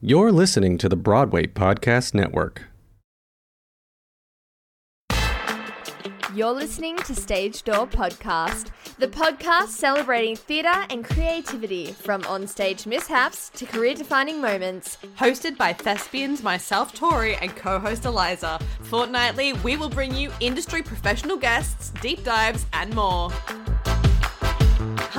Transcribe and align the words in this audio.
You're 0.00 0.30
listening 0.30 0.78
to 0.78 0.88
the 0.88 0.94
Broadway 0.94 1.48
Podcast 1.48 2.14
Network. 2.14 2.68
You're 6.32 6.52
listening 6.52 6.98
to 6.98 7.16
Stage 7.16 7.64
Door 7.64 7.88
Podcast, 7.88 8.70
the 9.00 9.08
podcast 9.08 9.70
celebrating 9.70 10.36
theatre 10.36 10.86
and 10.90 11.04
creativity 11.04 11.86
from 11.86 12.22
onstage 12.22 12.86
mishaps 12.86 13.48
to 13.56 13.66
career 13.66 13.94
defining 13.94 14.40
moments. 14.40 14.98
Hosted 15.18 15.56
by 15.56 15.72
thespians, 15.72 16.44
myself, 16.44 16.94
Tori, 16.94 17.34
and 17.34 17.56
co 17.56 17.80
host 17.80 18.04
Eliza. 18.04 18.60
Fortnightly, 18.82 19.54
we 19.64 19.76
will 19.76 19.90
bring 19.90 20.14
you 20.14 20.30
industry 20.38 20.80
professional 20.80 21.36
guests, 21.36 21.90
deep 22.00 22.22
dives, 22.22 22.66
and 22.72 22.94
more. 22.94 23.32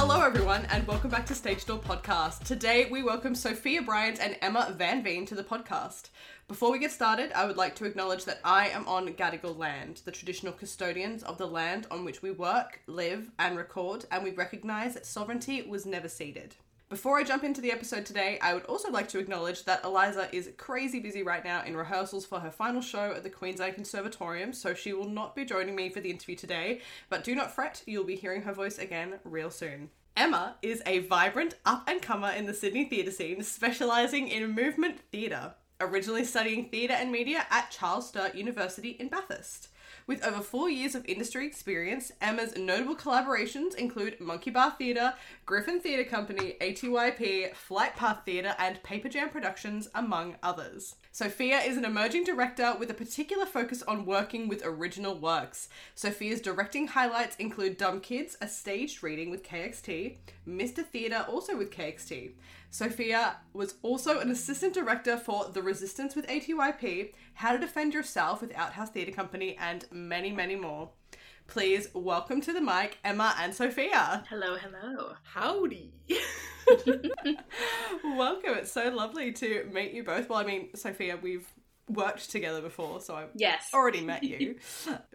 Hello, 0.02 0.21
everyone, 0.21 0.66
and 0.70 0.88
welcome 0.88 1.09
back 1.09 1.25
to 1.25 1.36
Stage 1.36 1.65
Door 1.65 1.79
Podcast. 1.79 2.45
Today, 2.45 2.88
we 2.89 3.04
welcome 3.04 3.36
Sophia 3.36 3.82
Bryant 3.82 4.21
and 4.21 4.38
Emma 4.41 4.73
Van 4.77 5.04
Veen 5.04 5.25
to 5.25 5.36
the 5.36 5.43
podcast. 5.43 6.07
Before 6.47 6.71
we 6.71 6.79
get 6.79 6.93
started, 6.93 7.33
I 7.33 7.46
would 7.46 7.57
like 7.57 7.75
to 7.75 7.86
acknowledge 7.86 8.23
that 8.23 8.39
I 8.46 8.70
am 8.70 8.87
on 8.87 9.14
Gadigal 9.14 9.57
land, 9.57 10.00
the 10.06 10.11
traditional 10.11 10.54
custodians 10.54 11.21
of 11.23 11.37
the 11.37 11.47
land 11.47 11.86
on 11.92 12.06
which 12.06 12.21
we 12.21 12.32
work, 12.32 12.79
live, 12.87 13.29
and 13.39 13.57
record, 13.57 14.06
and 14.09 14.23
we 14.23 14.32
recognise 14.32 14.93
that 14.93 15.06
sovereignty 15.06 15.64
was 15.64 15.86
never 15.86 16.07
ceded. 16.07 16.56
Before 16.89 17.20
I 17.20 17.23
jump 17.23 17.43
into 17.43 17.61
the 17.61 17.71
episode 17.71 18.04
today, 18.04 18.39
I 18.42 18.56
would 18.56 18.65
also 18.65 18.89
like 18.89 19.09
to 19.09 19.20
acknowledge 19.20 19.65
that 19.65 19.84
Eliza 19.84 20.28
is 20.36 20.50
crazy 20.57 21.00
busy 21.00 21.21
right 21.21 21.43
now 21.43 21.64
in 21.64 21.78
rehearsals 21.78 22.25
for 22.25 22.39
her 22.39 22.50
final 22.50 22.81
show 22.81 23.14
at 23.15 23.21
the 23.21 23.29
Queensland 23.29 23.75
Conservatorium, 23.75 24.54
so 24.54 24.73
she 24.73 24.93
will 24.93 25.07
not 25.07 25.36
be 25.36 25.45
joining 25.45 25.75
me 25.75 25.89
for 25.89 26.00
the 26.00 26.09
interview 26.09 26.36
today, 26.36 26.81
but 27.07 27.23
do 27.23 27.36
not 27.36 27.54
fret, 27.54 27.84
you'll 27.86 28.06
be 28.06 28.15
hearing 28.15 28.42
her 28.42 28.54
voice 28.54 28.79
again 28.79 29.20
real 29.23 29.51
soon. 29.51 29.92
Emma 30.19 30.57
is 30.61 30.83
a 30.86 31.00
vibrant 31.00 31.55
up 31.65 31.87
and 31.87 32.02
comer 32.02 32.31
in 32.31 32.45
the 32.45 32.53
Sydney 32.53 32.83
theatre 32.83 33.09
scene, 33.09 33.41
specialising 33.41 34.28
in 34.28 34.53
movement 34.53 35.00
theatre, 35.14 35.53
originally 35.80 36.25
studying 36.25 36.67
theatre 36.67 36.94
and 36.94 37.09
media 37.09 37.45
at 37.50 37.72
Charles 37.72 38.09
Sturt 38.09 38.36
University 38.36 38.97
in 39.00 39.08
Bathurst. 39.08 39.70
With 40.08 40.22
over 40.25 40.42
four 40.42 40.70
years 40.70 40.94
of 40.94 41.06
industry 41.06 41.47
experience, 41.47 42.12
Emma's 42.20 42.58
notable 42.58 42.97
collaborations 42.97 43.75
include 43.75 44.20
Monkey 44.20 44.50
Bar 44.50 44.75
Theatre, 44.78 45.14
Griffin 45.45 45.80
Theatre 45.80 46.03
Company, 46.03 46.58
ATYP, 46.59 47.56
Flight 47.56 47.95
Path 47.95 48.23
Theatre, 48.25 48.56
and 48.59 48.84
Paper 48.84 49.08
Jam 49.08 49.30
Productions, 49.30 49.88
among 49.95 50.36
others. 50.44 50.95
Sophia 51.20 51.59
is 51.59 51.75
an 51.75 51.84
emerging 51.84 52.23
director 52.23 52.78
with 52.80 52.89
a 52.89 52.94
particular 52.94 53.45
focus 53.45 53.84
on 53.84 54.06
working 54.06 54.48
with 54.48 54.64
original 54.64 55.14
works. 55.14 55.67
Sophia's 55.94 56.39
directing 56.39 56.88
highlights 56.88 57.36
include 57.36 57.75
Dumb 57.75 58.00
Kids, 58.00 58.38
a 58.39 58.48
staged 58.48 59.03
reading 59.03 59.30
with 59.30 59.44
KXT, 59.44 60.16
Mr. 60.47 60.81
Theatre, 60.81 61.25
also 61.28 61.58
with 61.58 61.72
KXT. 61.72 62.31
Sophia 62.70 63.36
was 63.52 63.75
also 63.81 64.20
an 64.20 64.31
assistant 64.31 64.73
director 64.73 65.17
for 65.17 65.50
The 65.52 65.62
Resistance 65.62 66.16
with 66.16 66.25
ATYP, 66.28 67.12
How 67.34 67.52
to 67.52 67.59
Defend 67.59 67.94
Yourself 67.94 68.40
with 68.40 68.56
Outhouse 68.56 68.92
Theatre 68.92 69.12
Company, 69.12 69.58
and 69.59 69.88
many, 69.92 70.31
many 70.31 70.56
more. 70.56 70.92
Please 71.50 71.88
welcome 71.94 72.42
to 72.42 72.53
the 72.53 72.61
mic 72.61 72.97
Emma 73.03 73.33
and 73.39 73.53
Sophia. 73.53 74.23
Hello, 74.30 74.55
hello. 74.55 75.14
Howdy. 75.23 75.91
welcome. 78.03 78.53
It's 78.53 78.72
so 78.72 78.89
lovely 78.89 79.31
to 79.33 79.67
meet 79.73 79.94
you 79.94 80.03
both. 80.03 80.30
Well, 80.30 80.38
I 80.39 80.44
mean, 80.45 80.69
Sophia, 80.75 81.17
we've 81.22 81.47
worked 81.89 82.30
together 82.30 82.61
before, 82.61 83.02
so 83.02 83.16
I've 83.16 83.30
Yes. 83.33 83.69
already 83.73 84.02
met 84.02 84.23
you. 84.25 84.58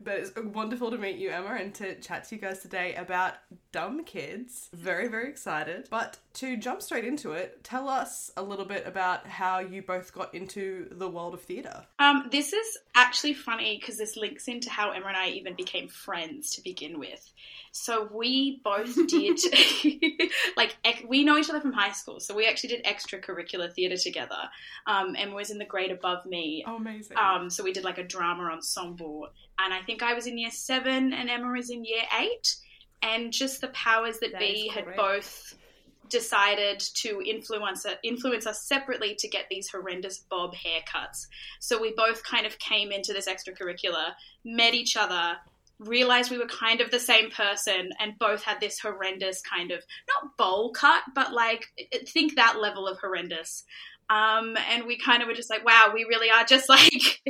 but 0.03 0.15
it's 0.19 0.33
wonderful 0.37 0.91
to 0.91 0.99
meet 0.99 1.17
you, 1.19 1.31
Emma, 1.31 1.55
and 1.59 1.73
to 1.77 1.95
chat 2.01 2.25
to 2.29 2.35
you 2.35 2.41
guys 2.41 2.59
today 2.61 2.95
about 2.97 3.35
Dumb 3.71 4.03
Kids. 4.05 4.71
Very, 4.75 5.07
very 5.07 5.29
excited. 5.29 5.87
But 5.89 6.19
to 6.35 6.57
jump 6.57 6.83
straight 6.83 7.05
into 7.05 7.33
it, 7.33 7.63
tell 7.63 7.89
us 7.89 8.31
a 8.37 8.43
little 8.43 8.65
bit 8.65 8.87
about 8.87 9.27
how 9.27 9.61
you 9.61 9.83
both 9.83 10.13
got 10.13 10.35
into 10.35 10.89
the 10.91 11.09
world 11.09 11.33
of 11.33 11.43
theatre. 11.43 11.87
Um, 12.01 12.29
this 12.31 12.53
is 12.53 12.79
actually 12.97 13.35
funny 13.35 13.79
because 13.81 13.99
this 13.99 14.17
links 14.17 14.49
into 14.49 14.69
how 14.69 14.91
Emma 14.91 15.07
and 15.07 15.17
I 15.17 15.29
even 15.29 15.55
became 15.55 15.87
friends 15.87 16.51
to 16.57 16.63
begin 16.63 16.99
with. 16.99 17.33
So 17.71 18.09
we 18.13 18.61
both 18.65 18.95
did, 19.09 19.39
like, 20.57 20.77
ec- 20.85 21.05
we 21.09 21.25
know 21.25 21.39
each 21.39 21.51
other 21.51 21.61
from 21.61 21.73
high 21.73 21.93
school. 21.93 22.19
So 22.19 22.35
we 22.35 22.47
actually 22.47 22.71
did 22.71 22.85
extracurricular 22.85 23.73
theatre 23.73 23.97
together. 23.97 24.49
Um, 24.87 25.15
Emma 25.17 25.35
was 25.35 25.51
in 25.51 25.59
the 25.59 25.65
grade 25.65 25.93
above 25.93 26.27
me. 26.27 26.65
Oh, 26.67 26.77
amazing. 26.77 27.17
Um, 27.17 27.49
so 27.49 27.63
we 27.63 27.73
did 27.73 27.85
like 27.85 27.99
a 27.99 28.05
drama 28.05 28.51
ensemble. 28.53 29.29
And 29.61 29.73
I 29.73 29.83
think 29.83 30.03
I 30.03 30.15
was 30.15 30.27
in 30.27 30.37
year 30.37 30.51
seven 30.51 31.13
and 31.13 31.31
Emma 31.31 31.53
was 31.53 31.71
in 31.71 31.85
year 31.85 32.03
eight. 32.21 32.57
And 33.03 33.33
just 33.33 33.61
the 33.61 33.69
powers 33.69 34.19
that, 34.21 34.33
That 34.33 34.41
be 34.41 34.69
had 34.69 34.97
both 34.97 35.55
decided 36.09 36.81
to 36.81 37.23
influence 37.25 37.87
influence 38.03 38.47
us 38.47 38.63
separately 38.63 39.15
to 39.19 39.29
get 39.29 39.47
these 39.51 39.69
horrendous 39.69 40.19
bob 40.31 40.55
haircuts. 40.55 41.27
So 41.61 41.81
we 41.81 41.93
both 41.97 42.23
kind 42.25 42.47
of 42.47 42.59
came 42.59 42.93
into 42.93 43.13
this 43.13 43.29
extracurricular, 43.29 44.13
met 44.45 44.75
each 44.75 44.97
other, 44.97 45.37
realized 45.79 46.31
we 46.31 46.39
were 46.39 46.47
kind 46.47 46.81
of 46.81 46.91
the 46.91 47.01
same 47.01 47.31
person, 47.31 47.91
and 47.99 48.19
both 48.19 48.43
had 48.43 48.61
this 48.61 48.79
horrendous 48.79 49.41
kind 49.43 49.71
of 49.71 49.83
not 50.09 50.37
bowl 50.37 50.73
cut, 50.73 51.03
but 51.15 51.33
like 51.33 51.67
think 52.07 52.37
that 52.37 52.61
level 52.61 52.87
of 52.87 52.99
horrendous. 52.99 53.65
Um, 54.11 54.57
and 54.71 54.85
we 54.87 54.99
kind 54.99 55.23
of 55.23 55.29
were 55.29 55.35
just 55.35 55.51
like, 55.51 55.65
wow, 55.65 55.91
we 55.95 56.05
really 56.05 56.31
are 56.31 56.45
just 56.45 56.69
like, 56.69 57.23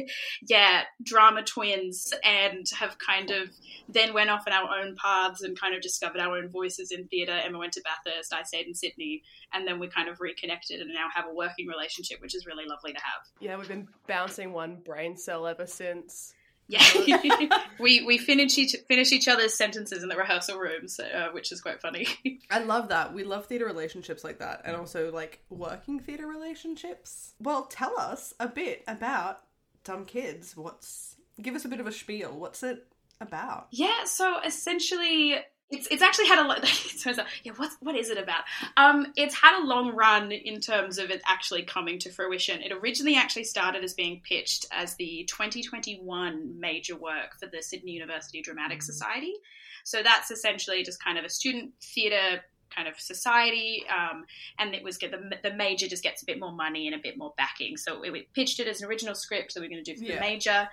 yeah, 0.43 0.83
drama 1.03 1.43
twins, 1.43 2.13
and 2.25 2.67
have 2.79 2.99
kind 2.99 3.31
of 3.31 3.51
then 3.89 4.15
went 4.15 4.31
off 4.31 4.45
on 4.47 4.53
our 4.53 4.81
own 4.81 4.97
paths 4.97 5.43
and 5.43 5.59
kind 5.59 5.75
of 5.75 5.83
discovered 5.83 6.21
our 6.21 6.37
own 6.37 6.49
voices 6.49 6.91
in 6.91 7.07
theatre. 7.09 7.39
Emma 7.45 7.59
went 7.59 7.73
to 7.75 7.83
Bathurst, 7.83 8.33
I 8.33 8.43
stayed 8.43 8.67
in 8.67 8.75
Sydney, 8.75 9.23
and 9.53 9.67
then 9.67 9.79
we 9.79 9.89
kind 9.89 10.09
of 10.09 10.21
reconnected 10.21 10.81
and 10.81 10.93
now 10.93 11.09
have 11.15 11.27
a 11.27 11.35
working 11.35 11.67
relationship, 11.67 12.21
which 12.21 12.35
is 12.35 12.47
really 12.47 12.65
lovely 12.67 12.93
to 12.93 13.01
have. 13.01 13.27
yeah, 13.41 13.57
we've 13.57 13.69
been 13.69 13.89
bouncing 14.07 14.53
one 14.53 14.77
brain 14.77 15.17
cell 15.17 15.47
ever 15.47 15.67
since. 15.67 16.35
Yeah, 16.67 16.83
we 17.79 18.05
we 18.05 18.19
finish 18.19 18.57
each 18.57 18.75
finish 18.89 19.13
each 19.13 19.29
other's 19.29 19.55
sentences 19.55 20.03
in 20.03 20.09
the 20.09 20.17
rehearsal 20.17 20.59
rooms, 20.59 20.99
uh, 20.99 21.29
which 21.33 21.53
is 21.53 21.61
quite 21.61 21.81
funny. 21.81 22.07
I 22.51 22.61
love 22.61 22.89
that. 22.89 23.13
We 23.13 23.25
love 23.25 23.47
theatre 23.47 23.67
relationships 23.67 24.25
like 24.25 24.39
that, 24.39 24.63
and 24.65 24.75
also 24.75 25.13
like 25.13 25.41
working 25.51 26.01
theatre 26.01 26.27
relationships. 26.27 27.35
Well, 27.39 27.65
tell 27.67 27.99
us 27.99 28.33
a 28.41 28.49
bit 28.49 28.83
about 28.89 29.41
Dumb 29.85 30.07
Kids. 30.07 30.57
What's 30.57 31.17
give 31.41 31.55
us 31.55 31.65
a 31.65 31.69
bit 31.69 31.81
of 31.81 31.87
a 31.87 31.93
spiel. 31.93 32.33
What's 32.33 32.63
it 32.63 32.87
about? 33.21 33.69
Yeah, 33.71 34.05
so 34.05 34.41
essentially, 34.41 35.37
it's 35.75 35.87
it's 35.91 36.03
actually 36.03 36.27
had 36.29 36.39
a 36.45 36.49
lot. 36.49 36.61
It 36.95 37.01
turns 37.01 37.19
out, 37.19 37.27
yeah, 37.43 37.53
what 37.57 37.71
what 37.81 37.95
is 37.97 38.09
it 38.11 38.17
about? 38.19 38.45
Um, 38.79 39.13
it's 39.17 39.35
had 39.35 39.61
a 39.63 39.67
long 39.67 39.95
run 39.95 40.33
in 40.33 40.61
terms 40.61 40.99
of 40.99 41.11
it 41.11 41.21
actually 41.27 41.63
coming 41.65 41.99
to 42.01 42.11
fruition. 42.11 42.63
It 42.63 42.73
originally 42.73 43.17
actually 43.17 43.45
started 43.45 43.85
as 43.85 43.93
being 43.95 44.23
pitched 44.25 44.65
as 44.73 44.95
the 44.97 45.25
2021 45.29 46.59
major 46.59 46.97
work 46.97 47.39
for 47.39 47.47
the 47.47 47.63
Sydney 47.63 47.93
University 47.93 48.41
Dramatic 48.43 48.83
Society. 48.83 49.35
So 49.85 50.03
that's 50.03 50.31
essentially 50.31 50.83
just 50.83 51.03
kind 51.03 51.19
of 51.19 51.25
a 51.25 51.29
student 51.29 51.73
theatre 51.83 52.43
kind 52.75 52.89
of 52.89 52.99
society, 52.99 53.85
um, 53.95 54.25
and 54.59 54.75
it 54.75 54.83
was 54.83 54.97
get 54.97 55.11
the, 55.13 55.37
the 55.49 55.55
major 55.55 55.87
just 55.87 56.03
gets 56.03 56.23
a 56.23 56.27
bit 56.27 56.41
more 56.41 56.51
money 56.53 56.87
and 56.89 56.97
a 56.97 56.99
bit 56.99 57.17
more 57.19 57.33
backing. 57.37 57.77
So 57.77 58.01
we, 58.01 58.11
we 58.11 58.27
pitched 58.35 58.59
it 58.61 58.67
as 58.67 58.81
an 58.81 58.89
original 58.89 59.15
script 59.15 59.55
that 59.55 59.61
we're 59.61 59.69
going 59.69 59.85
to 59.85 59.93
do 59.95 59.99
for 59.99 60.05
Yeah. 60.05 60.15
the 60.17 60.21
major. 60.21 60.69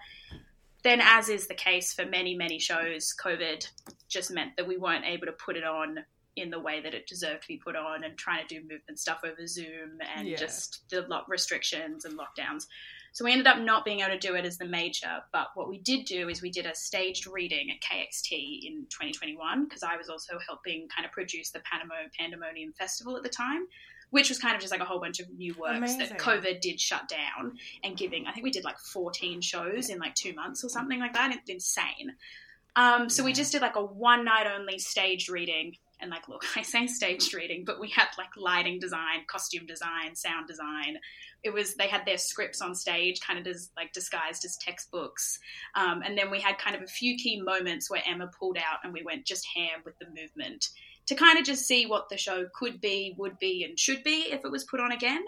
Then, 0.84 1.00
as 1.02 1.30
is 1.30 1.48
the 1.48 1.54
case 1.54 1.94
for 1.94 2.06
many, 2.06 2.36
many 2.36 2.60
shows, 2.60 3.14
COVID 3.24 3.68
just 4.10 4.32
meant 4.32 4.56
that 4.58 4.68
we 4.68 4.78
weren't 4.78 5.06
able 5.06 5.28
to 5.28 5.32
put 5.34 5.56
it 5.56 5.64
on 5.64 6.00
in 6.38 6.50
the 6.50 6.60
way 6.60 6.82
that 6.82 6.94
it 6.94 7.08
deserved 7.08 7.42
to 7.44 7.48
be 7.48 7.58
put 7.58 7.76
on 7.76 8.04
and 8.04 8.18
trying 8.18 8.48
to 8.48 8.56
do 8.56 8.62
movement 8.62 8.98
stuff 8.98 9.20
over 9.24 9.46
Zoom 9.46 10.00
and 10.16 10.28
Yeah. 10.28 10.38
just 10.38 10.88
the 10.90 11.02
lot 11.04 11.28
restrictions 11.30 12.06
and 12.06 12.18
lockdowns. 12.18 12.68
So 13.12 13.26
we 13.26 13.34
ended 13.34 13.48
up 13.48 13.60
not 13.60 13.84
being 13.84 14.00
able 14.00 14.12
to 14.12 14.18
do 14.18 14.36
it 14.36 14.46
as 14.46 14.58
the 14.58 14.66
major, 14.66 15.22
but 15.34 15.50
what 15.56 15.68
we 15.68 15.78
did 15.80 16.06
do 16.06 16.30
is 16.30 16.42
we 16.42 16.50
did 16.50 16.66
a 16.66 16.74
staged 16.74 17.28
reading 17.28 17.70
at 17.70 17.82
KXT 17.82 18.62
in 18.66 18.86
2021 18.90 19.66
because 19.66 19.84
I 19.84 19.98
was 19.98 20.08
also 20.08 20.40
helping 20.40 20.88
kind 20.88 21.06
of 21.06 21.12
produce 21.12 21.52
the 21.52 21.60
Panamo 21.60 22.10
Pandemonium 22.18 22.72
Festival 22.72 23.18
at 23.18 23.24
the 23.24 23.30
time, 23.30 23.68
which 24.12 24.30
was 24.30 24.38
kind 24.38 24.56
of 24.56 24.62
just 24.62 24.72
like 24.72 24.82
a 24.82 24.86
whole 24.86 25.00
bunch 25.00 25.20
of 25.20 25.30
new 25.32 25.56
works 25.60 25.78
Amazing. 25.78 26.00
that 26.00 26.20
COVID 26.20 26.62
did 26.62 26.80
shut 26.80 27.08
down 27.08 27.58
and 27.84 27.98
giving. 27.98 28.28
I 28.28 28.32
think 28.32 28.44
we 28.44 28.52
did 28.52 28.64
like 28.64 28.78
14 28.78 29.42
shows 29.42 29.90
in 29.90 29.98
like 29.98 30.16
two 30.16 30.34
months 30.34 30.64
or 30.64 30.70
something 30.70 31.00
like 31.00 31.14
that. 31.14 31.34
It's 31.34 31.50
insane. 31.50 32.16
Um, 32.76 33.10
so 33.10 33.24
we 33.24 33.34
just 33.34 33.52
did 33.52 33.62
like 33.62 33.76
a 33.76 33.84
one 33.84 34.24
night 34.24 34.48
only 34.48 34.80
staged 34.80 35.30
reading. 35.30 35.78
And 36.00 36.10
like, 36.10 36.28
look, 36.28 36.44
I 36.56 36.62
say 36.62 36.88
staged 36.88 37.34
reading, 37.34 37.64
but 37.66 37.80
we 37.80 37.90
had 37.90 38.08
like 38.18 38.30
lighting 38.38 38.80
design, 38.80 39.24
costume 39.28 39.66
design, 39.66 40.16
sound 40.16 40.48
design. 40.48 40.98
It 41.44 41.54
was 41.54 41.76
they 41.76 41.88
had 41.88 42.06
their 42.06 42.18
scripts 42.18 42.62
on 42.62 42.76
stage, 42.76 43.20
kind 43.22 43.40
of 43.40 43.48
as 43.48 43.72
like 43.78 43.94
disguised 43.94 44.46
as 44.46 44.58
textbooks. 44.58 45.40
Um, 45.76 46.02
and 46.06 46.18
then 46.18 46.30
we 46.30 46.40
had 46.40 46.58
kind 46.58 46.76
of 46.76 46.82
a 46.84 46.88
few 46.88 47.16
key 47.18 47.42
moments 47.42 47.90
where 47.90 48.02
Emma 48.06 48.30
pulled 48.38 48.58
out 48.58 48.80
and 48.84 48.94
we 48.94 49.04
went 49.04 49.26
just 49.26 49.48
ham 49.56 49.82
with 49.86 49.98
the 50.00 50.06
movement 50.08 50.70
to 51.12 51.16
kind 51.18 51.38
of 51.38 51.44
just 51.44 51.66
see 51.66 51.86
what 51.86 52.08
the 52.08 52.16
show 52.16 52.46
could 52.58 52.80
be, 52.80 53.14
would 53.18 53.38
be, 53.38 53.66
and 53.66 53.78
should 53.78 54.02
be 54.02 54.28
if 54.32 54.46
it 54.46 54.50
was 54.52 54.64
put 54.64 54.80
on 54.80 54.94
again, 54.94 55.22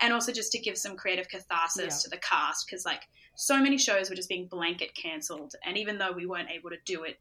and 0.00 0.12
also 0.12 0.32
just 0.32 0.52
to 0.52 0.58
give 0.58 0.76
some 0.76 0.96
creative 0.96 1.28
catharsis 1.28 1.96
Yeah. 1.96 2.02
to 2.02 2.10
the 2.10 2.18
cast 2.18 2.66
because 2.66 2.84
like 2.84 3.08
so 3.36 3.58
many 3.58 3.78
shows 3.78 4.10
were 4.10 4.16
just 4.16 4.28
being 4.28 4.48
blanket 4.48 4.94
cancelled, 4.94 5.54
and 5.64 5.78
even 5.78 5.96
though 5.96 6.12
we 6.12 6.26
weren't 6.26 6.50
able 6.50 6.68
to 6.68 6.76
do 6.84 7.04
it 7.04 7.18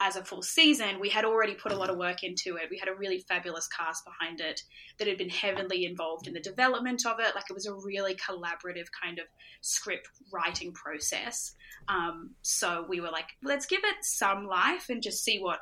as 0.00 0.16
a 0.16 0.24
full 0.24 0.40
season, 0.40 0.98
we 0.98 1.10
had 1.10 1.26
already 1.26 1.52
put 1.54 1.72
a 1.72 1.76
lot 1.76 1.90
of 1.90 1.98
work 1.98 2.24
into 2.24 2.56
it. 2.56 2.70
We 2.70 2.78
had 2.78 2.88
a 2.88 2.94
really 2.94 3.20
fabulous 3.20 3.68
cast 3.68 4.02
behind 4.06 4.40
it 4.40 4.62
that 4.98 5.06
had 5.06 5.18
been 5.18 5.28
heavily 5.28 5.84
involved 5.84 6.26
in 6.26 6.32
the 6.32 6.40
development 6.40 7.04
of 7.04 7.20
it. 7.20 7.34
Like 7.34 7.44
it 7.50 7.52
was 7.52 7.66
a 7.66 7.74
really 7.74 8.16
collaborative 8.16 8.86
kind 9.00 9.18
of 9.18 9.26
script 9.60 10.08
writing 10.32 10.72
process. 10.72 11.52
Um, 11.86 12.30
so 12.40 12.86
we 12.88 13.00
were 13.00 13.10
like, 13.10 13.28
let's 13.44 13.66
give 13.66 13.82
it 13.84 13.96
some 14.02 14.46
life 14.46 14.86
and 14.88 15.02
just 15.02 15.22
see 15.22 15.38
what, 15.38 15.60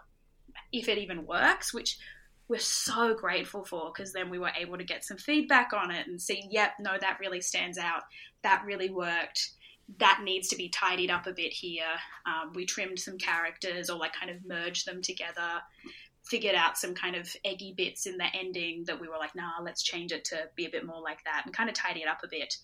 if 0.72 0.88
it 0.88 0.99
even 0.99 1.26
works, 1.26 1.72
which 1.75 1.99
we're 2.49 2.58
so 2.58 3.14
grateful 3.14 3.64
for 3.64 3.93
because 3.94 4.12
then 4.12 4.28
we 4.28 4.38
were 4.38 4.50
able 4.58 4.76
to 4.76 4.84
get 4.84 5.05
some 5.05 5.17
feedback 5.17 5.72
on 5.72 5.90
it 5.90 6.06
and 6.08 6.20
see, 6.20 6.43
yep, 6.50 6.72
no, 6.81 6.93
that 7.00 7.19
really 7.20 7.40
stands 7.40 7.78
out. 7.78 8.02
That 8.43 8.64
really 8.67 8.90
worked 8.90 9.52
that 9.99 10.20
needs 10.22 10.49
to 10.49 10.56
be 10.56 10.69
tidied 10.69 11.11
up 11.11 11.26
a 11.26 11.32
bit 11.32 11.52
here. 11.52 11.84
Um, 12.26 12.52
we 12.55 12.64
trimmed 12.64 12.99
some 12.99 13.19
characters 13.19 13.90
or 13.90 13.99
like 13.99 14.12
kind 14.12 14.31
of 14.31 14.44
merged 14.46 14.87
them 14.87 15.02
together, 15.02 15.61
figured 16.25 16.55
out 16.55 16.78
some 16.78 16.94
kind 16.94 17.17
of 17.17 17.34
eggy 17.44 17.75
bits 17.76 18.06
in 18.06 18.17
the 18.17 18.26
ending 18.34 18.84
that 18.87 19.00
we 19.00 19.08
were 19.08 19.19
like, 19.19 19.34
nah, 19.34 19.61
let's 19.62 19.82
change 19.82 20.12
it 20.12 20.25
to 20.26 20.49
be 20.55 20.67
a 20.67 20.70
bit 20.70 20.87
more 20.87 21.00
like 21.00 21.25
that 21.25 21.43
and 21.44 21.55
kind 21.55 21.69
of 21.69 21.75
tidy 21.75 22.00
it 22.00 22.08
up 22.08 22.20
a 22.22 22.28
bit. 22.28 22.56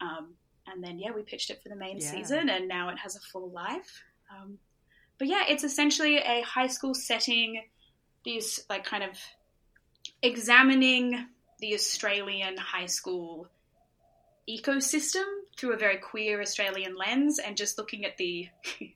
Um, 0.00 0.34
and 0.66 0.82
then, 0.82 0.98
yeah, 0.98 1.10
we 1.12 1.22
pitched 1.22 1.50
it 1.50 1.62
for 1.62 1.68
the 1.68 1.76
main 1.76 1.98
yeah. 1.98 2.10
season 2.10 2.48
and 2.48 2.68
now 2.68 2.88
it 2.88 2.98
has 2.98 3.16
a 3.16 3.20
full 3.20 3.50
life. 3.50 4.02
Um, 4.30 4.58
but 5.22 5.28
yeah, 5.28 5.44
it's 5.48 5.62
essentially 5.62 6.16
a 6.16 6.42
high 6.42 6.66
school 6.66 6.94
setting, 6.94 7.62
these 8.24 8.64
like 8.68 8.84
kind 8.84 9.04
of 9.04 9.10
examining 10.20 11.28
the 11.60 11.74
Australian 11.74 12.56
high 12.56 12.86
school 12.86 13.46
ecosystem 14.50 15.22
through 15.56 15.74
a 15.74 15.76
very 15.76 15.98
queer 15.98 16.40
Australian 16.40 16.96
lens 16.96 17.38
and 17.38 17.56
just 17.56 17.78
looking 17.78 18.04
at 18.04 18.16
the 18.16 18.48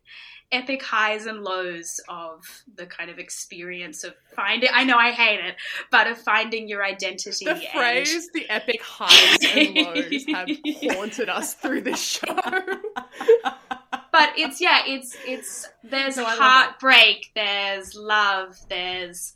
epic 0.50 0.82
highs 0.82 1.26
and 1.26 1.44
lows 1.44 2.00
of 2.08 2.44
the 2.74 2.86
kind 2.86 3.08
of 3.08 3.20
experience 3.20 4.02
of 4.02 4.12
finding 4.34 4.70
I 4.74 4.82
know 4.82 4.98
I 4.98 5.12
hate 5.12 5.38
it, 5.38 5.54
but 5.92 6.08
of 6.08 6.18
finding 6.18 6.66
your 6.66 6.84
identity. 6.84 7.44
The 7.44 7.54
phrase 7.72 8.12
and... 8.12 8.24
the 8.34 8.50
epic 8.50 8.82
highs 8.82 9.38
and 9.44 9.76
lows 9.76 10.24
have 10.26 10.48
haunted 10.92 11.28
us 11.28 11.54
through 11.54 11.82
this 11.82 12.02
show. 12.04 12.36
But 14.16 14.32
it's 14.38 14.62
yeah, 14.62 14.80
it's 14.86 15.14
it's 15.26 15.68
there's 15.84 16.16
no, 16.16 16.24
heartbreak, 16.24 17.32
there's 17.34 17.94
love, 17.94 18.56
there's 18.70 19.34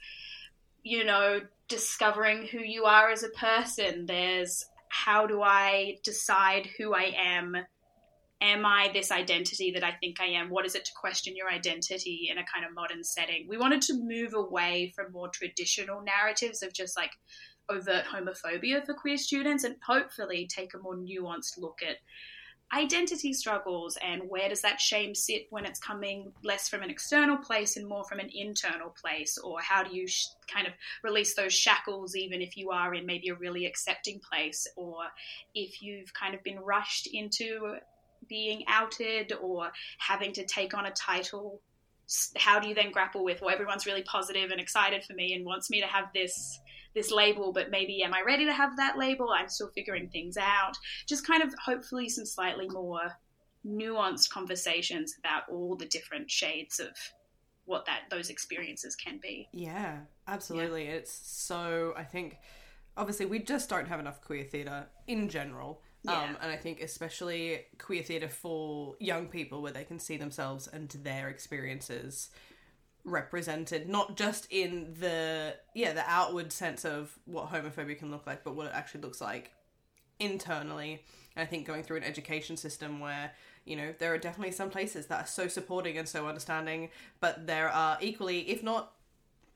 you 0.82 1.04
know, 1.04 1.40
discovering 1.68 2.46
who 2.46 2.60
you 2.60 2.84
are 2.84 3.10
as 3.10 3.22
a 3.22 3.28
person, 3.28 4.06
there's 4.06 4.64
how 4.88 5.26
do 5.26 5.42
I 5.42 5.98
decide 6.02 6.66
who 6.78 6.94
I 6.94 7.12
am? 7.14 7.56
Am 8.40 8.64
I 8.64 8.88
this 8.94 9.12
identity 9.12 9.70
that 9.72 9.84
I 9.84 9.92
think 10.00 10.18
I 10.18 10.28
am? 10.28 10.48
What 10.48 10.64
is 10.64 10.74
it 10.74 10.86
to 10.86 10.92
question 10.98 11.36
your 11.36 11.50
identity 11.50 12.28
in 12.32 12.38
a 12.38 12.44
kind 12.52 12.64
of 12.64 12.74
modern 12.74 13.04
setting? 13.04 13.44
We 13.46 13.58
wanted 13.58 13.82
to 13.82 14.02
move 14.02 14.32
away 14.32 14.94
from 14.96 15.12
more 15.12 15.28
traditional 15.28 16.02
narratives 16.02 16.62
of 16.62 16.72
just 16.72 16.96
like 16.96 17.10
overt 17.68 18.06
homophobia 18.06 18.84
for 18.86 18.94
queer 18.94 19.18
students 19.18 19.64
and 19.64 19.76
hopefully 19.86 20.48
take 20.50 20.72
a 20.72 20.78
more 20.78 20.96
nuanced 20.96 21.58
look 21.58 21.80
at 21.86 21.98
identity 22.72 23.32
struggles 23.32 23.98
and 24.02 24.22
where 24.28 24.48
does 24.48 24.62
that 24.62 24.80
shame 24.80 25.14
sit 25.14 25.46
when 25.50 25.64
it's 25.64 25.80
coming 25.80 26.32
less 26.44 26.68
from 26.68 26.82
an 26.82 26.90
external 26.90 27.36
place 27.36 27.76
and 27.76 27.88
more 27.88 28.04
from 28.04 28.20
an 28.20 28.30
internal 28.32 28.90
place? 28.90 29.38
Or 29.38 29.60
how 29.60 29.82
do 29.82 29.94
you 29.94 30.06
sh- 30.06 30.26
kind 30.52 30.66
of 30.66 30.72
release 31.02 31.34
those 31.34 31.52
shackles 31.52 32.14
even 32.14 32.40
if 32.40 32.56
you 32.56 32.70
are 32.70 32.94
in 32.94 33.06
maybe 33.06 33.28
a 33.28 33.34
really 33.34 33.66
accepting 33.66 34.20
place? 34.20 34.66
Or 34.76 34.96
if 35.54 35.82
you've 35.82 36.14
kind 36.14 36.34
of 36.34 36.42
been 36.42 36.60
rushed 36.60 37.08
into 37.12 37.76
being 38.28 38.64
outed 38.68 39.32
or 39.40 39.72
having 39.98 40.32
to 40.34 40.44
take 40.44 40.74
on 40.74 40.86
a 40.86 40.90
title 40.92 41.60
how 42.36 42.58
do 42.58 42.68
you 42.68 42.74
then 42.74 42.90
grapple 42.90 43.24
with 43.24 43.40
well 43.40 43.50
everyone's 43.50 43.86
really 43.86 44.02
positive 44.02 44.50
and 44.50 44.60
excited 44.60 45.04
for 45.04 45.14
me 45.14 45.32
and 45.32 45.44
wants 45.44 45.70
me 45.70 45.80
to 45.80 45.86
have 45.86 46.06
this 46.12 46.60
this 46.94 47.10
label, 47.10 47.52
but 47.52 47.70
maybe 47.70 48.02
am 48.02 48.14
I 48.14 48.22
ready 48.26 48.44
to 48.46 48.52
have 48.52 48.76
that 48.76 48.98
label? 48.98 49.30
I'm 49.30 49.48
still 49.48 49.70
figuring 49.74 50.08
things 50.08 50.36
out. 50.36 50.76
Just 51.06 51.26
kind 51.26 51.42
of 51.42 51.54
hopefully 51.64 52.08
some 52.08 52.26
slightly 52.26 52.68
more 52.68 53.16
nuanced 53.66 54.30
conversations 54.30 55.14
about 55.18 55.42
all 55.50 55.76
the 55.76 55.86
different 55.86 56.30
shades 56.30 56.80
of 56.80 56.90
what 57.66 57.86
that 57.86 58.02
those 58.10 58.30
experiences 58.30 58.96
can 58.96 59.18
be. 59.22 59.48
Yeah, 59.52 59.98
absolutely. 60.26 60.86
Yeah. 60.86 60.92
It's 60.92 61.12
so 61.12 61.94
I 61.96 62.04
think 62.04 62.38
obviously 62.96 63.26
we 63.26 63.38
just 63.38 63.68
don't 63.68 63.86
have 63.86 64.00
enough 64.00 64.20
queer 64.20 64.44
theatre 64.44 64.86
in 65.06 65.28
general. 65.28 65.82
Yeah. 66.02 66.20
Um, 66.20 66.36
and 66.40 66.50
I 66.50 66.56
think 66.56 66.80
especially 66.80 67.66
queer 67.78 68.02
theatre 68.02 68.28
for 68.28 68.96
young 68.98 69.26
people 69.28 69.62
where 69.62 69.72
they 69.72 69.84
can 69.84 69.98
see 69.98 70.16
themselves 70.16 70.66
and 70.66 70.88
their 71.02 71.28
experiences 71.28 72.30
represented 73.04 73.88
not 73.88 74.16
just 74.16 74.46
in 74.50 74.94
the 75.00 75.54
yeah 75.74 75.92
the 75.92 76.04
outward 76.06 76.52
sense 76.52 76.84
of 76.84 77.18
what 77.24 77.50
homophobia 77.50 77.98
can 77.98 78.10
look 78.10 78.26
like 78.26 78.44
but 78.44 78.54
what 78.54 78.66
it 78.66 78.72
actually 78.74 79.00
looks 79.00 79.20
like 79.20 79.52
internally. 80.18 81.02
And 81.34 81.42
i 81.42 81.46
think 81.46 81.66
going 81.66 81.82
through 81.82 81.98
an 81.98 82.04
education 82.04 82.56
system 82.56 83.00
where 83.00 83.32
you 83.64 83.76
know 83.76 83.94
there 83.98 84.12
are 84.12 84.18
definitely 84.18 84.52
some 84.52 84.70
places 84.70 85.06
that 85.06 85.24
are 85.24 85.26
so 85.26 85.48
supporting 85.48 85.96
and 85.96 86.08
so 86.08 86.26
understanding 86.26 86.90
but 87.20 87.46
there 87.46 87.70
are 87.70 87.96
equally 88.00 88.50
if 88.50 88.62
not 88.62 88.92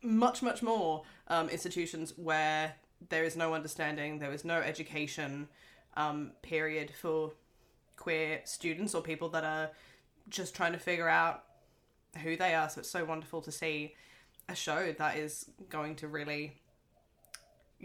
much 0.02 0.42
much 0.42 0.62
more 0.62 1.02
um, 1.28 1.48
institutions 1.48 2.12
where 2.16 2.74
there 3.08 3.24
is 3.24 3.36
no 3.36 3.54
understanding 3.54 4.18
there 4.18 4.32
is 4.32 4.44
no 4.44 4.60
education 4.60 5.48
um, 5.96 6.32
period 6.42 6.90
for 6.90 7.32
queer 7.96 8.40
students 8.44 8.94
or 8.94 9.02
people 9.02 9.28
that 9.30 9.44
are 9.44 9.70
just 10.28 10.54
trying 10.54 10.72
to 10.72 10.78
figure 10.78 11.08
out 11.08 11.44
who 12.16 12.36
they 12.36 12.54
are. 12.54 12.68
So 12.68 12.80
it's 12.80 12.90
so 12.90 13.04
wonderful 13.04 13.42
to 13.42 13.52
see 13.52 13.94
a 14.48 14.54
show 14.54 14.94
that 14.98 15.16
is 15.16 15.46
going 15.70 15.96
to 15.96 16.08
really 16.08 16.54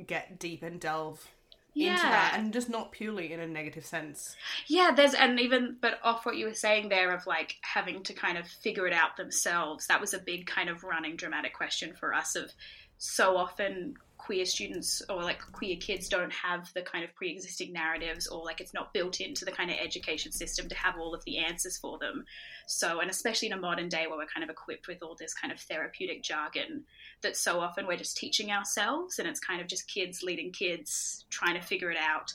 get 0.05 0.39
deep 0.39 0.63
and 0.63 0.79
delve 0.79 1.25
yeah. 1.73 1.91
into 1.91 2.03
that 2.03 2.33
and 2.37 2.53
just 2.53 2.69
not 2.69 2.91
purely 2.91 3.31
in 3.31 3.39
a 3.39 3.47
negative 3.47 3.85
sense. 3.85 4.35
Yeah, 4.67 4.91
there's 4.95 5.13
and 5.13 5.39
even 5.39 5.77
but 5.79 5.99
off 6.03 6.25
what 6.25 6.37
you 6.37 6.45
were 6.45 6.53
saying 6.53 6.89
there 6.89 7.13
of 7.13 7.25
like 7.27 7.55
having 7.61 8.03
to 8.03 8.13
kind 8.13 8.37
of 8.37 8.47
figure 8.47 8.87
it 8.87 8.93
out 8.93 9.17
themselves. 9.17 9.87
That 9.87 10.01
was 10.01 10.13
a 10.13 10.19
big 10.19 10.45
kind 10.45 10.69
of 10.69 10.83
running 10.83 11.15
dramatic 11.15 11.53
question 11.53 11.93
for 11.93 12.13
us 12.13 12.35
of 12.35 12.51
so 12.97 13.37
often 13.37 13.95
queer 14.29 14.45
students 14.45 15.01
or 15.09 15.23
like 15.23 15.41
queer 15.53 15.75
kids 15.75 16.07
don't 16.07 16.31
have 16.31 16.71
the 16.75 16.83
kind 16.83 17.03
of 17.03 17.11
pre-existing 17.15 17.73
narratives 17.73 18.27
or 18.27 18.45
like 18.45 18.61
it's 18.61 18.75
not 18.75 18.93
built 18.93 19.19
into 19.21 19.43
the 19.43 19.51
kind 19.51 19.71
of 19.71 19.77
education 19.81 20.31
system 20.31 20.69
to 20.69 20.75
have 20.75 20.99
all 20.99 21.15
of 21.15 21.25
the 21.25 21.39
answers 21.39 21.79
for 21.79 21.97
them. 21.97 22.23
So 22.67 22.99
and 22.99 23.09
especially 23.09 23.47
in 23.47 23.55
a 23.55 23.59
modern 23.59 23.89
day 23.89 24.05
where 24.05 24.19
we're 24.19 24.27
kind 24.27 24.43
of 24.43 24.51
equipped 24.51 24.87
with 24.87 25.01
all 25.01 25.15
this 25.15 25.33
kind 25.33 25.51
of 25.51 25.59
therapeutic 25.59 26.21
jargon 26.21 26.83
that 27.23 27.37
so 27.37 27.59
often 27.59 27.87
we're 27.87 27.97
just 27.97 28.17
teaching 28.17 28.51
ourselves 28.51 29.17
and 29.17 29.27
it's 29.27 29.39
kind 29.39 29.61
of 29.61 29.67
just 29.67 29.91
kids 29.91 30.21
leading 30.21 30.51
kids 30.51 31.25
trying 31.31 31.55
to 31.55 31.65
figure 31.65 31.89
it 31.89 31.97
out 31.97 32.31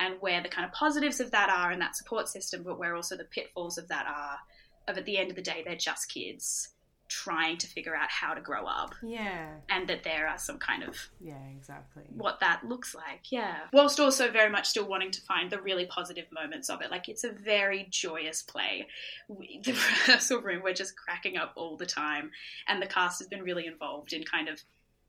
and 0.00 0.16
where 0.18 0.42
the 0.42 0.48
kind 0.48 0.66
of 0.66 0.72
positives 0.72 1.20
of 1.20 1.30
that 1.30 1.48
are 1.48 1.70
in 1.70 1.78
that 1.78 1.94
support 1.94 2.28
system 2.28 2.64
but 2.64 2.76
where 2.76 2.96
also 2.96 3.16
the 3.16 3.22
pitfalls 3.22 3.78
of 3.78 3.86
that 3.86 4.06
are 4.08 4.38
of 4.88 4.98
at 4.98 5.04
the 5.04 5.16
end 5.16 5.30
of 5.30 5.36
the 5.36 5.42
day 5.42 5.62
they're 5.64 5.76
just 5.76 6.12
kids 6.12 6.70
trying 7.08 7.56
to 7.58 7.66
figure 7.66 7.94
out 7.94 8.10
how 8.10 8.34
to 8.34 8.40
grow 8.40 8.66
up. 8.66 8.94
Yeah. 9.02 9.48
And 9.68 9.88
that 9.88 10.02
there 10.02 10.28
are 10.28 10.38
some 10.38 10.58
kind 10.58 10.82
of 10.82 10.96
Yeah, 11.20 11.34
exactly. 11.56 12.04
What 12.14 12.40
that 12.40 12.64
looks 12.64 12.94
like. 12.94 13.30
Yeah. 13.30 13.56
Whilst 13.72 14.00
also 14.00 14.30
very 14.30 14.50
much 14.50 14.68
still 14.68 14.86
wanting 14.86 15.10
to 15.12 15.20
find 15.22 15.50
the 15.50 15.60
really 15.60 15.86
positive 15.86 16.26
moments 16.32 16.68
of 16.68 16.82
it. 16.82 16.90
Like 16.90 17.08
it's 17.08 17.24
a 17.24 17.30
very 17.30 17.86
joyous 17.90 18.42
play. 18.42 18.88
We, 19.28 19.60
the 19.64 19.72
rehearsal 19.72 20.40
room 20.40 20.62
we're 20.62 20.74
just 20.74 20.96
cracking 20.96 21.36
up 21.36 21.52
all 21.56 21.76
the 21.76 21.86
time 21.86 22.30
and 22.68 22.80
the 22.80 22.86
cast 22.86 23.20
has 23.20 23.28
been 23.28 23.42
really 23.42 23.66
involved 23.66 24.12
in 24.12 24.24
kind 24.24 24.48
of 24.48 24.60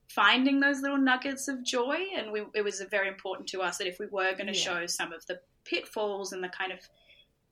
finding 0.09 0.59
those 0.59 0.81
little 0.81 0.97
nuggets 0.97 1.47
of 1.47 1.63
joy 1.63 1.97
and 2.15 2.31
we, 2.31 2.43
it 2.55 2.63
was 2.63 2.81
very 2.89 3.07
important 3.07 3.47
to 3.49 3.61
us 3.61 3.77
that 3.77 3.87
if 3.87 3.99
we 3.99 4.05
were 4.07 4.33
going 4.33 4.47
to 4.47 4.53
yeah. 4.53 4.79
show 4.79 4.85
some 4.85 5.11
of 5.11 5.25
the 5.27 5.39
pitfalls 5.65 6.31
and 6.31 6.43
the 6.43 6.49
kind 6.49 6.71
of 6.71 6.79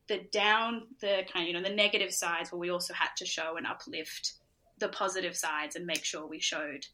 the 0.07 0.21
down, 0.31 0.83
the 1.01 1.23
kind 1.31 1.43
of, 1.43 1.47
you 1.47 1.53
know, 1.53 1.67
the 1.67 1.75
negative 1.75 2.13
sides, 2.13 2.49
but 2.49 2.57
we 2.57 2.69
also 2.69 2.93
had 2.93 3.09
to 3.17 3.25
show 3.25 3.57
and 3.57 3.65
uplift 3.65 4.33
the 4.79 4.89
positive 4.89 5.35
sides 5.35 5.75
and 5.75 5.85
make 5.85 6.03
sure 6.03 6.27
we 6.27 6.39
showed 6.39 6.85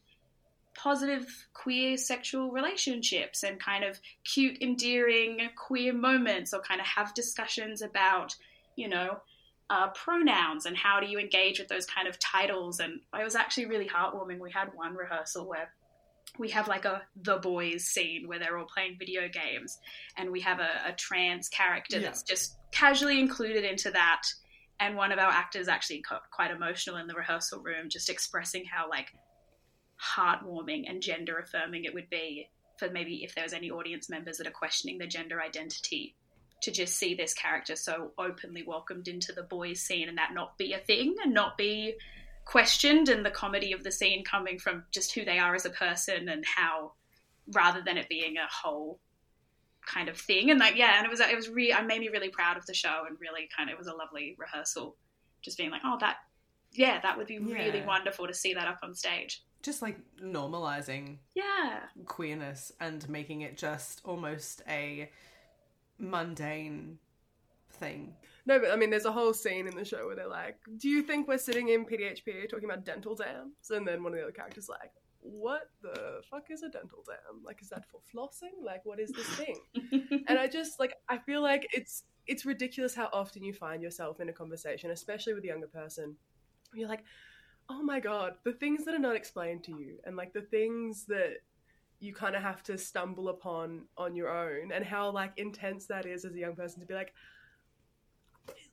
positive 0.74 1.46
queer 1.52 1.96
sexual 1.96 2.50
relationships 2.50 3.42
and 3.42 3.60
kind 3.60 3.84
of 3.84 4.00
cute, 4.24 4.60
endearing 4.62 5.50
queer 5.56 5.92
moments 5.92 6.54
or 6.54 6.60
kind 6.60 6.80
of 6.80 6.86
have 6.86 7.12
discussions 7.14 7.82
about, 7.82 8.34
you 8.76 8.88
know, 8.88 9.18
uh, 9.70 9.88
pronouns 9.88 10.66
and 10.66 10.76
how 10.76 11.00
do 11.00 11.06
you 11.06 11.18
engage 11.18 11.58
with 11.58 11.68
those 11.68 11.86
kind 11.86 12.08
of 12.08 12.18
titles. 12.18 12.80
And 12.80 13.00
it 13.18 13.24
was 13.24 13.34
actually 13.34 13.66
really 13.66 13.88
heartwarming. 13.88 14.38
We 14.38 14.50
had 14.50 14.74
one 14.74 14.94
rehearsal 14.94 15.46
where 15.46 15.72
we 16.38 16.48
have 16.50 16.68
like 16.68 16.84
a 16.84 17.02
the 17.22 17.36
boys 17.36 17.84
scene 17.84 18.26
where 18.26 18.38
they're 18.38 18.56
all 18.58 18.66
playing 18.72 18.96
video 18.98 19.28
games 19.28 19.78
and 20.16 20.30
we 20.30 20.40
have 20.40 20.60
a, 20.60 20.88
a 20.88 20.92
trans 20.92 21.48
character 21.48 21.98
yeah. 21.98 22.04
that's 22.04 22.22
just 22.22 22.56
casually 22.70 23.20
included 23.20 23.64
into 23.64 23.90
that 23.90 24.22
and 24.80 24.96
one 24.96 25.12
of 25.12 25.18
our 25.18 25.30
actors 25.30 25.68
actually 25.68 26.02
got 26.08 26.22
quite 26.30 26.50
emotional 26.50 26.96
in 26.96 27.06
the 27.06 27.14
rehearsal 27.14 27.60
room 27.60 27.88
just 27.88 28.08
expressing 28.08 28.64
how 28.64 28.88
like 28.88 29.12
heartwarming 30.02 30.88
and 30.88 31.02
gender 31.02 31.38
affirming 31.38 31.84
it 31.84 31.94
would 31.94 32.08
be 32.10 32.48
for 32.78 32.90
maybe 32.90 33.22
if 33.22 33.34
there 33.34 33.44
was 33.44 33.52
any 33.52 33.70
audience 33.70 34.08
members 34.08 34.38
that 34.38 34.46
are 34.46 34.52
questioning 34.52 34.98
their 34.98 35.06
gender 35.06 35.40
identity 35.40 36.16
to 36.62 36.70
just 36.70 36.96
see 36.96 37.14
this 37.14 37.34
character 37.34 37.76
so 37.76 38.12
openly 38.18 38.62
welcomed 38.66 39.08
into 39.08 39.32
the 39.32 39.42
boys 39.42 39.80
scene 39.80 40.08
and 40.08 40.18
that 40.18 40.32
not 40.32 40.56
be 40.56 40.72
a 40.72 40.78
thing 40.78 41.14
and 41.22 41.34
not 41.34 41.58
be 41.58 41.94
questioned 42.44 43.08
and 43.08 43.24
the 43.24 43.30
comedy 43.30 43.72
of 43.72 43.84
the 43.84 43.92
scene 43.92 44.24
coming 44.24 44.58
from 44.58 44.84
just 44.90 45.14
who 45.14 45.24
they 45.24 45.38
are 45.38 45.54
as 45.54 45.64
a 45.64 45.70
person 45.70 46.28
and 46.28 46.44
how 46.44 46.92
rather 47.52 47.82
than 47.84 47.96
it 47.96 48.08
being 48.08 48.36
a 48.36 48.46
whole 48.50 48.98
kind 49.86 50.08
of 50.08 50.16
thing 50.16 50.50
and 50.50 50.60
like 50.60 50.76
yeah 50.76 50.96
and 50.98 51.04
it 51.06 51.10
was 51.10 51.20
it 51.20 51.34
was 51.34 51.48
really 51.48 51.72
I 51.74 51.82
made 51.82 52.00
me 52.00 52.08
really 52.08 52.28
proud 52.28 52.56
of 52.56 52.64
the 52.66 52.74
show 52.74 53.02
and 53.08 53.16
really 53.20 53.48
kind 53.56 53.68
of 53.68 53.74
it 53.74 53.78
was 53.78 53.88
a 53.88 53.94
lovely 53.94 54.36
rehearsal 54.38 54.96
just 55.40 55.58
being 55.58 55.70
like 55.70 55.80
oh 55.84 55.96
that 56.00 56.18
yeah 56.72 57.00
that 57.00 57.18
would 57.18 57.26
be 57.26 57.38
really 57.40 57.78
Yeah. 57.78 57.86
wonderful 57.86 58.26
to 58.28 58.34
see 58.34 58.54
that 58.54 58.68
up 58.68 58.78
on 58.84 58.94
stage 58.94 59.42
Just 59.62 59.82
like 59.82 59.98
normalizing 60.22 61.18
yeah 61.34 61.80
queerness 62.06 62.70
and 62.80 63.08
making 63.08 63.40
it 63.40 63.56
just 63.56 64.00
almost 64.04 64.62
a 64.68 65.10
mundane 65.98 66.98
thing. 67.70 68.14
No, 68.44 68.58
but 68.58 68.70
I 68.70 68.76
mean, 68.76 68.90
there's 68.90 69.04
a 69.04 69.12
whole 69.12 69.32
scene 69.32 69.68
in 69.68 69.76
the 69.76 69.84
show 69.84 70.06
where 70.06 70.16
they're 70.16 70.26
like, 70.26 70.58
"Do 70.76 70.88
you 70.88 71.02
think 71.02 71.28
we're 71.28 71.38
sitting 71.38 71.68
in 71.68 71.84
PDHP 71.84 72.48
talking 72.48 72.68
about 72.68 72.84
dental 72.84 73.14
dams?" 73.14 73.70
And 73.70 73.86
then 73.86 74.02
one 74.02 74.12
of 74.12 74.18
the 74.18 74.24
other 74.24 74.32
characters 74.32 74.64
is 74.64 74.68
like, 74.68 74.92
"What 75.20 75.70
the 75.80 76.22
fuck 76.28 76.50
is 76.50 76.62
a 76.62 76.68
dental 76.68 77.04
dam? 77.06 77.42
Like, 77.44 77.62
is 77.62 77.68
that 77.68 77.84
for 77.88 78.00
flossing? 78.12 78.62
Like, 78.62 78.84
what 78.84 78.98
is 78.98 79.12
this 79.12 79.28
thing?" 79.36 79.60
and 80.28 80.38
I 80.38 80.48
just 80.48 80.80
like, 80.80 80.94
I 81.08 81.18
feel 81.18 81.40
like 81.40 81.68
it's 81.72 82.04
it's 82.26 82.44
ridiculous 82.44 82.94
how 82.94 83.08
often 83.12 83.44
you 83.44 83.52
find 83.52 83.82
yourself 83.82 84.20
in 84.20 84.28
a 84.28 84.32
conversation, 84.32 84.90
especially 84.90 85.34
with 85.34 85.44
a 85.44 85.48
younger 85.48 85.68
person. 85.68 86.16
where 86.70 86.80
You're 86.80 86.88
like, 86.88 87.04
"Oh 87.68 87.82
my 87.82 88.00
god, 88.00 88.34
the 88.44 88.54
things 88.54 88.84
that 88.84 88.94
are 88.94 88.98
not 88.98 89.14
explained 89.16 89.62
to 89.64 89.72
you, 89.72 89.98
and 90.04 90.16
like 90.16 90.32
the 90.32 90.42
things 90.42 91.04
that." 91.06 91.38
You 92.00 92.12
kind 92.12 92.34
of 92.34 92.42
have 92.42 92.64
to 92.64 92.76
stumble 92.76 93.28
upon 93.28 93.84
on 93.96 94.16
your 94.16 94.28
own, 94.28 94.72
and 94.72 94.84
how 94.84 95.12
like 95.12 95.34
intense 95.36 95.86
that 95.86 96.04
is 96.04 96.24
as 96.24 96.34
a 96.34 96.38
young 96.40 96.56
person 96.56 96.80
to 96.80 96.86
be 96.86 96.94
like, 96.94 97.14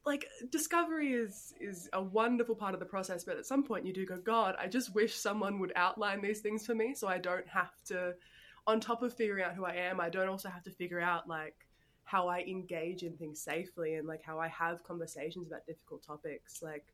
like 0.06 0.26
discovery 0.50 1.14
is 1.14 1.54
is 1.60 1.90
a 1.94 2.02
wonderful 2.02 2.56
part 2.56 2.74
of 2.74 2.80
the 2.80 2.86
process 2.86 3.24
but 3.24 3.38
at 3.38 3.46
some 3.46 3.64
point 3.64 3.86
you 3.86 3.94
do 3.94 4.06
go 4.06 4.18
god 4.18 4.56
i 4.60 4.68
just 4.68 4.96
wish 4.96 5.16
someone 5.16 5.60
would 5.60 5.74
outline 5.76 6.22
these 6.22 6.40
things 6.40 6.66
for 6.66 6.74
me 6.74 6.94
so 6.96 7.08
i 7.08 7.18
don't 7.18 7.48
have 7.48 7.72
to 7.86 8.14
on 8.66 8.80
top 8.80 9.02
of 9.04 9.14
figuring 9.14 9.44
out 9.44 9.54
who 9.56 9.66
i 9.66 9.74
am 9.74 10.00
i 10.00 10.10
don't 10.10 10.30
also 10.30 10.50
have 10.50 10.64
to 10.64 10.72
figure 10.72 11.00
out 11.00 11.28
like 11.28 11.56
how 12.04 12.28
i 12.28 12.40
engage 12.40 13.04
in 13.04 13.16
things 13.18 13.42
safely 13.42 13.96
and 13.96 14.08
like 14.08 14.24
how 14.24 14.40
i 14.40 14.48
have 14.48 14.84
conversations 14.84 15.48
about 15.48 15.66
difficult 15.66 16.02
topics 16.04 16.62
like 16.62 16.86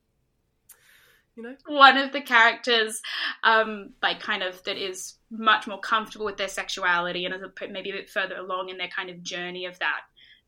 you 1.35 1.43
know? 1.43 1.55
One 1.67 1.97
of 1.97 2.13
the 2.13 2.21
characters 2.21 3.01
um 3.43 3.93
like 4.01 4.19
kind 4.21 4.41
of 4.41 4.63
that 4.63 4.77
is 4.77 5.15
much 5.29 5.67
more 5.67 5.79
comfortable 5.79 6.25
with 6.25 6.37
their 6.37 6.47
sexuality 6.47 7.25
and 7.25 7.33
is 7.33 7.41
maybe 7.69 7.89
a 7.89 7.93
bit 7.93 8.09
further 8.09 8.37
along 8.37 8.69
in 8.69 8.77
their 8.77 8.87
kind 8.87 9.09
of 9.09 9.21
journey 9.21 9.65
of 9.65 9.77
that 9.79 10.01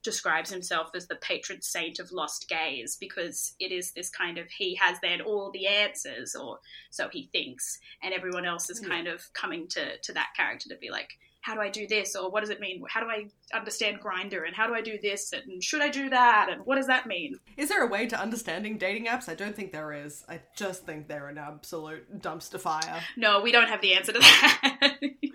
describes 0.03 0.49
himself 0.49 0.89
as 0.95 1.07
the 1.07 1.15
patron 1.15 1.61
saint 1.61 1.99
of 1.99 2.11
lost 2.11 2.47
gays 2.47 2.97
because 2.99 3.55
it 3.59 3.71
is 3.71 3.91
this 3.91 4.09
kind 4.09 4.37
of 4.37 4.47
he 4.49 4.75
has 4.75 4.97
then 5.01 5.21
all 5.21 5.51
the 5.51 5.67
answers 5.67 6.35
or 6.35 6.59
so 6.91 7.09
he 7.09 7.29
thinks 7.31 7.79
and 8.03 8.13
everyone 8.13 8.45
else 8.45 8.69
is 8.69 8.79
hmm. 8.79 8.87
kind 8.87 9.07
of 9.07 9.21
coming 9.33 9.67
to 9.67 9.97
to 9.97 10.13
that 10.13 10.29
character 10.35 10.69
to 10.69 10.77
be 10.77 10.89
like 10.89 11.09
how 11.47 11.53
do 11.53 11.61
I 11.61 11.69
do 11.69 11.87
this? 11.87 12.13
Or 12.13 12.29
what 12.29 12.41
does 12.41 12.49
it 12.49 12.59
mean? 12.59 12.83
How 12.89 12.99
do 12.99 13.07
I 13.07 13.27
understand 13.55 14.01
Grindr 14.01 14.45
and 14.45 14.53
how 14.53 14.67
do 14.67 14.73
I 14.73 14.81
do 14.81 14.99
this? 15.01 15.31
And 15.31 15.63
should 15.63 15.81
I 15.81 15.87
do 15.87 16.09
that? 16.09 16.49
And 16.51 16.65
what 16.65 16.75
does 16.75 16.87
that 16.87 17.07
mean? 17.07 17.39
Is 17.55 17.69
there 17.69 17.83
a 17.83 17.87
way 17.87 18.05
to 18.05 18.19
understanding 18.19 18.77
dating 18.77 19.05
apps? 19.05 19.29
I 19.29 19.33
don't 19.33 19.55
think 19.55 19.71
there 19.71 19.93
is. 19.93 20.25
I 20.27 20.41
just 20.57 20.85
think 20.85 21.07
they're 21.07 21.29
an 21.29 21.37
absolute 21.37 22.21
dumpster 22.21 22.59
fire. 22.59 23.01
no 23.15 23.39
we 23.39 23.53
don't 23.53 23.69
have 23.69 23.79
the 23.79 23.93
answer 23.93 24.11
to 24.11 24.19
that 24.19 24.97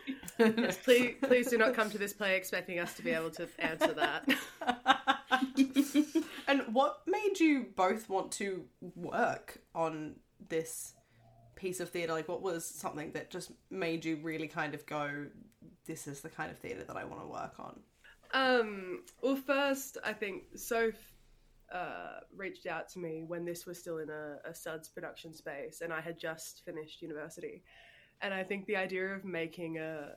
please 0.84 1.14
please 1.22 1.48
do 1.48 1.58
not 1.58 1.74
come 1.74 1.90
to 1.90 1.98
this 1.98 2.12
play 2.12 2.36
expecting 2.36 2.78
us 2.78 2.94
to 2.94 3.02
be 3.02 3.10
able 3.10 3.30
to 3.30 3.48
answer 3.58 3.92
that 3.92 4.28
and 6.48 6.62
what 6.72 7.00
made 7.06 7.38
you 7.38 7.66
both 7.76 8.08
want 8.08 8.32
to 8.32 8.64
work 8.96 9.58
on 9.74 10.16
this 10.48 10.94
piece 11.62 11.78
of 11.78 11.90
theatre? 11.90 12.12
Like, 12.12 12.28
what 12.28 12.42
was 12.42 12.64
something 12.64 13.12
that 13.12 13.30
just 13.30 13.52
made 13.70 14.04
you 14.04 14.16
really 14.16 14.48
kind 14.48 14.74
of 14.74 14.84
go, 14.84 15.26
this 15.86 16.08
is 16.08 16.20
the 16.20 16.28
kind 16.28 16.50
of 16.50 16.58
theatre 16.58 16.82
that 16.84 16.96
I 16.96 17.04
want 17.04 17.22
to 17.22 17.28
work 17.28 17.54
on? 17.58 17.80
Um, 18.34 19.04
well, 19.22 19.36
first, 19.36 19.96
I 20.04 20.12
think 20.12 20.42
Soph 20.56 20.94
uh, 21.72 22.20
reached 22.36 22.66
out 22.66 22.88
to 22.90 22.98
me 22.98 23.22
when 23.24 23.44
this 23.44 23.64
was 23.64 23.78
still 23.78 23.98
in 23.98 24.10
a, 24.10 24.38
a 24.44 24.52
SUDS 24.52 24.88
production 24.88 25.32
space, 25.32 25.82
and 25.82 25.92
I 25.92 26.00
had 26.00 26.18
just 26.18 26.62
finished 26.64 27.00
university. 27.00 27.62
And 28.20 28.34
I 28.34 28.42
think 28.42 28.66
the 28.66 28.76
idea 28.76 29.06
of 29.14 29.24
making 29.24 29.78
a, 29.78 30.14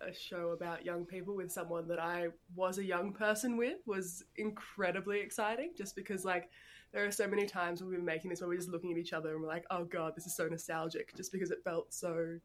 a 0.00 0.12
show 0.12 0.50
about 0.50 0.84
young 0.84 1.04
people 1.04 1.36
with 1.36 1.52
someone 1.52 1.86
that 1.88 1.98
I 2.00 2.28
was 2.54 2.78
a 2.78 2.84
young 2.84 3.12
person 3.12 3.56
with 3.56 3.78
was 3.86 4.24
incredibly 4.36 5.20
exciting, 5.20 5.72
just 5.76 5.94
because, 5.94 6.24
like, 6.24 6.50
there 6.92 7.04
are 7.04 7.10
so 7.10 7.28
many 7.28 7.46
times 7.46 7.80
when 7.80 7.90
we've 7.90 7.98
been 7.98 8.04
making 8.04 8.30
this 8.30 8.40
where 8.40 8.48
we're 8.48 8.56
just 8.56 8.70
looking 8.70 8.90
at 8.92 8.98
each 8.98 9.12
other 9.12 9.30
and 9.32 9.40
we're 9.40 9.48
like, 9.48 9.64
oh 9.70 9.84
god, 9.84 10.14
this 10.16 10.26
is 10.26 10.34
so 10.34 10.48
nostalgic, 10.48 11.14
just 11.16 11.32
because 11.32 11.50
it 11.50 11.62
felt 11.62 11.92
so, 11.92 12.38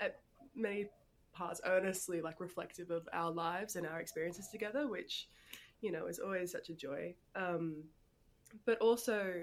at 0.00 0.16
many 0.54 0.86
parts 1.32 1.60
earnestly 1.66 2.22
like 2.22 2.40
reflective 2.40 2.90
of 2.90 3.06
our 3.12 3.30
lives 3.30 3.76
and 3.76 3.86
our 3.86 4.00
experiences 4.00 4.48
together, 4.48 4.88
which 4.88 5.28
you 5.82 5.92
know 5.92 6.06
is 6.06 6.18
always 6.18 6.50
such 6.50 6.70
a 6.70 6.74
joy. 6.74 7.14
Um, 7.34 7.84
but 8.64 8.78
also, 8.78 9.42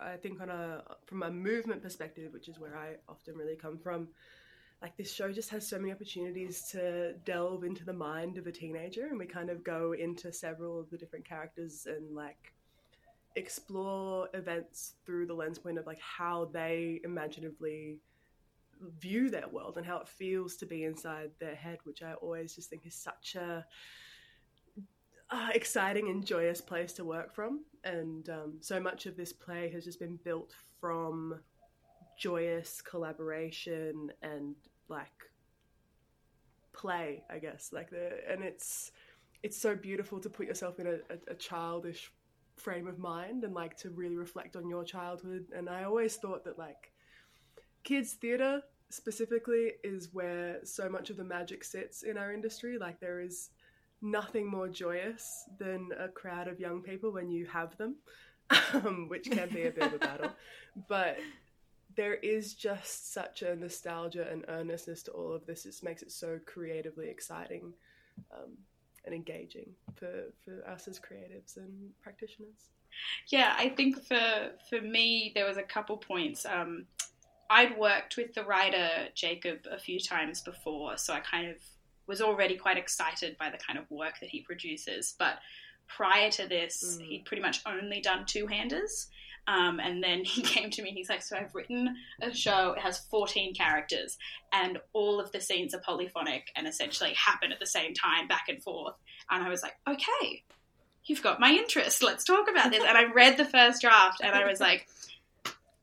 I 0.00 0.16
think 0.16 0.40
on 0.40 0.48
a 0.48 0.82
from 1.06 1.22
a 1.22 1.30
movement 1.30 1.82
perspective, 1.82 2.32
which 2.32 2.48
is 2.48 2.58
where 2.58 2.76
I 2.76 2.96
often 3.08 3.36
really 3.36 3.56
come 3.56 3.78
from, 3.78 4.08
like 4.80 4.96
this 4.96 5.12
show 5.12 5.32
just 5.32 5.50
has 5.50 5.66
so 5.66 5.78
many 5.78 5.92
opportunities 5.92 6.68
to 6.70 7.14
delve 7.24 7.64
into 7.64 7.84
the 7.84 7.92
mind 7.92 8.38
of 8.38 8.46
a 8.46 8.52
teenager, 8.52 9.06
and 9.06 9.18
we 9.18 9.26
kind 9.26 9.50
of 9.50 9.64
go 9.64 9.92
into 9.92 10.32
several 10.32 10.78
of 10.78 10.88
the 10.90 10.96
different 10.96 11.24
characters 11.24 11.86
and 11.86 12.14
like 12.14 12.52
explore 13.36 14.28
events 14.34 14.94
through 15.04 15.26
the 15.26 15.34
lens 15.34 15.58
point 15.58 15.78
of 15.78 15.86
like 15.86 16.00
how 16.00 16.48
they 16.52 17.00
imaginatively 17.04 17.98
view 19.00 19.30
their 19.30 19.48
world 19.48 19.76
and 19.76 19.86
how 19.86 19.98
it 19.98 20.08
feels 20.08 20.56
to 20.56 20.66
be 20.66 20.84
inside 20.84 21.30
their 21.40 21.54
head, 21.54 21.78
which 21.84 22.02
I 22.02 22.14
always 22.14 22.54
just 22.54 22.70
think 22.70 22.86
is 22.86 22.94
such 22.94 23.36
a 23.36 23.64
uh, 25.30 25.48
exciting 25.54 26.08
and 26.08 26.24
joyous 26.24 26.60
place 26.60 26.92
to 26.94 27.04
work 27.04 27.34
from. 27.34 27.64
And 27.84 28.28
um, 28.30 28.58
so 28.60 28.80
much 28.80 29.06
of 29.06 29.16
this 29.16 29.32
play 29.32 29.70
has 29.72 29.84
just 29.84 29.98
been 29.98 30.18
built 30.24 30.54
from 30.80 31.40
joyous 32.18 32.82
collaboration 32.82 34.10
and 34.22 34.54
like 34.88 35.30
play, 36.72 37.24
I 37.30 37.38
guess. 37.38 37.70
Like 37.72 37.90
the 37.90 38.20
and 38.28 38.42
it's 38.42 38.92
it's 39.42 39.56
so 39.56 39.74
beautiful 39.74 40.20
to 40.20 40.28
put 40.28 40.46
yourself 40.46 40.78
in 40.80 40.86
a, 40.86 40.94
a, 40.94 41.32
a 41.32 41.34
childish 41.34 42.12
frame 42.56 42.88
of 42.88 42.98
mind 42.98 43.44
and 43.44 43.54
like 43.54 43.76
to 43.78 43.90
really 43.90 44.16
reflect 44.16 44.56
on 44.56 44.68
your 44.68 44.84
childhood. 44.84 45.46
And 45.54 45.68
I 45.68 45.84
always 45.84 46.16
thought 46.16 46.44
that 46.44 46.58
like 46.58 46.92
kids 47.84 48.12
theatre 48.14 48.62
specifically 48.90 49.72
is 49.84 50.12
where 50.12 50.58
so 50.64 50.88
much 50.88 51.10
of 51.10 51.16
the 51.16 51.24
magic 51.24 51.62
sits 51.62 52.02
in 52.02 52.16
our 52.16 52.32
industry 52.32 52.78
like 52.78 52.98
there 53.00 53.20
is 53.20 53.50
nothing 54.00 54.46
more 54.46 54.68
joyous 54.68 55.44
than 55.58 55.90
a 55.98 56.08
crowd 56.08 56.48
of 56.48 56.58
young 56.58 56.80
people 56.80 57.12
when 57.12 57.30
you 57.30 57.44
have 57.46 57.76
them 57.76 57.96
um, 58.72 59.06
which 59.08 59.30
can 59.30 59.48
be 59.50 59.66
a 59.66 59.70
bit 59.70 59.82
of 59.84 59.94
a 59.94 59.98
battle 59.98 60.30
but 60.88 61.18
there 61.98 62.14
is 62.14 62.54
just 62.54 63.12
such 63.12 63.42
a 63.42 63.56
nostalgia 63.56 64.24
and 64.32 64.44
earnestness 64.48 65.02
to 65.02 65.10
all 65.10 65.32
of 65.38 65.44
this 65.46 65.66
it 65.66 65.74
makes 65.82 66.02
it 66.02 66.12
so 66.12 66.38
creatively 66.46 67.08
exciting 67.10 67.72
um, 68.36 68.52
and 69.04 69.14
engaging 69.14 69.68
for, 69.96 70.32
for 70.44 70.54
us 70.74 70.86
as 70.88 70.98
creatives 70.98 71.56
and 71.56 71.72
practitioners 72.02 72.60
Yeah, 73.36 73.52
I 73.64 73.68
think 73.76 73.92
for 74.10 74.26
for 74.70 74.80
me 74.80 75.32
there 75.34 75.46
was 75.50 75.56
a 75.58 75.62
couple 75.76 75.96
points. 76.12 76.46
Um, 76.46 76.86
I'd 77.50 77.74
worked 77.78 78.16
with 78.16 78.30
the 78.34 78.44
writer 78.44 78.88
Jacob 79.14 79.58
a 79.70 79.78
few 79.78 79.98
times 80.00 80.40
before, 80.52 80.96
so 80.96 81.12
I 81.18 81.20
kind 81.20 81.46
of 81.54 81.56
was 82.06 82.20
already 82.20 82.56
quite 82.56 82.78
excited 82.84 83.36
by 83.42 83.48
the 83.50 83.60
kind 83.66 83.78
of 83.78 83.84
work 83.90 84.14
that 84.20 84.30
he 84.34 84.40
produces. 84.50 85.14
But 85.18 85.34
prior 85.98 86.30
to 86.38 86.44
this, 86.54 86.74
Mm. 86.84 87.06
he'd 87.08 87.24
pretty 87.28 87.42
much 87.48 87.58
only 87.74 88.00
done 88.10 88.22
two 88.34 88.46
handers. 88.46 89.08
Um, 89.48 89.80
and 89.80 90.04
then 90.04 90.24
he 90.24 90.42
came 90.42 90.70
to 90.70 90.82
me 90.82 90.90
and 90.90 90.98
he's 90.98 91.08
like, 91.08 91.22
So 91.22 91.36
I've 91.36 91.54
written 91.54 91.96
a 92.22 92.32
show, 92.32 92.74
it 92.76 92.80
has 92.80 92.98
14 92.98 93.54
characters, 93.54 94.18
and 94.52 94.78
all 94.92 95.18
of 95.18 95.32
the 95.32 95.40
scenes 95.40 95.74
are 95.74 95.80
polyphonic 95.80 96.52
and 96.54 96.68
essentially 96.68 97.14
happen 97.14 97.50
at 97.50 97.58
the 97.58 97.66
same 97.66 97.94
time, 97.94 98.28
back 98.28 98.44
and 98.48 98.62
forth. 98.62 98.94
And 99.30 99.42
I 99.42 99.48
was 99.48 99.62
like, 99.62 99.76
Okay, 99.88 100.44
you've 101.04 101.22
got 101.22 101.40
my 101.40 101.50
interest. 101.50 102.02
Let's 102.02 102.24
talk 102.24 102.48
about 102.50 102.70
this. 102.70 102.84
And 102.84 102.96
I 102.96 103.10
read 103.12 103.36
the 103.36 103.44
first 103.44 103.80
draft 103.80 104.20
and 104.22 104.34
I 104.34 104.46
was 104.46 104.60
like, 104.60 104.86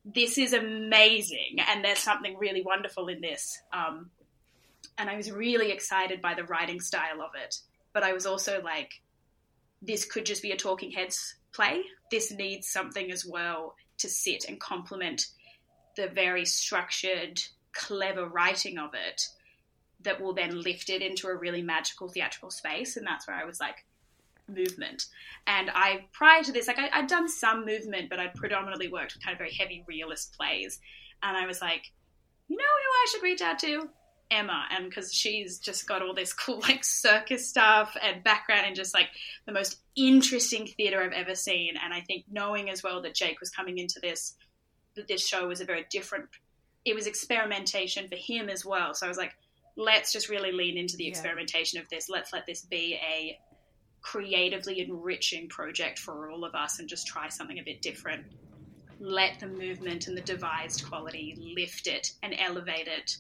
this 0.05 0.37
is 0.37 0.53
amazing. 0.53 1.57
And 1.67 1.83
there's 1.83 1.99
something 1.99 2.37
really 2.37 2.61
wonderful 2.61 3.07
in 3.07 3.21
this. 3.21 3.59
Um, 3.73 4.11
and 4.97 5.09
I 5.09 5.17
was 5.17 5.31
really 5.31 5.71
excited 5.71 6.21
by 6.21 6.35
the 6.35 6.43
writing 6.43 6.79
style 6.79 7.21
of 7.21 7.31
it. 7.35 7.59
But 7.91 8.03
I 8.03 8.13
was 8.13 8.25
also 8.25 8.61
like, 8.61 9.01
this 9.81 10.05
could 10.05 10.25
just 10.25 10.41
be 10.41 10.51
a 10.51 10.57
talking 10.57 10.91
heads 10.91 11.35
play. 11.53 11.81
This 12.11 12.31
needs 12.31 12.67
something 12.67 13.11
as 13.11 13.25
well 13.25 13.75
to 13.97 14.09
sit 14.09 14.45
and 14.47 14.59
complement 14.59 15.27
the 15.95 16.07
very 16.07 16.45
structured, 16.45 17.41
clever 17.71 18.27
writing 18.27 18.77
of 18.77 18.91
it 18.93 19.27
that 20.01 20.21
will 20.21 20.33
then 20.33 20.61
lift 20.61 20.89
it 20.89 21.01
into 21.01 21.27
a 21.27 21.35
really 21.35 21.61
magical 21.61 22.07
theatrical 22.07 22.51
space. 22.51 22.97
And 22.97 23.07
that's 23.07 23.27
where 23.27 23.37
I 23.37 23.45
was 23.45 23.59
like, 23.59 23.85
movement. 24.47 25.05
And 25.47 25.71
I, 25.73 26.05
prior 26.11 26.43
to 26.43 26.51
this, 26.51 26.67
like 26.67 26.79
I, 26.79 26.89
I'd 26.93 27.07
done 27.07 27.27
some 27.27 27.65
movement, 27.65 28.09
but 28.09 28.19
I'd 28.19 28.35
predominantly 28.35 28.87
worked 28.87 29.15
with 29.15 29.23
kind 29.23 29.33
of 29.33 29.39
very 29.39 29.53
heavy 29.53 29.83
realist 29.87 30.35
plays. 30.37 30.79
And 31.23 31.35
I 31.35 31.47
was 31.47 31.61
like, 31.61 31.91
you 32.47 32.57
know 32.57 32.63
who 32.63 32.69
I 32.69 33.07
should 33.11 33.23
reach 33.23 33.41
out 33.41 33.59
to? 33.59 33.89
Emma, 34.31 34.65
and 34.71 34.89
because 34.89 35.13
she's 35.13 35.59
just 35.59 35.87
got 35.87 36.01
all 36.01 36.13
this 36.13 36.33
cool 36.45 36.59
like 36.61 36.83
circus 36.83 37.47
stuff 37.47 37.95
and 38.01 38.23
background 38.23 38.65
and 38.65 38.75
just 38.75 38.93
like 38.93 39.09
the 39.45 39.51
most 39.51 39.79
interesting 39.95 40.67
theater 40.67 41.01
I've 41.01 41.11
ever 41.11 41.35
seen. 41.35 41.75
And 41.83 41.93
I 41.93 42.01
think 42.01 42.25
knowing 42.29 42.69
as 42.69 42.83
well 42.83 43.01
that 43.03 43.15
Jake 43.15 43.39
was 43.39 43.49
coming 43.49 43.77
into 43.77 43.99
this, 44.01 44.35
that 44.95 45.07
this 45.07 45.25
show 45.25 45.47
was 45.47 45.61
a 45.61 45.65
very 45.65 45.85
different. 45.91 46.25
It 46.85 46.95
was 46.95 47.07
experimentation 47.07 48.07
for 48.07 48.15
him 48.15 48.49
as 48.49 48.65
well. 48.65 48.93
So 48.93 49.05
I 49.05 49.09
was 49.09 49.17
like, 49.17 49.33
let's 49.77 50.11
just 50.13 50.29
really 50.29 50.51
lean 50.51 50.77
into 50.77 50.97
the 50.97 51.03
Yeah. 51.05 51.09
experimentation 51.09 51.79
of 51.79 51.89
this. 51.89 52.09
Let's 52.09 52.31
let 52.31 52.45
this 52.45 52.61
be 52.61 52.95
a 52.95 53.39
creatively 54.01 54.81
enriching 54.81 55.49
project 55.49 55.97
for 55.99 56.29
all 56.29 56.45
of 56.45 56.53
us 56.53 56.79
and 56.79 56.87
just 56.87 57.07
try 57.07 57.27
something 57.27 57.57
a 57.57 57.63
bit 57.63 57.81
different. 57.81 58.25
Let 58.99 59.39
the 59.39 59.47
movement 59.47 60.07
and 60.07 60.15
the 60.15 60.21
devised 60.21 60.85
quality 60.87 61.35
lift 61.37 61.87
it 61.87 62.13
and 62.21 62.35
elevate 62.37 62.87
it 62.87 63.17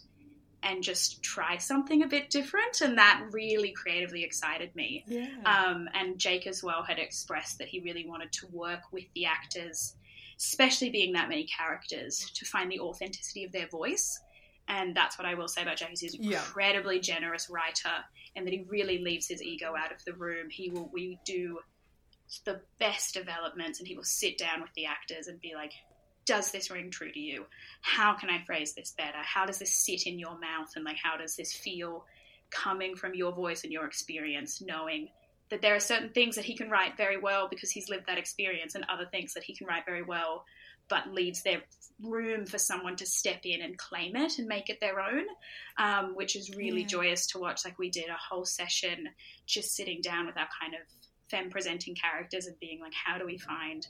and 0.65 0.83
just 0.83 1.21
try 1.21 1.57
something 1.57 2.01
a 2.03 2.07
bit 2.07 2.29
different. 2.29 2.81
And 2.81 2.97
that 2.97 3.23
really 3.31 3.71
creatively 3.71 4.23
excited 4.23 4.75
me. 4.75 5.05
Yeah. 5.07 5.27
Um, 5.45 5.87
and 5.93 6.17
Jake 6.17 6.47
as 6.47 6.63
well 6.63 6.83
had 6.83 6.99
expressed 6.99 7.59
that 7.59 7.67
he 7.67 7.79
really 7.79 8.05
wanted 8.05 8.31
to 8.33 8.47
work 8.47 8.81
with 8.91 9.05
the 9.13 9.25
actors, 9.25 9.95
especially 10.37 10.89
being 10.89 11.13
that 11.13 11.29
many 11.29 11.45
characters, 11.45 12.31
to 12.33 12.45
find 12.45 12.71
the 12.71 12.79
authenticity 12.79 13.45
of 13.45 13.51
their 13.51 13.67
voice. 13.67 14.19
And 14.67 14.97
that's 14.97 15.19
what 15.19 15.27
I 15.27 15.35
will 15.35 15.47
say 15.47 15.61
about 15.61 15.77
Jake. 15.77 15.93
is 15.93 16.01
He's 16.01 16.15
an 16.15 16.23
Yeah. 16.23 16.39
incredibly 16.39 16.99
generous 16.99 17.47
writer, 17.49 18.03
and 18.35 18.47
that 18.47 18.51
he 18.51 18.65
really 18.67 18.97
leaves 18.97 19.27
his 19.27 19.43
ego 19.43 19.75
out 19.77 19.91
of 19.91 20.03
the 20.03 20.13
room. 20.13 20.49
He 20.49 20.71
will 20.71 20.89
we 20.91 21.19
do 21.23 21.59
the 22.43 22.59
best 22.79 23.13
developments, 23.13 23.77
and 23.77 23.87
he 23.87 23.95
will 23.95 24.03
sit 24.03 24.39
down 24.39 24.63
with 24.63 24.73
the 24.73 24.87
actors 24.87 25.27
and 25.27 25.39
be 25.39 25.53
like, 25.53 25.73
"Does 26.25 26.51
this 26.51 26.69
ring 26.71 26.91
true 26.91 27.11
to 27.11 27.19
you? 27.19 27.45
How 27.81 28.13
can 28.13 28.29
I 28.29 28.43
phrase 28.45 28.73
this 28.73 28.91
better? 28.91 29.19
How 29.19 29.45
does 29.45 29.59
this 29.59 29.73
sit 29.85 30.07
in 30.07 30.19
your 30.19 30.37
mouth? 30.39 30.75
And 30.75 30.83
like, 30.83 30.97
how 30.97 31.17
does 31.17 31.35
this 31.35 31.53
feel 31.53 32.05
coming 32.49 32.95
from 32.95 33.13
your 33.13 33.31
voice 33.31 33.63
and 33.63 33.71
your 33.71 33.85
experience, 33.85 34.61
knowing?" 34.61 35.09
that 35.49 35.61
there 35.61 35.75
are 35.75 35.79
certain 35.79 36.09
things 36.09 36.35
that 36.35 36.45
he 36.45 36.55
can 36.57 36.71
write 36.71 36.97
very 36.97 37.17
well 37.17 37.47
because 37.47 37.69
he's 37.69 37.87
lived 37.87 38.07
that 38.07 38.17
experience, 38.17 38.73
and 38.73 38.83
other 38.89 39.05
things 39.05 39.35
that 39.35 39.43
he 39.43 39.55
can 39.55 39.67
write 39.67 39.85
very 39.85 40.01
well, 40.01 40.43
but 40.87 41.07
leaves 41.13 41.43
there 41.43 41.61
room 42.01 42.47
for 42.47 42.57
someone 42.57 42.95
to 42.95 43.05
step 43.05 43.41
in 43.45 43.61
and 43.61 43.77
claim 43.77 44.15
it 44.15 44.39
and 44.39 44.47
make 44.47 44.69
it 44.71 44.79
their 44.81 44.99
own, 44.99 45.23
um, 45.77 46.15
which 46.15 46.35
is 46.35 46.55
really 46.55 46.81
Yeah. 46.81 46.87
joyous 46.87 47.27
to 47.27 47.37
watch. 47.37 47.63
Like 47.63 47.77
we 47.77 47.91
did 47.91 48.09
a 48.09 48.17
whole 48.17 48.43
session 48.43 49.13
just 49.45 49.75
sitting 49.75 50.01
down 50.01 50.25
with 50.25 50.35
our 50.35 50.49
kind 50.59 50.73
of 50.73 50.81
femme 51.29 51.51
presenting 51.51 51.93
characters 51.95 52.47
and 52.47 52.59
being 52.59 52.79
like, 52.79 52.93
how 52.95 53.19
do 53.19 53.25
we 53.25 53.37
find 53.37 53.87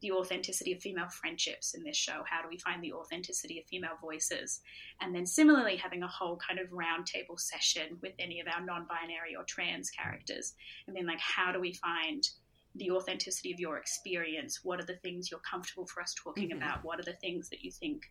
the 0.00 0.12
authenticity 0.12 0.72
of 0.72 0.80
female 0.80 1.08
friendships 1.08 1.74
in 1.74 1.82
this 1.84 1.96
show? 1.96 2.22
How 2.26 2.42
do 2.42 2.48
we 2.48 2.58
find 2.58 2.82
the 2.82 2.92
authenticity 2.92 3.58
of 3.58 3.66
female 3.66 3.96
voices? 4.00 4.60
And 5.00 5.14
then 5.14 5.26
similarly, 5.26 5.76
having 5.76 6.02
a 6.02 6.08
whole 6.08 6.36
kind 6.36 6.58
of 6.58 6.68
roundtable 6.70 7.38
session 7.38 7.98
with 8.02 8.12
any 8.18 8.40
of 8.40 8.46
our 8.48 8.64
non 8.64 8.86
binary 8.86 9.36
or 9.36 9.44
trans 9.44 9.90
characters 9.90 10.54
and 10.86 10.96
then, 10.96 11.06
like, 11.06 11.20
how 11.20 11.52
do 11.52 11.60
we 11.60 11.74
find 11.74 12.28
the 12.76 12.90
authenticity 12.90 13.52
of 13.52 13.60
your 13.60 13.76
experience? 13.76 14.60
What 14.62 14.80
are 14.80 14.86
the 14.86 14.96
things 14.96 15.30
you're 15.30 15.40
comfortable 15.40 15.86
for 15.86 16.02
us 16.02 16.14
talking 16.14 16.50
Mhm. 16.50 16.56
about? 16.56 16.84
What 16.84 17.00
are 17.00 17.04
the 17.04 17.16
things 17.16 17.48
that 17.50 17.62
you 17.62 17.70
think 17.70 18.10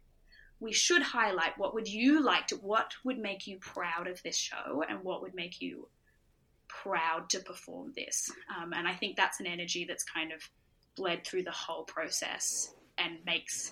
we 0.60 0.74
should 0.74 1.01
highlight? 1.01 1.58
What 1.58 1.74
would 1.74 1.88
you 1.88 2.22
like 2.22 2.48
to, 2.48 2.58
what 2.58 2.93
would 3.05 3.17
make 3.17 3.48
you 3.48 3.58
proud 3.60 4.08
of 4.08 4.22
this 4.22 4.36
show? 4.36 4.84
And 4.88 5.01
what 5.03 5.22
would 5.22 5.34
make 5.34 5.62
you 5.62 5.89
proud 6.67 7.29
to 7.29 7.39
perform 7.39 7.93
this? 7.96 8.29
Um, 8.58 8.74
and 8.74 8.88
I 8.88 8.93
think 8.93 9.15
that's 9.15 9.39
an 9.39 9.48
energy 9.48 9.86
that's 9.86 10.03
kind 10.03 10.31
of 10.34 10.50
bled 11.00 11.25
through 11.25 11.44
the 11.44 11.51
whole 11.51 11.84
process 11.84 12.74
and 12.98 13.18
makes 13.25 13.72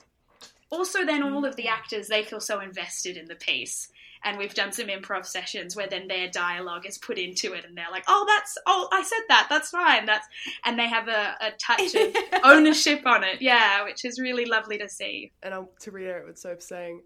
also 0.69 1.05
then 1.05 1.23
all 1.23 1.45
of 1.45 1.55
the 1.55 1.65
mm. 1.65 1.71
actors 1.71 2.07
they 2.07 2.23
feel 2.23 2.39
so 2.39 2.59
invested 2.59 3.17
in 3.17 3.25
the 3.25 3.35
piece. 3.35 3.89
And 4.23 4.37
we've 4.37 4.53
done 4.53 4.71
some 4.71 4.87
improv 4.87 5.25
sessions 5.25 5.75
where 5.75 5.87
then 5.87 6.07
their 6.07 6.27
dialogue 6.27 6.87
is 6.87 6.97
put 6.97 7.19
into 7.19 7.53
it 7.53 7.65
and 7.65 7.77
they're 7.77 7.91
like 7.91 8.03
oh 8.07 8.25
that's 8.27 8.57
oh 8.65 8.89
i 8.91 9.03
said 9.03 9.21
that 9.29 9.45
that's 9.47 9.69
fine 9.69 10.07
that's 10.07 10.27
and 10.65 10.77
they 10.77 10.87
have 10.87 11.07
a, 11.07 11.35
a 11.39 11.51
touch 11.51 11.93
of 11.93 12.15
ownership 12.43 13.05
on 13.05 13.23
it 13.23 13.41
yeah 13.43 13.83
which 13.83 14.03
is 14.03 14.19
really 14.19 14.45
lovely 14.45 14.77
to 14.79 14.89
see. 14.89 15.31
And 15.43 15.53
I'll, 15.53 15.69
to 15.81 15.91
reiterate 15.91 16.25
what 16.25 16.39
Soap's 16.39 16.67
saying, 16.67 17.01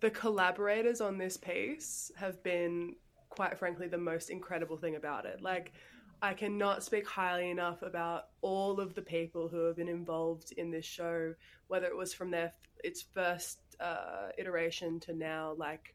the 0.00 0.10
collaborators 0.10 1.00
on 1.00 1.18
this 1.18 1.36
piece 1.36 2.10
have 2.16 2.42
been, 2.42 2.94
quite 3.28 3.58
frankly, 3.58 3.88
the 3.88 3.98
most 3.98 4.30
incredible 4.30 4.76
thing 4.76 4.96
about 4.96 5.26
it. 5.26 5.40
Like, 5.40 5.72
I 6.22 6.34
cannot 6.34 6.82
speak 6.82 7.06
highly 7.06 7.50
enough 7.50 7.82
about 7.82 8.28
all 8.40 8.80
of 8.80 8.94
the 8.94 9.02
people 9.02 9.48
who 9.48 9.64
have 9.66 9.76
been 9.76 9.88
involved 9.88 10.52
in 10.56 10.70
this 10.70 10.86
show, 10.86 11.34
whether 11.68 11.86
it 11.86 11.96
was 11.96 12.14
from 12.14 12.30
their 12.30 12.52
its 12.82 13.02
first 13.02 13.58
uh, 13.80 14.28
iteration 14.38 15.00
to 15.00 15.12
now. 15.12 15.54
Like, 15.56 15.94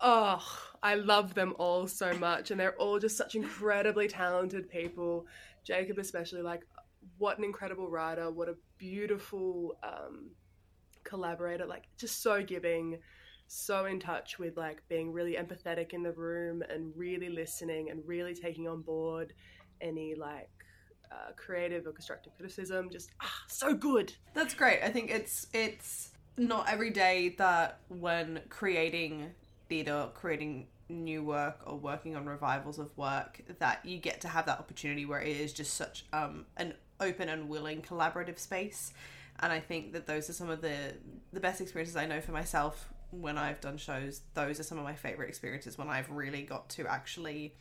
oh, 0.00 0.42
I 0.82 0.94
love 0.94 1.34
them 1.34 1.54
all 1.58 1.86
so 1.86 2.14
much, 2.14 2.50
and 2.50 2.58
they're 2.58 2.76
all 2.76 2.98
just 2.98 3.16
such 3.16 3.34
incredibly 3.34 4.08
talented 4.08 4.70
people. 4.70 5.26
Jacob, 5.64 5.98
especially, 5.98 6.42
like, 6.42 6.62
what 7.18 7.38
an 7.38 7.44
incredible 7.44 7.90
writer! 7.90 8.30
What 8.30 8.48
a 8.48 8.56
beautiful 8.78 9.76
um, 9.82 10.30
collaborator! 11.04 11.66
Like, 11.66 11.84
just 11.98 12.22
so 12.22 12.42
giving, 12.42 12.98
so 13.52 13.86
in 13.86 13.98
touch 13.98 14.38
with 14.38 14.56
like 14.56 14.80
being 14.88 15.12
really 15.12 15.34
empathetic 15.34 15.92
in 15.92 16.04
the 16.04 16.12
room 16.12 16.62
and 16.70 16.92
really 16.94 17.28
listening 17.28 17.90
and 17.90 18.00
really 18.06 18.32
taking 18.32 18.68
on 18.68 18.80
board 18.80 19.32
any 19.80 20.14
like 20.14 20.48
uh, 21.10 21.32
creative 21.34 21.84
or 21.84 21.90
constructive 21.90 22.32
criticism. 22.36 22.88
Just 22.90 23.10
ah, 23.20 23.42
so 23.48 23.74
good. 23.74 24.14
That's 24.34 24.54
great. 24.54 24.84
I 24.84 24.90
think 24.90 25.10
it's 25.10 25.48
it's 25.52 26.12
not 26.36 26.68
every 26.68 26.90
day 26.90 27.34
that 27.38 27.80
when 27.88 28.40
creating 28.50 29.32
theatre, 29.68 30.10
creating 30.14 30.68
new 30.88 31.24
work 31.24 31.58
or 31.66 31.76
working 31.76 32.14
on 32.14 32.26
revivals 32.26 32.78
of 32.78 32.96
work 32.96 33.42
that 33.58 33.84
you 33.84 33.98
get 33.98 34.20
to 34.20 34.28
have 34.28 34.46
that 34.46 34.60
opportunity 34.60 35.04
where 35.04 35.20
it 35.20 35.36
is 35.36 35.52
just 35.52 35.74
such 35.74 36.04
um 36.12 36.46
an 36.56 36.74
open 37.00 37.28
and 37.28 37.48
willing 37.48 37.82
collaborative 37.82 38.38
space. 38.38 38.92
And 39.40 39.52
I 39.52 39.58
think 39.58 39.92
that 39.94 40.06
those 40.06 40.30
are 40.30 40.34
some 40.34 40.50
of 40.50 40.60
the 40.60 40.94
the 41.32 41.40
best 41.40 41.60
experiences 41.60 41.96
I 41.96 42.06
know 42.06 42.20
for 42.20 42.30
myself 42.30 42.88
when 43.10 43.38
I've 43.38 43.60
done 43.60 43.76
shows. 43.76 44.22
Those 44.34 44.60
are 44.60 44.64
some 44.64 44.78
of 44.78 44.84
my 44.84 44.94
favorite 44.94 45.28
experiences 45.28 45.76
when 45.76 45.88
I've 45.88 46.10
really 46.10 46.42
got 46.42 46.68
to 46.70 46.86
actually 46.86 47.54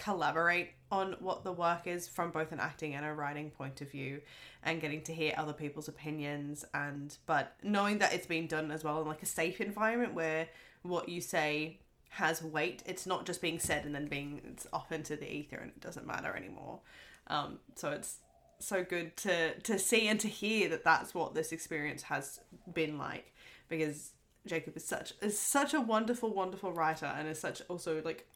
collaborate 0.00 0.70
on 0.90 1.14
what 1.20 1.44
the 1.44 1.52
work 1.52 1.86
is 1.86 2.08
from 2.08 2.30
both 2.30 2.52
an 2.52 2.58
acting 2.58 2.94
and 2.94 3.04
a 3.04 3.12
writing 3.12 3.50
point 3.50 3.82
of 3.82 3.90
view 3.90 4.20
and 4.62 4.80
getting 4.80 5.02
to 5.02 5.12
hear 5.12 5.34
other 5.36 5.52
people's 5.52 5.88
opinions 5.88 6.64
and 6.72 7.18
but 7.26 7.54
knowing 7.62 7.98
that 7.98 8.12
it's 8.14 8.26
being 8.26 8.46
done 8.46 8.70
as 8.70 8.82
well 8.82 9.02
in 9.02 9.06
like 9.06 9.22
a 9.22 9.26
safe 9.26 9.60
environment 9.60 10.14
where 10.14 10.48
what 10.82 11.10
you 11.10 11.20
say 11.20 11.78
has 12.08 12.42
weight 12.42 12.82
it's 12.86 13.06
not 13.06 13.26
just 13.26 13.42
being 13.42 13.58
said 13.58 13.84
and 13.84 13.94
then 13.94 14.06
being 14.06 14.40
it's 14.48 14.66
off 14.72 14.90
into 14.90 15.16
the 15.16 15.30
ether 15.30 15.56
and 15.56 15.70
it 15.70 15.80
doesn't 15.80 16.06
matter 16.06 16.34
anymore 16.34 16.80
um 17.26 17.58
so 17.74 17.90
it's 17.90 18.16
so 18.58 18.82
good 18.82 19.14
to 19.18 19.58
to 19.60 19.78
see 19.78 20.08
and 20.08 20.18
to 20.18 20.28
hear 20.28 20.66
that 20.68 20.82
that's 20.82 21.14
what 21.14 21.34
this 21.34 21.52
experience 21.52 22.04
has 22.04 22.40
been 22.72 22.96
like 22.96 23.34
because 23.68 24.12
Jacob 24.46 24.76
is 24.76 24.84
such 24.84 25.12
is 25.20 25.38
such 25.38 25.74
a 25.74 25.80
wonderful 25.80 26.32
wonderful 26.32 26.72
writer 26.72 27.06
and 27.06 27.28
is 27.28 27.38
such 27.38 27.62
also 27.68 28.02
like 28.04 28.28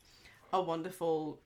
a 0.53 0.61
wonderful 0.61 1.41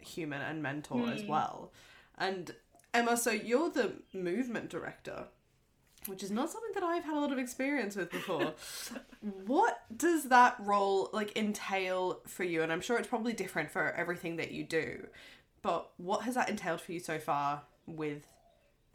human 0.00 0.42
and 0.42 0.62
mentor 0.62 1.08
as 1.10 1.22
hmm. 1.22 1.28
well. 1.28 1.72
And 2.18 2.54
Emma, 2.94 3.16
so 3.16 3.30
you're 3.30 3.70
the 3.70 3.92
movement 4.12 4.68
director, 4.68 5.26
which 6.06 6.22
is 6.22 6.30
not 6.30 6.50
something 6.50 6.72
that 6.74 6.82
I've 6.82 7.04
had 7.04 7.16
a 7.16 7.20
lot 7.20 7.32
of 7.32 7.38
experience 7.38 7.96
with 7.96 8.10
before. 8.10 8.54
what 9.46 9.82
does 9.96 10.24
that 10.24 10.56
role 10.60 11.08
like 11.12 11.36
entail 11.36 12.20
for 12.26 12.44
you? 12.44 12.62
And 12.62 12.72
I'm 12.72 12.80
sure 12.80 12.98
it's 12.98 13.08
probably 13.08 13.32
different 13.32 13.70
for 13.70 13.92
everything 13.92 14.36
that 14.36 14.50
you 14.50 14.64
do. 14.64 15.06
But 15.62 15.90
what 15.96 16.22
has 16.22 16.34
that 16.34 16.50
entailed 16.50 16.80
for 16.80 16.92
you 16.92 17.00
so 17.00 17.18
far 17.18 17.62
with 17.86 18.26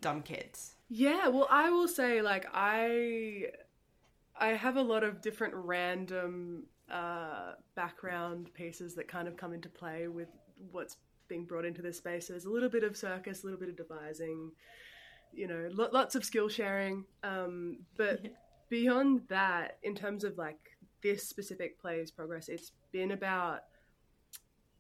Dumb 0.02 0.22
Kids? 0.22 0.76
Yeah, 0.90 1.30
well, 1.30 1.48
I 1.50 1.70
will 1.70 1.88
say, 1.88 2.22
like, 2.22 2.46
I 2.54 3.48
I 4.40 4.50
have 4.50 4.78
a 4.78 4.82
lot 4.82 5.04
of 5.04 5.22
different 5.22 5.54
random 5.56 6.64
uh, 6.92 7.54
background 7.76 8.54
pieces 8.54 8.96
that 8.96 9.08
kind 9.08 9.28
of 9.28 9.38
come 9.38 9.54
into 9.54 9.70
play 9.70 10.08
with 10.08 10.30
what's 10.72 10.98
being 11.28 11.46
brought 11.46 11.66
into 11.66 11.82
this 11.82 11.98
space. 11.98 12.28
So 12.28 12.34
there's 12.34 12.46
a 12.46 12.50
little 12.50 12.70
bit 12.70 12.84
of 12.84 12.96
circus, 12.96 13.44
a 13.44 13.46
little 13.46 13.60
bit 13.60 13.70
of 13.70 13.78
devising, 13.78 14.52
you 15.34 15.48
know, 15.48 15.70
lo- 15.74 15.90
lots 15.92 16.16
of 16.16 16.24
skill 16.24 16.50
sharing. 16.50 17.06
Um, 17.24 17.80
but 17.98 18.22
beyond 18.70 19.22
that, 19.30 19.78
in 19.84 19.96
terms 19.96 20.24
of 20.24 20.38
like 20.38 20.60
this 21.04 21.28
specific 21.28 21.80
play's 21.80 22.12
progress, 22.12 22.50
it's 22.50 22.72
been 22.92 23.12
about 23.12 23.62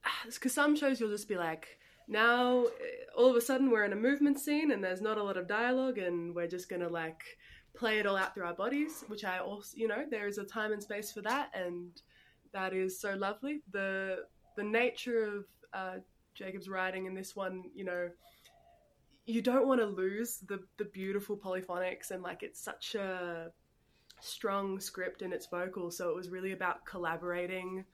because 0.26 0.54
some 0.54 0.76
shows 0.76 1.00
you'll 1.00 1.10
just 1.10 1.30
be 1.30 1.38
like, 1.38 1.68
now 2.08 2.64
eh, 2.64 3.06
all 3.18 3.30
of 3.30 3.36
a 3.36 3.42
sudden 3.42 3.70
we're 3.70 3.84
in 3.84 3.94
a 3.94 3.98
movement 3.98 4.40
scene 4.40 4.72
and 4.72 4.84
there's 4.84 5.02
not 5.02 5.18
a 5.18 5.24
lot 5.24 5.38
of 5.38 5.48
dialogue 5.48 5.98
and 5.98 6.34
we're 6.34 6.48
just 6.48 6.70
gonna 6.70 6.88
like 6.88 7.22
play 7.78 8.00
it 8.00 8.06
all 8.08 8.18
out 8.18 8.34
through 8.34 8.46
our 8.46 8.54
bodies, 8.56 9.04
which 9.08 9.24
I 9.24 9.40
also, 9.40 9.78
you 9.78 9.88
know, 9.88 10.04
there 10.10 10.28
is 10.28 10.38
a 10.38 10.44
time 10.44 10.72
and 10.74 10.82
space 10.82 11.12
for 11.12 11.22
that, 11.22 11.52
and 11.54 11.90
that 12.54 12.74
is 12.74 13.00
so 13.00 13.14
lovely. 13.16 13.62
The 13.72 14.26
the 14.56 14.64
nature 14.64 15.24
of 15.24 15.46
uh, 15.74 15.96
Jacob's 16.34 16.68
writing 16.68 17.06
in 17.06 17.14
this 17.14 17.36
one, 17.36 17.64
you 17.76 17.86
know, 17.86 18.10
you 19.26 19.42
don't 19.42 19.68
want 19.68 19.80
to 19.82 19.86
lose 19.86 20.40
the 20.48 20.60
the 20.78 20.86
beautiful 20.86 21.38
polyphonics 21.38 22.12
and 22.12 22.24
like 22.24 22.44
it's 22.44 22.60
such 22.60 22.96
a 22.96 23.52
strong 24.22 24.80
script 24.80 25.22
in 25.22 25.32
its 25.34 25.46
vocals, 25.48 25.98
so 25.98 26.10
it 26.10 26.16
was 26.16 26.30
really 26.30 26.52
about 26.54 26.86
collaborating 26.86 27.86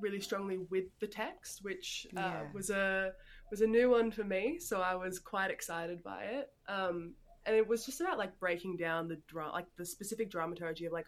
really 0.00 0.20
strongly 0.20 0.58
with 0.70 0.84
the 1.00 1.06
text, 1.06 1.60
which 1.62 2.06
uh, 2.16 2.20
Yeah. 2.20 2.42
was 2.52 2.70
a 2.70 3.12
was 3.50 3.60
a 3.60 3.66
new 3.66 3.90
one 3.90 4.10
for 4.10 4.24
me. 4.24 4.58
So 4.58 4.80
I 4.80 4.94
was 4.96 5.18
quite 5.18 5.50
excited 5.50 6.02
by 6.02 6.24
it. 6.24 6.50
Um, 6.68 7.14
and 7.46 7.56
it 7.56 7.66
was 7.66 7.84
just 7.84 8.00
about 8.00 8.18
like 8.18 8.38
breaking 8.38 8.76
down 8.76 9.08
the 9.08 9.18
dra- 9.26 9.50
like 9.50 9.66
the 9.76 9.84
specific 9.84 10.30
dramaturgy 10.30 10.86
of 10.86 10.92
like 10.92 11.06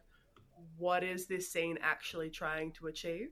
what 0.78 1.04
is 1.04 1.26
this 1.26 1.50
scene 1.50 1.78
actually 1.82 2.30
trying 2.30 2.72
to 2.72 2.86
achieve, 2.86 3.28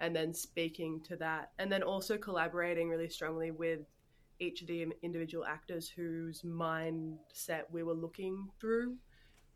and 0.00 0.14
then 0.14 0.32
speaking 0.32 1.00
to 1.04 1.16
that, 1.16 1.50
and 1.58 1.70
then 1.70 1.82
also 1.82 2.16
collaborating 2.16 2.88
really 2.88 3.08
strongly 3.08 3.50
with 3.50 3.80
each 4.38 4.60
of 4.60 4.68
the 4.68 4.86
individual 5.02 5.44
actors 5.44 5.88
whose 5.88 6.42
mindset 6.42 7.62
we 7.70 7.82
were 7.82 7.94
looking 7.94 8.48
through 8.60 8.94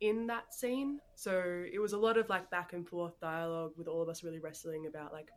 in 0.00 0.26
that 0.26 0.54
scene. 0.54 0.98
So 1.14 1.64
it 1.70 1.78
was 1.78 1.92
a 1.92 1.98
lot 1.98 2.16
of 2.16 2.28
like 2.28 2.50
back 2.50 2.72
and 2.72 2.88
forth 2.88 3.20
dialogue 3.20 3.72
with 3.76 3.88
all 3.88 4.02
of 4.02 4.08
us 4.08 4.24
really 4.24 4.38
wrestling 4.38 4.86
about 4.86 5.12
like 5.12 5.28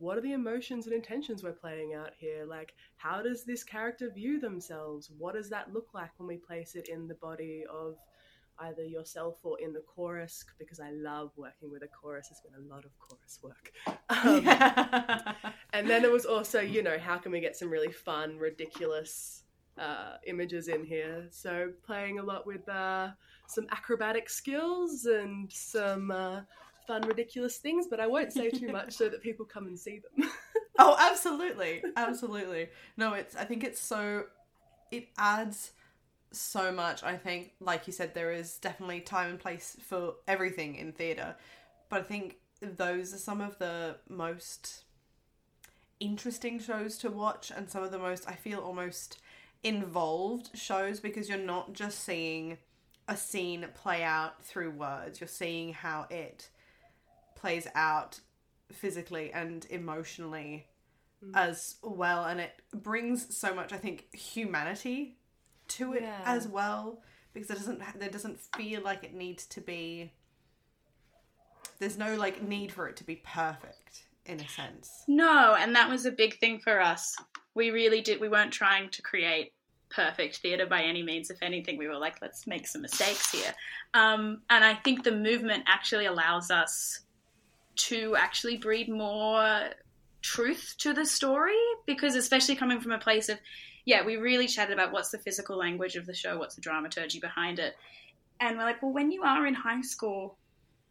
what 0.00 0.16
are 0.16 0.22
the 0.22 0.32
emotions 0.32 0.86
and 0.86 0.94
intentions 0.94 1.42
we're 1.42 1.52
playing 1.52 1.94
out 1.94 2.10
here? 2.18 2.44
Like 2.46 2.74
how 2.96 3.22
does 3.22 3.44
this 3.44 3.62
character 3.62 4.10
view 4.10 4.40
themselves? 4.40 5.10
What 5.16 5.34
does 5.34 5.50
that 5.50 5.72
look 5.72 5.88
like 5.94 6.10
when 6.16 6.26
we 6.26 6.36
place 6.36 6.74
it 6.74 6.88
in 6.88 7.06
the 7.06 7.14
body 7.14 7.64
of 7.70 7.96
either 8.60 8.84
yourself 8.84 9.36
or 9.42 9.58
in 9.60 9.72
the 9.72 9.80
chorus 9.80 10.44
because 10.58 10.80
I 10.80 10.90
love 10.90 11.32
working 11.36 11.70
with 11.70 11.82
a 11.82 11.88
chorus. 11.88 12.28
it's 12.30 12.40
been 12.40 12.54
a 12.54 12.74
lot 12.74 12.84
of 12.84 12.90
chorus 12.98 13.38
work. 13.42 13.72
Um, 14.10 14.44
and 15.72 15.88
then 15.88 16.04
it 16.04 16.10
was 16.10 16.26
also, 16.26 16.60
you 16.60 16.82
know, 16.82 16.98
how 16.98 17.16
can 17.16 17.30
we 17.30 17.40
get 17.40 17.56
some 17.56 17.70
really 17.70 17.92
fun, 17.92 18.36
ridiculous 18.38 19.44
uh, 19.78 20.16
images 20.26 20.66
in 20.66 20.84
here? 20.84 21.28
So 21.30 21.70
playing 21.86 22.18
a 22.18 22.22
lot 22.24 22.44
with 22.44 22.68
uh, 22.68 23.10
some 23.46 23.66
acrobatic 23.70 24.28
skills 24.28 25.04
and 25.04 25.50
some 25.50 26.10
uh, 26.10 26.40
fun, 26.86 27.02
ridiculous 27.02 27.58
things, 27.58 27.86
but 27.88 28.00
I 28.00 28.06
won't 28.06 28.32
say 28.32 28.50
too 28.50 28.68
much 28.72 28.94
so 28.94 29.08
that 29.08 29.22
people 29.22 29.44
come 29.44 29.66
and 29.66 29.78
see 29.78 30.00
them. 30.16 30.30
Oh, 30.82 30.96
absolutely, 30.98 31.84
absolutely. 31.94 32.68
No, 32.96 33.12
it's. 33.12 33.36
I 33.36 33.44
think 33.44 33.64
it's 33.64 33.78
so. 33.78 34.24
It 34.90 35.08
adds 35.18 35.72
so 36.32 36.72
much. 36.72 37.02
I 37.02 37.18
think, 37.18 37.52
like 37.60 37.86
you 37.86 37.92
said, 37.92 38.14
there 38.14 38.32
is 38.32 38.56
definitely 38.56 39.00
time 39.00 39.28
and 39.28 39.38
place 39.38 39.76
for 39.86 40.14
everything 40.26 40.76
in 40.76 40.92
theatre, 40.92 41.36
but 41.90 42.00
I 42.00 42.02
think 42.04 42.36
those 42.62 43.12
are 43.12 43.18
some 43.18 43.42
of 43.42 43.58
the 43.58 43.96
most 44.08 44.84
interesting 45.98 46.58
shows 46.58 46.96
to 46.98 47.10
watch, 47.10 47.52
and 47.54 47.68
some 47.68 47.82
of 47.82 47.90
the 47.90 47.98
most 47.98 48.26
I 48.26 48.34
feel 48.34 48.60
almost 48.60 49.18
involved 49.62 50.48
shows 50.54 50.98
because 50.98 51.28
you're 51.28 51.36
not 51.36 51.74
just 51.74 52.02
seeing 52.02 52.56
a 53.06 53.18
scene 53.18 53.66
play 53.74 54.02
out 54.02 54.42
through 54.42 54.70
words. 54.70 55.20
You're 55.20 55.28
seeing 55.28 55.74
how 55.74 56.06
it 56.08 56.48
plays 57.40 57.66
out 57.74 58.20
physically 58.72 59.32
and 59.32 59.66
emotionally 59.70 60.66
as 61.34 61.76
well 61.82 62.24
and 62.24 62.40
it 62.40 62.52
brings 62.72 63.36
so 63.36 63.52
much 63.54 63.72
i 63.72 63.76
think 63.76 64.14
humanity 64.14 65.16
to 65.68 65.92
it 65.92 66.02
Yeah. 66.02 66.20
as 66.24 66.48
well 66.48 67.02
because 67.34 67.50
it 67.50 67.54
doesn't 67.54 67.80
there 67.98 68.08
doesn't 68.08 68.38
feel 68.56 68.80
like 68.82 69.04
it 69.04 69.12
needs 69.14 69.44
to 69.46 69.60
be 69.60 70.12
there's 71.78 71.98
no 71.98 72.16
like 72.16 72.42
need 72.42 72.72
for 72.72 72.88
it 72.88 72.96
to 72.96 73.04
be 73.04 73.16
perfect 73.16 74.04
in 74.26 74.40
a 74.40 74.48
sense 74.48 75.02
No, 75.08 75.56
and 75.58 75.74
that 75.74 75.88
was 75.88 76.06
a 76.06 76.12
big 76.12 76.38
thing 76.38 76.60
for 76.60 76.80
us. 76.80 77.16
We 77.54 77.70
really 77.70 78.00
did. 78.02 78.20
We 78.20 78.28
weren't 78.28 78.52
trying 78.52 78.90
to 78.90 79.02
create 79.02 79.52
perfect 79.88 80.36
theatre 80.38 80.66
by 80.66 80.82
any 80.82 81.02
means. 81.02 81.30
If 81.30 81.38
anything, 81.42 81.78
we 81.78 81.88
were 81.88 81.96
like, 81.96 82.20
let's 82.22 82.46
make 82.46 82.66
some 82.68 82.82
mistakes 82.82 83.32
here. 83.32 83.52
Um, 83.94 84.42
and 84.50 84.62
I 84.62 84.74
think 84.74 85.02
the 85.02 85.10
movement 85.10 85.64
actually 85.66 86.04
allows 86.06 86.50
us 86.50 87.00
to 87.76 88.16
actually 88.16 88.56
breed 88.56 88.88
more 88.88 89.70
truth 90.22 90.74
to 90.78 90.92
the 90.92 91.06
story 91.06 91.56
because, 91.86 92.14
especially 92.14 92.56
coming 92.56 92.80
from 92.80 92.92
a 92.92 92.98
place 92.98 93.28
of, 93.28 93.38
yeah, 93.84 94.04
we 94.04 94.16
really 94.16 94.46
chatted 94.46 94.74
about 94.74 94.92
what's 94.92 95.10
the 95.10 95.18
physical 95.18 95.56
language 95.56 95.96
of 95.96 96.06
the 96.06 96.14
show, 96.14 96.38
what's 96.38 96.54
the 96.54 96.60
dramaturgy 96.60 97.20
behind 97.20 97.58
it. 97.58 97.74
And 98.40 98.56
we're 98.56 98.64
like, 98.64 98.82
well, 98.82 98.92
when 98.92 99.12
you 99.12 99.22
are 99.22 99.46
in 99.46 99.54
high 99.54 99.82
school, 99.82 100.36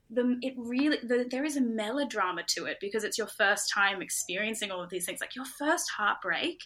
the 0.09 0.37
it 0.41 0.53
really 0.57 0.97
the, 1.03 1.25
there 1.29 1.45
is 1.45 1.55
a 1.55 1.61
melodrama 1.61 2.41
to 2.47 2.65
it 2.65 2.77
because 2.81 3.03
it's 3.03 3.17
your 3.17 3.27
first 3.27 3.71
time 3.71 4.01
experiencing 4.01 4.71
all 4.71 4.81
of 4.81 4.89
these 4.89 5.05
things 5.05 5.21
like 5.21 5.35
your 5.35 5.45
first 5.45 5.91
heartbreak 5.95 6.63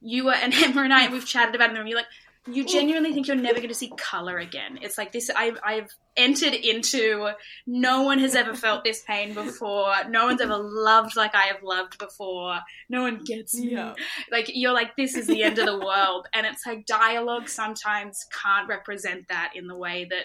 you 0.00 0.24
were 0.24 0.32
and 0.32 0.54
Emma 0.62 0.82
and 0.82 0.92
I 0.92 1.08
we've 1.08 1.26
chatted 1.26 1.54
about 1.54 1.68
in 1.68 1.74
the 1.74 1.80
room 1.80 1.88
you're 1.88 1.98
like 1.98 2.06
you 2.50 2.64
genuinely 2.64 3.12
think 3.12 3.26
you're 3.26 3.36
never 3.36 3.56
going 3.58 3.68
to 3.68 3.74
see 3.74 3.92
color 3.96 4.38
again 4.38 4.78
it's 4.82 4.96
like 4.98 5.12
this 5.12 5.30
I've, 5.30 5.58
I've 5.64 5.88
entered 6.16 6.54
into 6.54 7.30
no 7.66 8.02
one 8.02 8.18
has 8.18 8.34
ever 8.34 8.54
felt 8.54 8.84
this 8.84 9.02
pain 9.06 9.34
before 9.34 9.92
no 10.08 10.26
one's 10.26 10.40
ever 10.40 10.56
loved 10.56 11.16
like 11.16 11.34
I 11.34 11.46
have 11.46 11.62
loved 11.62 11.98
before 11.98 12.58
no 12.88 13.02
one 13.02 13.22
gets 13.24 13.54
me 13.54 13.72
Yeah. 13.72 13.94
like 14.30 14.50
you're 14.54 14.72
like 14.72 14.96
this 14.96 15.16
is 15.16 15.26
the 15.26 15.42
end 15.42 15.58
of 15.58 15.66
the 15.66 15.78
world 15.78 16.26
and 16.32 16.46
it's 16.46 16.66
like 16.66 16.86
dialogue 16.86 17.48
sometimes 17.48 18.18
can't 18.32 18.68
represent 18.68 19.28
that 19.28 19.52
in 19.54 19.66
the 19.66 19.76
way 19.76 20.06
that 20.10 20.24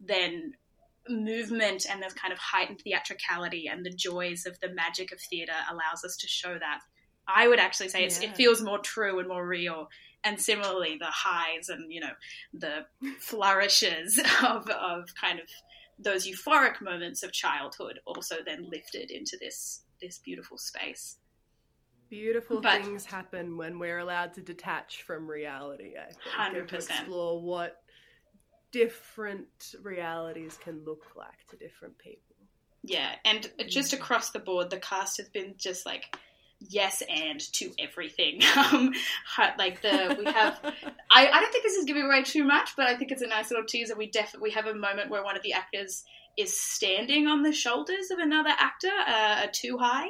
then 0.00 0.52
movement 1.08 1.86
and 1.90 2.02
the 2.02 2.10
kind 2.14 2.32
of 2.32 2.38
heightened 2.38 2.80
theatricality 2.82 3.66
and 3.68 3.84
the 3.84 3.90
joys 3.90 4.46
of 4.46 4.58
the 4.60 4.68
magic 4.68 5.12
of 5.12 5.18
theatre 5.20 5.52
allows 5.70 6.04
us 6.04 6.16
to 6.18 6.28
show 6.28 6.56
that. 6.58 6.80
I 7.26 7.48
would 7.48 7.58
actually 7.58 7.88
say 7.88 8.04
it's, 8.04 8.22
Yeah. 8.22 8.30
it 8.30 8.36
feels 8.36 8.62
more 8.62 8.78
true 8.78 9.18
and 9.18 9.28
more 9.28 9.44
real. 9.46 9.88
And 10.22 10.40
similarly, 10.40 10.96
the 10.98 11.06
highs 11.06 11.68
and 11.68 11.92
you 11.92 12.00
know 12.00 12.12
the 12.52 12.86
flourishes 13.18 14.18
of 14.44 14.68
of 14.68 15.14
kind 15.14 15.40
of 15.40 15.46
those 15.98 16.26
euphoric 16.26 16.80
moments 16.80 17.22
of 17.22 17.32
childhood 17.32 18.00
also 18.06 18.36
then 18.44 18.68
lifted 18.70 19.10
into 19.10 19.36
this 19.40 19.82
this 20.00 20.18
beautiful 20.18 20.58
space. 20.58 21.16
Beautiful 22.08 22.60
But- 22.60 22.82
things 22.82 23.04
happen 23.04 23.56
when 23.56 23.78
we're 23.78 23.98
allowed 23.98 24.34
to 24.34 24.42
detach 24.42 25.02
from 25.02 25.30
reality, 25.30 25.94
I 25.96 26.06
think. 26.06 26.38
and 26.38 26.56
100%. 26.56 26.74
explore 26.74 27.40
what 27.40 27.82
different 28.72 29.74
realities 29.82 30.58
can 30.62 30.84
look 30.84 31.04
like 31.16 31.46
to 31.50 31.56
different 31.56 31.98
people. 31.98 32.36
Yeah, 32.82 33.14
and 33.24 33.50
just 33.68 33.92
mm. 33.92 33.98
across 33.98 34.30
the 34.30 34.38
board, 34.38 34.70
the 34.70 34.78
cast 34.78 35.18
has 35.18 35.28
been 35.28 35.54
just 35.56 35.84
like 35.84 36.16
yes 36.68 37.02
and 37.08 37.40
to 37.52 37.72
everything. 37.78 38.40
Um, 38.60 38.92
like 39.58 39.80
the 39.80 40.16
we 40.18 40.24
have, 40.26 40.60
I, 41.10 41.28
I 41.28 41.40
don't 41.40 41.52
think 41.52 41.64
this 41.64 41.76
is 41.76 41.86
giving 41.86 42.02
away 42.02 42.22
too 42.22 42.44
much, 42.44 42.76
but 42.76 42.86
I 42.86 42.96
think 42.96 43.10
it's 43.10 43.22
a 43.22 43.26
nice 43.26 43.50
little 43.50 43.64
teaser. 43.64 43.96
We 43.96 44.10
def 44.10 44.34
we 44.40 44.50
have 44.50 44.66
a 44.66 44.74
moment 44.74 45.08
where 45.08 45.24
one 45.24 45.36
of 45.36 45.42
the 45.42 45.54
actors 45.54 46.04
is 46.36 46.60
standing 46.60 47.26
on 47.26 47.42
the 47.42 47.52
shoulders 47.52 48.10
of 48.10 48.18
another 48.18 48.50
actor, 48.50 48.90
uh, 49.06 49.46
too 49.52 49.78
high, 49.78 50.08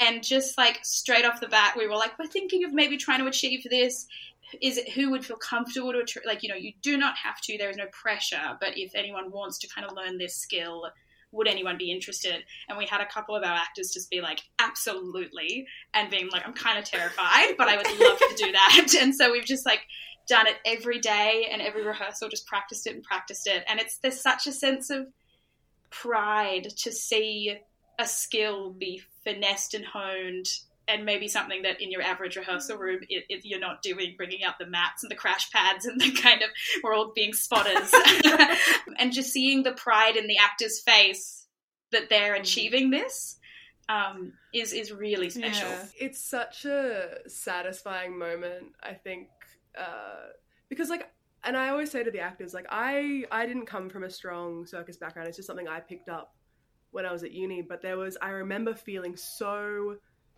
and 0.00 0.22
just 0.22 0.58
like 0.58 0.80
straight 0.82 1.24
off 1.24 1.40
the 1.40 1.48
bat, 1.48 1.74
we 1.76 1.86
were 1.86 1.94
like, 1.96 2.18
we're 2.18 2.26
thinking 2.26 2.64
of 2.64 2.72
maybe 2.72 2.96
trying 2.96 3.20
to 3.20 3.26
achieve 3.26 3.64
this. 3.70 4.06
Is 4.60 4.78
it 4.78 4.90
who 4.90 5.10
would 5.10 5.24
feel 5.24 5.36
comfortable 5.36 5.92
to 5.92 6.20
like 6.26 6.42
you 6.42 6.48
know 6.48 6.56
you 6.56 6.72
do 6.82 6.96
not 6.96 7.16
have 7.16 7.40
to. 7.42 7.56
There 7.56 7.70
is 7.70 7.76
no 7.76 7.86
pressure, 7.92 8.56
but 8.60 8.76
if 8.76 8.94
anyone 8.94 9.30
wants 9.30 9.58
to 9.58 9.68
kind 9.68 9.86
of 9.86 9.96
learn 9.96 10.18
this 10.18 10.36
skill 10.36 10.90
would 11.32 11.48
anyone 11.48 11.76
be 11.76 11.90
interested? 11.90 12.44
And 12.68 12.78
we 12.78 12.86
had 12.86 13.00
a 13.00 13.06
couple 13.06 13.36
of 13.36 13.42
our 13.42 13.54
actors 13.54 13.90
just 13.92 14.10
be 14.10 14.20
like, 14.20 14.40
absolutely, 14.58 15.66
and 15.94 16.10
being 16.10 16.28
like, 16.30 16.46
I'm 16.46 16.54
kind 16.54 16.78
of 16.78 16.84
terrified, 16.84 17.56
but 17.58 17.68
I 17.68 17.76
would 17.76 18.00
love 18.00 18.18
to 18.18 18.34
do 18.36 18.52
that. 18.52 18.94
And 19.00 19.14
so 19.14 19.32
we've 19.32 19.44
just 19.44 19.66
like 19.66 19.80
done 20.26 20.46
it 20.46 20.56
every 20.64 20.98
day 20.98 21.48
and 21.50 21.62
every 21.62 21.84
rehearsal, 21.84 22.28
just 22.28 22.46
practiced 22.46 22.86
it 22.86 22.94
and 22.94 23.02
practiced 23.02 23.46
it. 23.46 23.64
And 23.68 23.78
it's 23.80 23.98
there's 23.98 24.20
such 24.20 24.46
a 24.46 24.52
sense 24.52 24.90
of 24.90 25.06
pride 25.90 26.68
to 26.78 26.92
see 26.92 27.56
a 27.98 28.06
skill 28.06 28.70
be 28.70 29.02
finessed 29.24 29.74
and 29.74 29.84
honed. 29.84 30.46
And 30.88 31.04
maybe 31.04 31.26
something 31.26 31.62
that 31.62 31.80
in 31.80 31.90
your 31.90 32.02
average 32.02 32.36
rehearsal 32.36 32.78
room 32.78 33.00
it, 33.08 33.24
it, 33.28 33.40
you're 33.44 33.58
not 33.58 33.82
doing, 33.82 34.14
bringing 34.16 34.44
out 34.44 34.54
the 34.60 34.66
mats 34.66 35.02
and 35.02 35.10
the 35.10 35.16
crash 35.16 35.50
pads 35.50 35.84
and 35.84 36.00
the 36.00 36.12
kind 36.12 36.42
of 36.42 36.48
we're 36.82 36.94
all 36.94 37.12
being 37.12 37.32
spotters, 37.32 37.92
and 38.98 39.12
just 39.12 39.32
seeing 39.32 39.64
the 39.64 39.72
pride 39.72 40.16
in 40.16 40.28
the 40.28 40.38
actor's 40.38 40.80
face 40.80 41.46
that 41.90 42.08
they're 42.08 42.34
achieving 42.34 42.90
this 42.90 43.36
um, 43.88 44.32
is 44.52 44.72
is 44.72 44.92
really 44.92 45.30
special. 45.30 45.68
Yeah. 45.68 45.84
It's 45.98 46.20
such 46.20 46.64
a 46.64 47.18
satisfying 47.28 48.18
moment, 48.18 48.72
I 48.82 48.94
think, 48.94 49.28
uh, 49.78 50.30
because 50.68 50.90
like, 50.90 51.08
and 51.44 51.56
I 51.56 51.68
always 51.68 51.90
say 51.90 52.02
to 52.02 52.10
the 52.10 52.20
actors, 52.20 52.52
like, 52.52 52.66
I 52.70 53.24
I 53.30 53.46
didn't 53.46 53.66
come 53.66 53.88
from 53.88 54.04
a 54.04 54.10
strong 54.10 54.66
circus 54.66 54.96
background. 54.96 55.28
It's 55.28 55.36
just 55.36 55.46
something 55.46 55.68
I 55.68 55.80
picked 55.80 56.08
up 56.08 56.34
when 56.90 57.06
I 57.06 57.12
was 57.12 57.22
at 57.22 57.32
uni. 57.32 57.62
But 57.62 57.82
there 57.82 57.96
was, 57.96 58.16
I 58.20 58.30
remember 58.30 58.74
feeling 58.74 59.16
so 59.16 59.96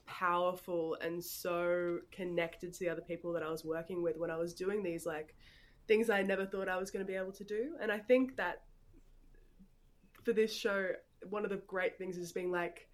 powerful 0.08 0.96
and 1.00 1.22
so 1.22 1.98
connected 2.10 2.72
to 2.72 2.80
the 2.80 2.88
other 2.88 3.02
people 3.02 3.32
that 3.34 3.42
I 3.42 3.50
was 3.50 3.64
working 3.64 4.02
with 4.02 4.16
when 4.16 4.30
I 4.30 4.36
was 4.36 4.54
doing 4.54 4.82
these 4.82 5.06
like 5.06 5.36
things 5.86 6.10
I 6.10 6.22
never 6.22 6.44
thought 6.44 6.68
I 6.68 6.76
was 6.76 6.90
going 6.90 7.04
to 7.04 7.10
be 7.10 7.16
able 7.16 7.32
to 7.32 7.44
do. 7.44 7.76
And 7.80 7.92
I 7.92 7.98
think 7.98 8.36
that 8.36 8.62
for 10.24 10.32
this 10.32 10.52
show, 10.52 10.90
one 11.30 11.44
of 11.44 11.50
the 11.50 11.62
great 11.66 11.96
things 11.96 12.16
is 12.18 12.32
being 12.32 12.50
like, 12.50 12.88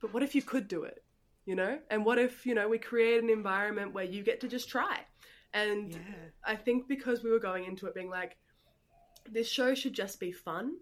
but 0.00 0.14
what 0.14 0.22
if 0.22 0.34
you 0.34 0.42
could 0.42 0.68
do 0.68 0.84
it? 0.84 1.04
you 1.46 1.54
know? 1.54 1.78
And 1.90 2.04
what 2.04 2.18
if, 2.18 2.46
you 2.46 2.54
know, 2.54 2.68
we 2.68 2.78
create 2.78 3.22
an 3.22 3.30
environment 3.30 3.92
where 3.92 4.04
you 4.04 4.22
get 4.22 4.40
to 4.40 4.48
just 4.48 4.68
try? 4.68 5.00
And 5.52 5.92
Yeah. 5.92 5.98
I 6.44 6.56
think 6.56 6.88
because 6.88 7.22
we 7.22 7.30
were 7.30 7.38
going 7.38 7.64
into 7.64 7.86
it 7.86 7.94
being 7.94 8.10
like, 8.10 8.36
this 9.30 9.48
show 9.48 9.74
should 9.74 9.94
just 9.94 10.20
be 10.20 10.32
fun 10.32 10.76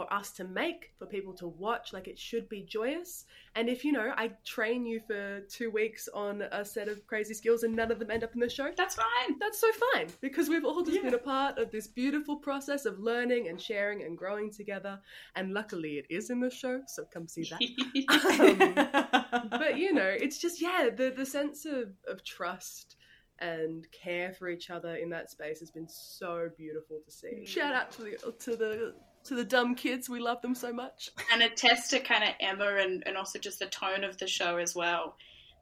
for 0.00 0.12
us 0.12 0.30
to 0.32 0.44
make, 0.44 0.92
for 0.98 1.06
people 1.06 1.32
to 1.34 1.46
watch. 1.46 1.92
Like, 1.92 2.08
it 2.08 2.18
should 2.18 2.48
be 2.48 2.62
joyous. 2.62 3.24
And 3.54 3.68
if, 3.68 3.84
you 3.84 3.92
know, 3.92 4.12
I 4.16 4.30
train 4.44 4.86
you 4.86 5.00
for 5.06 5.40
two 5.48 5.70
weeks 5.70 6.08
on 6.14 6.42
a 6.42 6.64
set 6.64 6.88
of 6.88 7.06
crazy 7.06 7.34
skills 7.34 7.62
and 7.64 7.74
none 7.76 7.90
of 7.90 7.98
them 7.98 8.10
end 8.10 8.24
up 8.24 8.32
in 8.34 8.40
the 8.40 8.48
show, 8.48 8.70
That's 8.76 8.94
fine. 8.94 9.38
that's 9.38 9.60
so 9.60 9.66
fine 9.94 10.06
because 10.20 10.48
we've 10.48 10.64
all 10.64 10.82
just 10.82 10.96
Yeah. 10.96 11.02
been 11.02 11.14
a 11.14 11.18
part 11.18 11.58
of 11.58 11.70
this 11.70 11.86
beautiful 11.86 12.36
process 12.36 12.86
of 12.86 12.98
learning 12.98 13.48
and 13.48 13.60
sharing 13.60 14.02
and 14.04 14.16
growing 14.16 14.50
together. 14.50 15.00
And 15.36 15.52
luckily, 15.52 15.98
it 15.98 16.06
is 16.08 16.30
in 16.30 16.40
the 16.40 16.50
show, 16.50 16.82
so 16.86 17.04
come 17.12 17.26
see 17.28 17.44
that. 17.50 17.60
Um, 18.10 19.48
but 19.50 19.76
you 19.78 19.92
know, 19.92 20.06
it's 20.08 20.38
just 20.38 20.60
yeah, 20.62 20.88
the 20.94 21.10
the 21.10 21.26
sense 21.26 21.64
of 21.66 21.90
of 22.08 22.24
trust 22.24 22.96
and 23.38 23.86
care 23.90 24.32
for 24.32 24.48
each 24.48 24.70
other 24.70 24.96
in 24.96 25.08
that 25.10 25.30
space 25.30 25.60
has 25.60 25.70
been 25.70 25.88
so 25.88 26.50
beautiful 26.56 27.00
to 27.04 27.10
see. 27.10 27.40
Mm. 27.42 27.46
Shout 27.46 27.74
out 27.74 27.90
to 27.92 28.02
the 28.02 28.34
to 28.40 28.56
the 28.56 28.94
to 29.24 29.34
the 29.34 29.44
dumb 29.44 29.74
kids, 29.74 30.08
we 30.08 30.20
love 30.20 30.40
them 30.42 30.54
so 30.54 30.72
much. 30.72 31.10
and 31.32 31.42
attest 31.42 31.90
to 31.90 32.00
kind 32.00 32.24
of 32.24 32.30
Emma 32.40 32.76
and, 32.80 33.02
and 33.06 33.16
also 33.16 33.38
just 33.38 33.58
the 33.58 33.66
tone 33.66 34.04
of 34.04 34.18
the 34.18 34.26
show 34.26 34.56
as 34.56 34.74
well. 34.74 35.16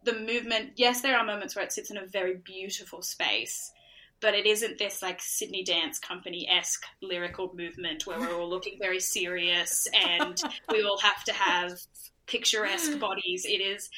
The 0.05 0.15
movement, 0.15 0.73
yes, 0.77 1.01
there 1.01 1.17
are 1.17 1.25
moments 1.25 1.57
where 1.57 1.65
it 1.65 1.73
sits 1.73 1.91
in 1.91 1.97
a 1.97 2.07
very 2.07 2.37
beautiful 2.37 3.03
space, 3.03 3.73
but 4.21 4.35
it 4.35 4.47
isn't 4.47 4.79
this 4.79 5.03
like 5.03 5.21
Sydney 5.21 5.65
Dance 5.65 5.99
Company 5.99 6.49
esque 6.49 6.85
lyrical 7.03 7.53
movement 7.55 8.07
where 8.07 8.19
we're 8.19 8.35
all 8.35 8.49
looking 8.49 8.79
very 8.81 9.01
serious 9.01 9.89
and 9.93 10.41
we 10.73 10.83
all 10.83 10.99
have 10.99 11.25
to 11.25 11.33
have 11.33 11.79
picturesque 12.27 12.99
bodies. 13.01 13.45
It 13.45 13.61
is 13.61 13.91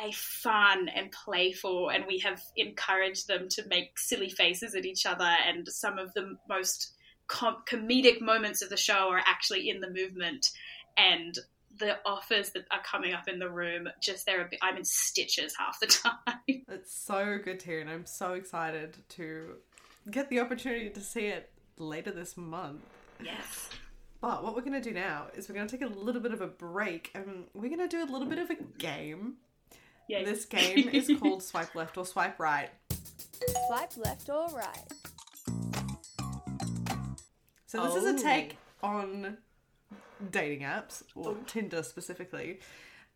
a 0.00 0.12
fun 0.12 0.88
and 0.88 1.10
playful, 1.12 1.88
and 1.88 2.04
we 2.06 2.18
have 2.18 2.42
encouraged 2.56 3.28
them 3.28 3.48
to 3.50 3.66
make 3.68 3.98
silly 3.98 4.28
faces 4.28 4.74
at 4.74 4.84
each 4.84 5.06
other, 5.06 5.30
and 5.46 5.66
some 5.68 5.98
of 5.98 6.12
the 6.14 6.36
most 6.48 6.93
com- 7.26 7.62
comedic 7.66 8.20
moments 8.20 8.62
of 8.62 8.68
the 8.70 8.76
show 8.76 9.08
are 9.10 9.20
actually 9.26 9.68
in 9.70 9.80
the 9.80 9.90
movement 9.90 10.50
and 10.96 11.38
the 11.78 11.98
offers 12.06 12.50
that 12.50 12.64
are 12.70 12.82
coming 12.82 13.12
up 13.12 13.26
in 13.26 13.38
the 13.40 13.50
room 13.50 13.88
just 14.00 14.26
they're 14.26 14.42
a 14.42 14.48
bit, 14.48 14.60
i'm 14.62 14.76
in 14.76 14.84
stitches 14.84 15.54
half 15.58 15.80
the 15.80 15.86
time 16.46 16.62
It's 16.68 16.94
so 16.94 17.38
good 17.42 17.58
to 17.60 17.66
hear, 17.66 17.80
and 17.80 17.90
I'm 17.90 18.06
so 18.06 18.34
excited 18.34 18.96
to 19.10 19.56
get 20.10 20.28
the 20.30 20.38
opportunity 20.40 20.88
to 20.90 21.00
see 21.00 21.26
it 21.26 21.50
later 21.76 22.12
this 22.12 22.36
month. 22.36 22.82
yes 23.20 23.70
But 24.20 24.44
what 24.44 24.54
we're 24.54 24.60
going 24.62 24.80
to 24.80 24.88
do 24.88 24.94
now 24.94 25.26
is 25.34 25.48
we're 25.48 25.56
going 25.56 25.66
to 25.66 25.76
take 25.78 25.84
a 25.88 25.92
little 25.92 26.20
bit 26.20 26.32
of 26.32 26.40
a 26.40 26.46
break 26.46 27.10
and 27.14 27.44
we're 27.54 27.74
going 27.74 27.78
to 27.80 27.88
do 27.88 28.04
a 28.04 28.10
little 28.10 28.28
bit 28.28 28.38
of 28.38 28.50
a 28.50 28.56
game. 28.78 29.34
yeah 30.08 30.22
This 30.22 30.44
game 30.56 30.88
is 30.90 31.10
called 31.18 31.42
Swipe 31.42 31.74
Left 31.74 31.96
or 31.98 32.06
Swipe 32.06 32.38
Right. 32.38 32.70
Swipe 33.66 33.96
left 33.96 34.28
or 34.30 34.46
right. 34.50 34.84
So 37.74 37.84
this 37.84 37.96
is 37.96 38.04
Oh. 38.04 38.16
a 38.16 38.18
take 38.22 38.56
on 38.82 39.38
dating 40.30 40.60
apps 40.60 41.02
or 41.16 41.36
Tinder 41.46 41.82
specifically. 41.82 42.60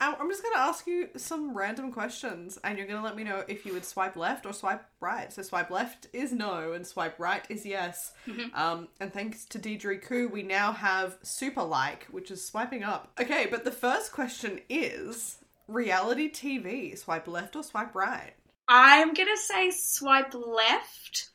Um, 0.01 0.14
I'm 0.21 0.29
just 0.31 0.42
going 0.42 0.55
to 0.55 0.61
ask 0.61 0.87
you 0.87 1.09
some 1.16 1.57
random 1.57 1.90
questions, 1.92 2.57
and 2.62 2.79
you're 2.79 2.87
going 2.87 3.01
to 3.01 3.05
let 3.05 3.16
me 3.16 3.25
know 3.25 3.42
if 3.49 3.66
you 3.66 3.73
would 3.73 3.85
swipe 3.85 4.14
left 4.16 4.47
or 4.47 4.53
swipe 4.53 4.85
right. 5.01 5.33
So 5.33 5.42
swipe 5.42 5.71
left 5.71 6.07
is 6.12 6.33
no, 6.33 6.73
and 6.73 6.87
swipe 6.87 7.18
right 7.18 7.44
is 7.49 7.66
yes. 7.66 8.12
Um, 8.55 8.87
and 9.01 9.12
thanks 9.12 9.44
to 9.47 9.59
Deidre 9.59 10.01
Koo, 10.01 10.29
we 10.29 10.42
now 10.44 10.71
have 10.73 11.18
super 11.23 11.64
like, 11.64 12.07
which 12.12 12.31
is 12.31 12.44
swiping 12.47 12.85
up. 12.85 13.11
Okay, 13.21 13.47
but 13.51 13.64
the 13.64 13.73
first 13.73 14.12
question 14.12 14.61
is 14.68 15.38
reality 15.66 16.31
TV. 16.31 16.97
Swipe 16.97 17.27
left 17.29 17.55
or 17.57 17.62
swipe 17.62 17.94
right? 17.94 18.35
i'm 18.71 19.14
gonna 19.14 19.35
say 19.37 19.71
swipe 19.71 20.35
left 20.35 21.31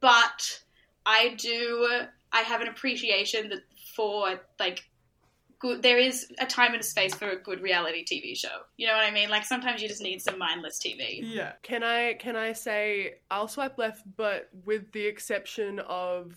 but 0.00 0.62
i 1.06 1.34
do 1.38 1.88
i 2.32 2.40
have 2.42 2.60
an 2.60 2.68
appreciation 2.68 3.48
that 3.48 3.60
for 3.94 4.38
like 4.60 4.84
good 5.58 5.82
there 5.82 5.98
is 5.98 6.30
a 6.38 6.44
time 6.44 6.72
and 6.72 6.80
a 6.80 6.84
space 6.84 7.14
for 7.14 7.30
a 7.30 7.36
good 7.36 7.62
reality 7.62 8.04
tv 8.04 8.36
show 8.36 8.58
you 8.76 8.86
know 8.86 8.92
what 8.92 9.04
i 9.06 9.10
mean 9.10 9.30
like 9.30 9.44
sometimes 9.44 9.80
you 9.80 9.88
just 9.88 10.02
need 10.02 10.20
some 10.20 10.38
mindless 10.38 10.78
tv 10.78 11.20
Yeah. 11.22 11.52
Can 11.62 11.82
I 11.82 12.14
can 12.14 12.36
I 12.36 12.52
say 12.52 13.14
I'll 13.30 13.48
swipe 13.48 13.78
left, 13.78 14.02
but 14.16 14.50
with 14.66 14.92
the 14.92 15.06
exception 15.06 15.78
of 15.80 16.34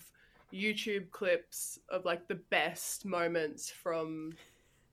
YouTube 0.52 1.10
clips 1.10 1.78
of 1.88 2.04
like 2.04 2.26
the 2.28 2.34
best 2.34 3.04
moments 3.04 3.70
from 3.70 4.32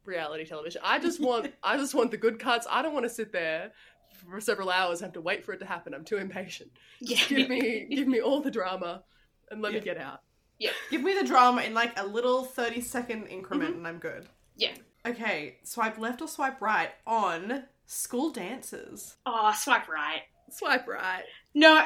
reality 0.06 0.46
television. 0.46 0.82
I 0.84 1.00
just 1.00 1.20
want 1.20 1.54
I 1.64 1.78
just 1.78 1.96
want 1.96 2.12
the 2.12 2.18
good 2.18 2.38
cuts. 2.38 2.68
I 2.70 2.82
don't 2.82 2.94
want 2.94 3.06
to 3.06 3.10
sit 3.10 3.32
there 3.32 3.72
for 4.14 4.40
several 4.42 4.70
hours 4.70 5.00
and 5.00 5.08
have 5.08 5.14
to 5.14 5.22
wait 5.22 5.46
for 5.46 5.54
it 5.54 5.60
to 5.60 5.66
happen. 5.66 5.94
I'm 5.94 6.04
too 6.06 6.18
impatient. 6.18 6.72
yeah 7.00 7.20
Give 7.28 7.50
me 7.50 7.88
give 7.90 8.08
me 8.08 8.20
all 8.22 8.42
the 8.42 8.52
drama 8.52 9.04
and 9.52 9.62
let 9.62 9.74
Yeah. 9.74 9.80
me 9.80 9.86
get 9.86 9.98
out. 9.98 10.22
Yeah. 10.60 10.72
Give 10.90 11.02
me 11.04 11.14
the 11.14 11.24
drama 11.28 11.62
in 11.62 11.74
like 11.74 11.98
a 12.00 12.06
little 12.06 12.44
30 12.44 12.82
second 12.82 13.28
increment, 13.28 13.70
mm-hmm. 13.72 13.78
and 13.80 13.88
I'm 13.88 14.00
good. 14.00 14.28
yeah 14.56 14.74
Okay, 15.06 15.58
swipe 15.64 15.98
left 15.98 16.22
or 16.22 16.28
swipe 16.28 16.60
right 16.62 16.90
on 17.06 17.64
school 17.86 18.32
dances. 18.32 19.16
oh 19.26 19.54
swipe 19.58 19.88
right 19.88 20.24
Swipe 20.50 20.88
right. 20.88 21.24
No. 21.54 21.86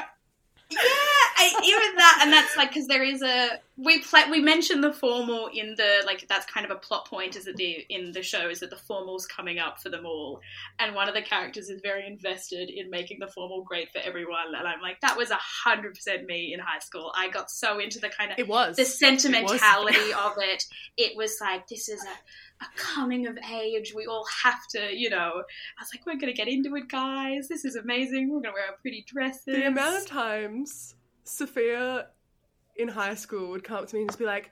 Yeah, 0.72 1.44
I, 1.44 1.60
even 1.64 1.96
that, 1.96 2.20
and 2.22 2.32
that's 2.32 2.56
like 2.56 2.70
because 2.70 2.86
there 2.86 3.02
is 3.02 3.22
a 3.22 3.50
we 3.76 4.00
play 4.02 4.22
we 4.30 4.40
mentioned 4.40 4.84
the 4.84 4.92
formal 4.92 5.48
in 5.52 5.74
the 5.76 6.02
like 6.06 6.26
that's 6.28 6.46
kind 6.46 6.64
of 6.64 6.70
a 6.70 6.76
plot 6.76 7.06
point 7.08 7.36
is 7.36 7.46
that 7.46 7.56
the 7.56 7.84
in 7.88 8.12
the 8.12 8.22
show 8.22 8.48
is 8.48 8.60
that 8.60 8.70
the 8.70 8.76
formal's 8.76 9.26
coming 9.26 9.58
up 9.58 9.80
for 9.80 9.88
them 9.88 10.06
all, 10.06 10.40
and 10.78 10.94
one 10.94 11.08
of 11.08 11.14
the 11.14 11.22
characters 11.22 11.68
is 11.68 11.80
very 11.82 12.06
invested 12.06 12.70
in 12.70 12.90
making 12.90 13.18
the 13.18 13.26
formal 13.28 13.62
great 13.62 13.90
for 13.92 13.98
everyone, 13.98 14.54
and 14.56 14.68
I'm 14.68 14.80
like 14.80 15.00
that 15.00 15.16
was 15.16 15.30
a 15.30 15.38
hundred 15.40 15.94
percent 15.94 16.26
me 16.26 16.52
in 16.52 16.60
high 16.60 16.78
school. 16.80 17.12
I 17.16 17.28
got 17.28 17.50
so 17.50 17.78
into 17.78 17.98
the 17.98 18.08
kind 18.08 18.32
of 18.32 18.38
It 18.38 18.48
was 18.48 18.76
the 18.76 18.82
It 18.82 18.84
was. 18.86 18.98
sentimentality 18.98 20.12
of 20.12 20.32
it. 20.38 20.64
It 20.96 21.16
was 21.16 21.38
like 21.40 21.66
this 21.68 21.88
is 21.88 22.00
a, 22.04 22.08
a 22.62 22.78
coming 22.78 23.26
of 23.26 23.38
age. 23.52 23.92
We 23.94 24.06
all 24.06 24.26
have 24.42 24.66
to, 24.70 24.94
you 24.94 25.10
know. 25.10 25.16
I 25.16 25.82
was 25.82 25.88
like, 25.94 26.06
we're 26.06 26.18
gonna 26.18 26.32
get 26.32 26.48
into 26.48 26.74
it, 26.76 26.88
guys. 26.88 27.48
This 27.48 27.64
is 27.64 27.76
amazing. 27.76 28.30
We're 28.30 28.40
gonna 28.40 28.54
wear 28.54 28.66
our 28.66 28.76
pretty 28.80 29.04
dresses. 29.06 29.44
The 29.46 29.66
amount 29.66 29.96
of 29.96 30.06
times 30.06 30.94
Sophia 31.24 32.06
in 32.76 32.88
high 32.88 33.14
school 33.14 33.50
would 33.50 33.64
come 33.64 33.78
up 33.78 33.88
to 33.88 33.94
me 33.94 34.02
and 34.02 34.10
just 34.10 34.18
be 34.18 34.24
like, 34.24 34.50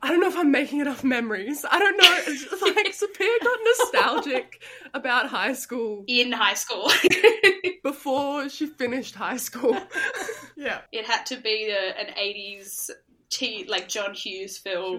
I 0.00 0.08
don't 0.08 0.20
know 0.20 0.28
if 0.28 0.36
I'm 0.36 0.52
making 0.52 0.80
enough 0.80 1.02
memories. 1.02 1.64
I 1.68 1.78
don't 1.78 1.96
know. 1.96 2.18
It's 2.28 2.62
like 2.76 2.94
Sophia 2.94 3.28
got 3.42 3.58
nostalgic 3.64 4.62
about 4.94 5.26
high 5.28 5.54
school 5.54 6.04
in 6.06 6.30
high 6.30 6.54
school. 6.54 6.90
before 7.82 8.48
she 8.48 8.66
finished 8.66 9.14
high 9.14 9.36
school. 9.38 9.76
Yeah. 10.60 10.80
it 10.90 11.06
had 11.06 11.24
to 11.26 11.36
be 11.36 11.70
a, 11.70 11.96
an 11.96 12.14
80s 12.20 12.90
teen, 13.30 13.66
like 13.66 13.88
John 13.88 14.14
Hughes 14.14 14.58
film. 14.58 14.98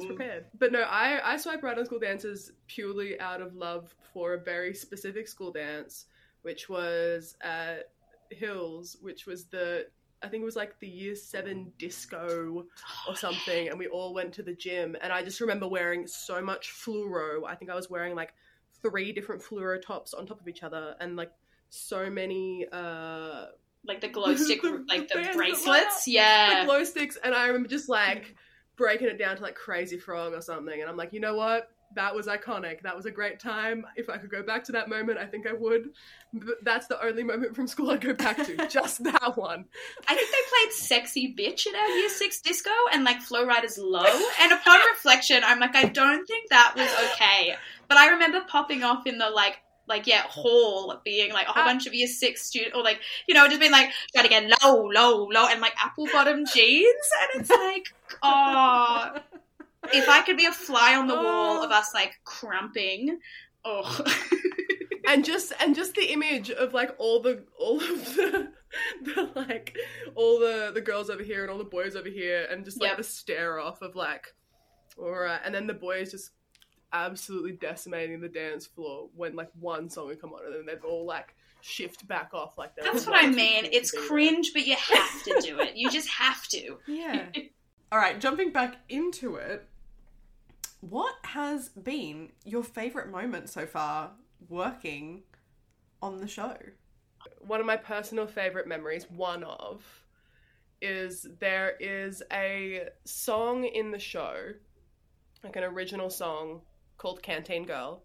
But 0.58 0.72
no, 0.72 0.82
I, 0.82 1.34
I 1.34 1.38
swipe 1.38 1.64
right 1.64 1.78
on 1.78 1.86
school 1.86 2.00
dances 2.00 2.52
purely 2.68 3.20
out 3.20 3.42
of 3.42 3.56
love 3.56 3.94
for 4.14 4.34
a 4.34 4.40
very 4.40 4.74
specific 4.74 5.28
school 5.28 5.52
dance, 5.52 6.06
which 6.42 6.70
was 6.70 7.36
at 7.42 7.92
Hills, 8.32 8.98
which 9.02 9.26
was 9.26 9.46
the 9.46 9.88
I 10.22 10.28
think 10.28 10.42
it 10.42 10.46
was 10.46 10.56
like 10.56 10.78
the 10.80 10.88
year 10.88 11.16
seven 11.16 11.72
disco 11.78 12.66
or 13.08 13.16
something, 13.16 13.70
and 13.70 13.80
we 13.80 13.88
all 13.88 14.14
went 14.14 14.34
to 14.34 14.44
the 14.44 14.54
gym. 14.54 14.98
And 15.02 15.14
I 15.14 15.24
just 15.24 15.40
remember 15.40 15.68
wearing 15.68 16.08
so 16.08 16.42
much 16.42 16.72
fluoro. 16.72 17.48
I 17.48 17.56
think 17.56 17.72
I 17.72 17.76
was 17.76 17.90
wearing 17.90 18.16
like 18.16 18.34
three 18.82 19.14
different 19.14 19.42
fluoro 19.42 19.82
tops 19.82 20.14
on 20.14 20.26
top 20.26 20.42
of 20.42 20.48
each 20.48 20.64
other, 20.64 20.96
and 21.00 21.16
like 21.16 21.32
so 21.70 22.10
many 22.10 22.66
uh 22.72 23.46
Like 23.90 24.02
the 24.02 24.08
glow 24.08 24.34
stick, 24.38 24.62
The- 24.62 24.86
like 24.88 25.10
the 25.10 25.22
the 25.22 25.30
bracelets. 25.36 26.08
Yeah. 26.08 26.52
like 26.60 26.68
glow 26.68 26.84
sticks. 26.86 27.18
And 27.22 27.34
I 27.36 27.48
remember 27.48 27.68
just 27.68 27.90
like 27.90 28.36
breaking 28.78 29.08
it 29.08 29.18
down 29.20 29.36
to 29.36 29.42
like 29.42 29.56
Crazy 29.56 29.98
Frog 29.98 30.34
or 30.34 30.42
something. 30.42 30.80
And 30.80 30.90
I'm 30.90 30.96
like, 30.96 31.12
you 31.12 31.20
know 31.20 31.36
what? 31.36 31.70
That 31.96 32.14
was 32.14 32.28
iconic. 32.28 32.84
That 32.84 32.96
was 32.96 33.08
a 33.08 33.12
great 33.12 33.40
time. 33.40 33.84
If 33.96 34.10
I 34.12 34.18
could 34.18 34.30
go 34.30 34.44
back 34.44 34.64
to 34.66 34.72
that 34.74 34.90
moment, 34.90 35.18
I 35.18 35.26
think 35.26 35.48
I 35.48 35.54
would. 35.54 35.90
But 36.32 36.58
that's 36.64 36.86
the 36.86 37.04
only 37.04 37.24
moment 37.24 37.56
from 37.56 37.66
school 37.66 37.90
I'd 37.90 38.00
go 38.02 38.14
back 38.14 38.38
to. 38.46 38.68
just 38.70 39.04
that 39.06 39.36
one. 39.36 39.66
I 40.08 40.14
think 40.16 40.30
they 40.32 40.38
played 40.68 40.72
Sexy 40.74 41.34
Bitch 41.36 41.66
at 41.66 41.74
our 41.74 41.88
year 41.98 42.10
six 42.10 42.42
disco 42.42 42.70
and 42.94 43.04
like 43.04 43.22
Flo 43.22 43.44
Rida's 43.44 43.80
Low. 43.80 44.06
And 44.40 44.52
upon 44.52 44.80
reflection, 44.94 45.42
I'm 45.44 45.60
like, 45.60 45.76
I 45.76 45.86
don't 45.86 46.28
think 46.28 46.50
that 46.52 46.74
was 46.78 46.90
okay. 47.16 47.56
But 47.88 47.98
I 47.98 48.12
remember 48.12 48.42
popping 48.48 48.84
off 48.84 49.08
in 49.08 49.18
the 49.18 49.32
like, 49.32 49.58
like 49.90 50.08
yeah, 50.08 50.22
hall 50.30 50.96
being 51.04 51.34
like 51.34 51.48
a 51.48 51.52
whole 51.52 51.64
Ah. 51.64 51.66
bunch 51.66 51.88
of 51.88 51.94
year 51.94 52.08
six 52.08 52.44
student 52.46 52.76
or 52.76 52.84
like 52.84 53.02
you 53.28 53.34
know 53.34 53.48
just 53.48 53.60
being 53.60 53.72
like 53.72 53.90
gotta 54.16 54.30
get 54.30 54.44
low, 54.64 54.84
low, 54.88 55.26
low, 55.26 55.48
and 55.48 55.60
like 55.60 55.74
apple 55.84 56.08
bottom 56.14 56.46
jeans, 56.54 57.10
and 57.34 57.42
it's 57.42 57.50
like 57.50 57.86
oh, 58.24 59.16
if 59.94 60.08
I 60.08 60.22
could 60.22 60.38
be 60.38 60.46
a 60.46 60.52
fly 60.52 60.96
on 60.96 61.08
the 61.08 61.16
wall 61.16 61.64
of 61.64 61.72
us 61.72 61.94
like 61.94 62.14
cramping, 62.24 63.20
oh, 63.66 64.06
and 65.08 65.26
just 65.26 65.52
and 65.60 65.76
just 65.76 65.96
the 65.96 66.12
image 66.12 66.50
of 66.52 66.74
like 66.74 66.96
all 67.00 67.20
the 67.22 67.44
all 67.60 67.78
of 67.78 68.16
the, 68.16 68.52
the 69.04 69.30
like 69.36 69.76
all 70.16 70.40
the 70.40 70.72
the 70.74 70.82
girls 70.82 71.10
over 71.10 71.24
here 71.24 71.42
and 71.42 71.52
all 71.52 71.58
the 71.58 71.64
boys 71.64 71.96
over 71.96 72.10
here 72.10 72.48
and 72.52 72.64
just 72.66 72.80
like 72.80 72.90
Yep. 72.90 72.98
the 72.98 73.04
stare 73.04 73.60
off 73.60 73.82
of 73.82 73.96
like 73.96 74.28
all 74.98 75.12
right 75.12 75.40
and 75.44 75.56
then 75.56 75.66
the 75.66 75.74
boys 75.74 76.12
just 76.12 76.30
absolutely 76.94 77.54
decimating 77.54 78.20
the 78.22 78.30
dance 78.30 78.66
floor 78.66 79.10
when 79.16 79.36
like 79.36 79.50
one 79.60 79.90
song 79.90 80.08
would 80.08 80.22
come 80.22 80.34
on 80.34 80.46
and 80.46 80.54
then 80.54 80.66
they'd 80.66 80.86
all 80.86 81.06
like 81.06 81.36
shift 81.62 82.08
back 82.08 82.34
off 82.34 82.58
like 82.58 82.76
that. 82.76 82.86
That's 82.86 83.06
what 83.06 83.24
I 83.24 83.28
mean. 83.28 83.68
It's 83.72 83.92
cringe, 83.92 84.52
but 84.54 84.66
you 84.66 84.76
have 84.76 85.24
to 85.24 85.42
do 85.42 85.60
it. 85.60 85.76
You 85.76 85.90
just 85.90 86.10
have 86.10 86.48
to. 86.50 86.78
Yeah. 86.88 87.28
All 87.92 87.98
right, 87.98 88.20
jumping 88.20 88.52
back 88.52 88.76
into 88.88 89.36
it, 89.38 89.68
what 90.82 91.16
has 91.24 91.70
been 91.70 92.30
your 92.46 92.64
favorite 92.64 93.10
moment 93.10 93.50
so 93.50 93.66
far 93.66 94.12
working 94.48 95.24
on 96.00 96.20
the 96.20 96.28
show? 96.28 96.56
One 97.40 97.60
of 97.60 97.66
my 97.66 97.78
personal 97.78 98.28
favorite 98.28 98.68
memories, 98.68 99.08
one 99.10 99.44
of, 99.44 99.84
is 100.82 101.28
there 101.40 101.76
is 101.80 102.22
a 102.32 102.90
song 103.06 103.66
in 103.66 103.90
the 103.90 104.00
show, 104.00 104.52
like 105.44 105.56
an 105.56 105.64
original 105.64 106.12
song 106.12 106.62
called 107.00 107.24
Canteen 107.24 107.66
Girl. 107.66 108.04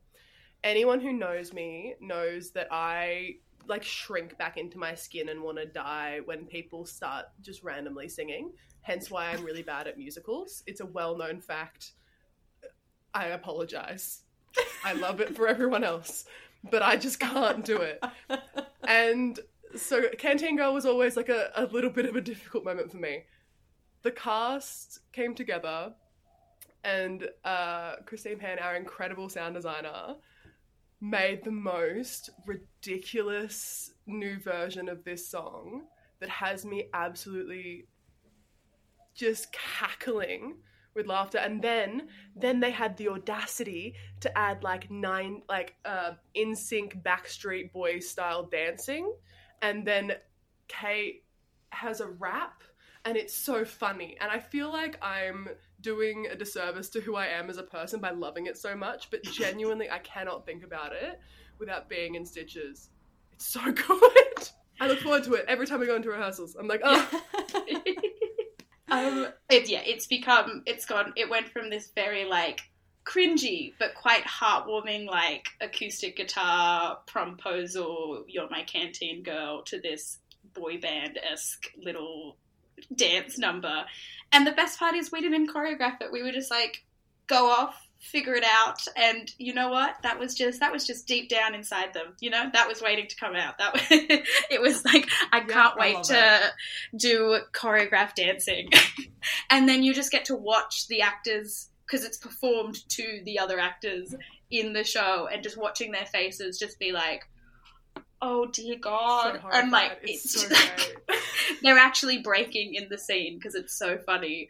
Anyone 0.62 1.00
who 1.00 1.12
knows 1.12 1.52
me 1.52 1.94
knows 2.00 2.52
that 2.52 2.68
I 2.70 3.34
like 3.66 3.82
shrink 3.82 4.38
back 4.38 4.56
into 4.56 4.78
my 4.78 4.94
skin 4.94 5.28
and 5.28 5.42
want 5.42 5.58
to 5.58 5.66
die 5.66 6.20
when 6.24 6.46
people 6.46 6.86
start 6.86 7.26
just 7.42 7.62
randomly 7.62 8.08
singing. 8.08 8.52
Hence 8.80 9.10
why 9.10 9.26
I'm 9.26 9.44
really 9.44 9.62
bad 9.62 9.86
at 9.86 9.98
musicals. 9.98 10.62
It's 10.66 10.80
a 10.80 10.86
well-known 10.86 11.40
fact. 11.40 11.92
I 13.12 13.26
apologize. 13.26 14.22
I 14.84 14.92
love 14.92 15.20
it 15.20 15.34
for 15.34 15.48
everyone 15.48 15.84
else, 15.84 16.24
but 16.70 16.82
I 16.82 16.96
just 16.96 17.20
can't 17.20 17.64
do 17.64 17.78
it. 17.78 18.02
And 18.86 19.38
so 19.76 20.02
Canteen 20.18 20.56
Girl 20.56 20.72
was 20.72 20.86
always 20.86 21.16
like 21.16 21.28
a, 21.28 21.50
a 21.56 21.66
little 21.66 21.90
bit 21.90 22.06
of 22.06 22.16
a 22.16 22.20
difficult 22.20 22.64
moment 22.64 22.90
for 22.90 22.98
me. 22.98 23.24
The 24.02 24.12
cast 24.12 25.00
came 25.12 25.34
together 25.34 25.94
and 26.84 27.28
uh, 27.44 27.96
Christine 28.06 28.38
Pan, 28.38 28.58
our 28.58 28.76
incredible 28.76 29.28
sound 29.28 29.54
designer, 29.54 30.16
made 31.00 31.42
the 31.44 31.50
most 31.50 32.30
ridiculous 32.46 33.92
new 34.06 34.38
version 34.38 34.88
of 34.88 35.02
this 35.04 35.26
song 35.26 35.84
that 36.20 36.28
has 36.28 36.64
me 36.64 36.88
absolutely 36.94 37.86
just 39.14 39.52
cackling 39.52 40.56
with 40.94 41.06
laughter. 41.06 41.38
And 41.38 41.60
then 41.60 42.08
then 42.36 42.60
they 42.60 42.70
had 42.70 42.96
the 42.96 43.08
audacity 43.08 43.94
to 44.20 44.38
add 44.38 44.62
like 44.62 44.90
nine 44.90 45.42
like 45.48 45.74
uh 45.84 46.12
in 46.34 46.54
sync 46.54 47.02
backstreet 47.02 47.72
boys 47.72 48.08
style 48.08 48.44
dancing. 48.44 49.12
And 49.62 49.86
then 49.86 50.12
kate 50.68 51.24
has 51.70 52.00
a 52.00 52.08
rap 52.08 52.62
and 53.04 53.16
it's 53.16 53.34
so 53.34 53.64
funny. 53.64 54.16
And 54.20 54.30
i 54.30 54.38
feel 54.38 54.70
like 54.70 54.96
i'm 55.02 55.48
doing 55.84 56.26
a 56.32 56.34
disservice 56.34 56.88
to 56.88 57.00
who 57.00 57.14
i 57.14 57.26
am 57.26 57.48
as 57.48 57.58
a 57.58 57.62
person 57.62 58.00
by 58.00 58.10
loving 58.10 58.46
it 58.46 58.58
so 58.58 58.74
much 58.74 59.10
but 59.10 59.22
genuinely 59.32 59.88
i 59.90 59.98
cannot 59.98 60.44
think 60.44 60.64
about 60.64 60.92
it 60.92 61.20
without 61.58 61.88
being 61.88 62.14
in 62.14 62.26
stitches. 62.26 62.90
It's 63.32 63.46
so 63.46 63.60
good. 63.72 64.48
I 64.80 64.88
look 64.88 65.00
forward 65.00 65.24
to 65.24 65.34
it 65.34 65.44
every 65.48 65.66
time 65.66 65.80
we 65.80 65.86
go 65.86 65.96
into 65.96 66.10
rehearsals. 66.10 66.56
I'm 66.56 66.68
like 66.68 66.82
oh. 66.84 67.22
Um, 68.86 69.28
it, 69.48 69.68
yeah, 69.68 69.80
it's 69.84 70.06
become, 70.06 70.62
it's 70.66 70.84
gone, 70.84 71.14
it 71.16 71.28
went 71.28 71.48
from 71.48 71.68
this 71.68 71.90
very 71.96 72.26
like 72.26 72.60
cringy 73.04 73.72
but 73.78 73.94
quite 73.94 74.24
heartwarming 74.24 75.06
like 75.06 75.48
acoustic 75.60 76.16
guitar 76.16 76.98
promposal, 77.08 78.24
you're 78.28 78.48
my 78.50 78.62
canteen 78.62 79.22
girl 79.22 79.62
to 79.64 79.80
this 79.80 80.18
boy 80.52 80.78
band 80.78 81.18
esque 81.32 81.64
little 81.82 82.36
dance 82.94 83.38
number. 83.38 83.84
And 84.32 84.46
the 84.46 84.52
best 84.52 84.78
part 84.78 84.94
is 84.94 85.12
we 85.12 85.20
didn't 85.20 85.52
choreograph 85.52 86.00
it. 86.00 86.12
We 86.12 86.22
were 86.22 86.32
just 86.32 86.50
like 86.50 86.84
go 87.26 87.48
off, 87.48 87.74
figure 88.00 88.34
it 88.34 88.44
out, 88.44 88.80
and 88.96 89.32
you 89.38 89.54
know 89.54 89.68
what? 89.68 89.96
That 90.02 90.18
was 90.18 90.34
just 90.34 90.60
that 90.60 90.72
was 90.72 90.86
just 90.86 91.06
deep 91.06 91.28
down 91.28 91.54
inside 91.54 91.94
them. 91.94 92.14
You 92.20 92.30
know, 92.30 92.50
that 92.52 92.68
was 92.68 92.82
waiting 92.82 93.06
to 93.06 93.16
come 93.16 93.34
out. 93.34 93.58
That 93.58 93.72
was, 93.72 93.82
it 93.90 94.60
was 94.60 94.84
like 94.84 95.08
I 95.32 95.40
can't 95.40 95.74
I 95.76 95.80
wait 95.80 96.04
to 96.04 96.40
do 96.96 97.38
choreographed 97.52 98.14
dancing, 98.16 98.70
and 99.50 99.68
then 99.68 99.82
you 99.82 99.94
just 99.94 100.12
get 100.12 100.26
to 100.26 100.36
watch 100.36 100.88
the 100.88 101.02
actors 101.02 101.68
because 101.86 102.04
it's 102.04 102.18
performed 102.18 102.88
to 102.88 103.20
the 103.24 103.38
other 103.38 103.58
actors 103.58 104.14
in 104.50 104.72
the 104.72 104.84
show, 104.84 105.28
and 105.32 105.42
just 105.42 105.56
watching 105.56 105.92
their 105.92 106.06
faces 106.06 106.58
just 106.58 106.78
be 106.78 106.92
like. 106.92 107.24
Oh 108.26 108.46
dear 108.46 108.76
God! 108.80 109.40
so 109.42 109.48
and 109.52 109.70
like 109.70 109.98
it's 110.02 110.24
it's 110.24 110.40
so 110.40 110.48
great 110.48 110.96
they're 111.62 111.78
actually 111.78 112.18
breaking 112.18 112.74
in 112.74 112.88
the 112.88 112.96
scene 112.96 113.36
because 113.36 113.54
it's 113.54 113.78
so 113.78 113.98
funny. 113.98 114.48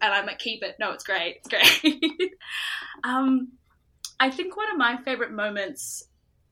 And 0.00 0.12
I'm 0.12 0.26
like, 0.26 0.38
keep 0.38 0.62
it. 0.62 0.76
No, 0.78 0.92
it's 0.92 1.02
great. 1.02 1.38
It's 1.44 1.82
great. 1.82 2.32
um, 3.04 3.48
I 4.18 4.30
think 4.30 4.56
one 4.56 4.70
of 4.70 4.78
my 4.78 4.96
favorite 4.98 5.32
moments 5.32 6.04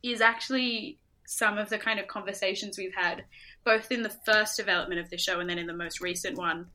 is 0.02 0.20
actually 0.20 0.98
some 1.26 1.58
of 1.58 1.68
the 1.68 1.78
kind 1.78 2.00
of 2.00 2.08
conversations 2.08 2.76
we've 2.76 2.94
had, 2.94 3.24
both 3.64 3.92
in 3.92 4.02
the 4.02 4.14
first 4.26 4.56
development 4.56 5.00
of 5.00 5.10
the 5.10 5.18
show 5.18 5.40
and 5.40 5.48
then 5.48 5.58
in 5.58 5.66
the 5.66 5.72
most 5.72 6.00
recent 6.00 6.36
one, 6.36 6.66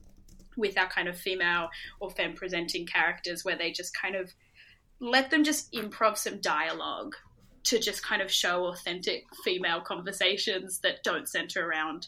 with 0.58 0.78
our 0.78 0.90
kind 0.90 1.08
of 1.08 1.18
female 1.18 1.70
or 2.00 2.10
femme 2.10 2.34
presenting 2.34 2.86
characters, 2.86 3.44
where 3.46 3.58
they 3.58 3.72
just 3.72 3.94
kind 4.00 4.16
of 4.16 4.34
let 5.02 5.30
them 5.30 5.44
just 5.44 5.72
improv 5.74 6.18
some 6.18 6.40
dialogue 6.40 7.16
to 7.70 7.80
just 7.80 8.04
kind 8.04 8.22
of 8.22 8.32
show 8.32 8.66
authentic 8.66 9.26
female 9.44 9.80
conversations 9.82 10.80
that 10.80 11.04
don't 11.04 11.30
center 11.30 11.68
around 11.68 12.08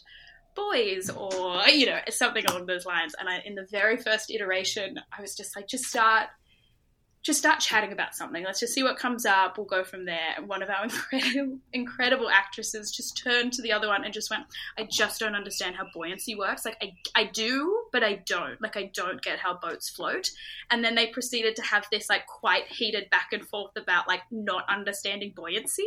boys 0.54 1.08
or 1.08 1.62
you 1.68 1.86
know 1.86 2.00
something 2.10 2.44
along 2.46 2.66
those 2.66 2.84
lines. 2.84 3.14
And 3.18 3.28
I, 3.28 3.42
in 3.46 3.54
the 3.54 3.66
very 3.70 3.96
first 3.96 4.30
iteration 4.30 5.00
i 5.16 5.20
was 5.20 5.36
just 5.36 5.56
like 5.56 5.68
just 5.68 5.84
start 5.84 6.28
just 7.22 7.38
start 7.38 7.60
chatting 7.60 7.92
about 7.92 8.14
something. 8.14 8.42
Let's 8.42 8.58
just 8.58 8.74
see 8.74 8.82
what 8.82 8.96
comes 8.96 9.24
up. 9.24 9.56
We'll 9.56 9.66
go 9.66 9.84
from 9.84 10.04
there. 10.04 10.34
And 10.36 10.48
one 10.48 10.62
of 10.62 10.68
our 10.68 10.84
incredible 11.12 11.58
incredible 11.72 12.28
actresses 12.28 12.90
just 12.90 13.16
turned 13.16 13.52
to 13.52 13.62
the 13.62 13.72
other 13.72 13.88
one 13.88 14.04
and 14.04 14.12
just 14.12 14.30
went 14.30 14.44
i 14.78 14.86
just 14.90 15.20
don't 15.20 15.34
understand 15.34 15.76
how 15.76 15.84
buoyancy 15.94 16.34
works. 16.34 16.64
Like 16.64 16.76
i, 16.82 16.92
I 17.14 17.24
do 17.24 17.84
but 17.92 18.02
i 18.02 18.14
don't. 18.26 18.60
Like 18.60 18.76
i 18.76 18.90
don't 18.92 19.22
get 19.22 19.38
how 19.38 19.58
boats 19.58 19.88
float. 19.88 20.30
And 20.70 20.84
then 20.84 20.94
they 20.94 21.06
proceeded 21.06 21.54
to 21.56 21.62
have 21.62 21.86
this 21.92 22.08
like 22.08 22.26
quite 22.26 22.66
heated 22.66 23.08
back 23.10 23.28
and 23.32 23.46
forth 23.46 23.72
about 23.76 24.08
like 24.08 24.22
not 24.30 24.64
understanding 24.68 25.32
buoyancy. 25.34 25.86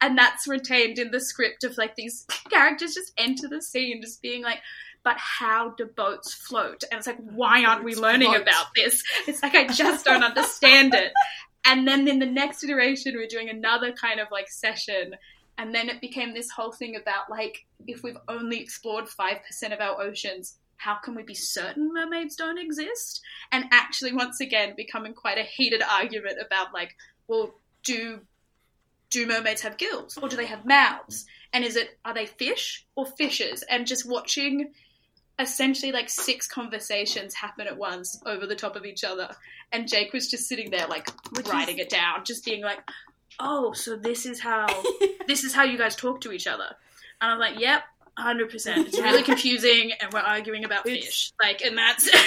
And 0.00 0.18
that's 0.18 0.48
retained 0.48 0.98
in 0.98 1.10
the 1.10 1.20
script 1.20 1.64
of 1.64 1.78
like 1.78 1.94
these 1.94 2.26
characters 2.50 2.94
just 2.94 3.12
enter 3.16 3.48
the 3.48 3.62
scene 3.62 4.02
just 4.02 4.20
being 4.20 4.42
like 4.42 4.58
but 5.04 5.16
how 5.18 5.70
do 5.70 5.86
boats 5.86 6.32
float? 6.32 6.84
And 6.90 6.98
it's 6.98 7.06
like 7.06 7.18
why 7.18 7.64
aren't 7.64 7.84
we 7.84 7.94
learning 7.94 8.28
float. 8.28 8.42
about 8.42 8.66
this? 8.76 9.02
It's 9.26 9.42
like 9.42 9.54
i 9.54 9.66
just 9.66 10.04
don't 10.04 10.22
understand 10.22 10.94
it. 10.94 11.12
And 11.64 11.86
then 11.86 12.08
in 12.08 12.18
the 12.18 12.26
next 12.26 12.64
iteration 12.64 13.14
we're 13.14 13.26
doing 13.26 13.48
another 13.48 13.92
kind 13.92 14.20
of 14.20 14.28
like 14.30 14.48
session. 14.48 15.14
And 15.58 15.74
then 15.74 15.88
it 15.88 16.00
became 16.00 16.34
this 16.34 16.50
whole 16.50 16.72
thing 16.72 16.96
about 16.96 17.30
like 17.30 17.66
if 17.86 18.02
we've 18.02 18.18
only 18.28 18.58
explored 18.60 19.04
5% 19.04 19.72
of 19.72 19.80
our 19.80 20.00
oceans 20.00 20.58
how 20.76 20.96
can 20.96 21.14
we 21.14 21.22
be 21.22 21.34
certain 21.34 21.92
mermaids 21.92 22.34
don't 22.34 22.58
exist? 22.58 23.22
And 23.52 23.66
actually 23.70 24.12
once 24.12 24.40
again 24.40 24.74
becoming 24.76 25.14
quite 25.14 25.38
a 25.38 25.44
heated 25.44 25.82
argument 25.82 26.38
about 26.44 26.74
like 26.74 26.96
well 27.28 27.54
do 27.84 28.20
do 29.10 29.26
mermaids 29.26 29.60
have 29.60 29.76
gills 29.76 30.18
or 30.18 30.28
do 30.28 30.36
they 30.36 30.46
have 30.46 30.64
mouths? 30.64 31.26
And 31.52 31.64
is 31.64 31.76
it 31.76 31.98
are 32.04 32.14
they 32.14 32.26
fish 32.26 32.84
or 32.96 33.06
fishes? 33.06 33.62
And 33.70 33.86
just 33.86 34.08
watching 34.08 34.72
essentially 35.42 35.92
like 35.92 36.08
six 36.08 36.46
conversations 36.48 37.34
happen 37.34 37.66
at 37.66 37.76
once 37.76 38.20
over 38.26 38.46
the 38.46 38.56
top 38.56 38.76
of 38.76 38.84
each 38.86 39.04
other 39.04 39.28
and 39.72 39.88
jake 39.88 40.12
was 40.12 40.30
just 40.30 40.48
sitting 40.48 40.70
there 40.70 40.86
like 40.86 41.08
Which 41.36 41.48
writing 41.48 41.78
is- 41.78 41.86
it 41.86 41.90
down 41.90 42.24
just 42.24 42.44
being 42.44 42.62
like 42.62 42.80
oh 43.40 43.72
so 43.72 43.96
this 43.96 44.24
is 44.26 44.40
how 44.40 44.66
this 45.26 45.44
is 45.44 45.52
how 45.54 45.64
you 45.64 45.76
guys 45.78 45.96
talk 45.96 46.20
to 46.22 46.32
each 46.32 46.46
other 46.46 46.66
and 47.20 47.30
i'm 47.30 47.38
like 47.38 47.58
yep 47.58 47.82
100% 48.18 48.50
it's 48.86 48.98
really 48.98 49.22
confusing 49.22 49.92
and 50.00 50.12
we're 50.12 50.20
arguing 50.20 50.64
about 50.64 50.86
It's- 50.86 51.04
fish 51.04 51.32
like 51.42 51.62
and 51.62 51.76
that's 51.78 52.08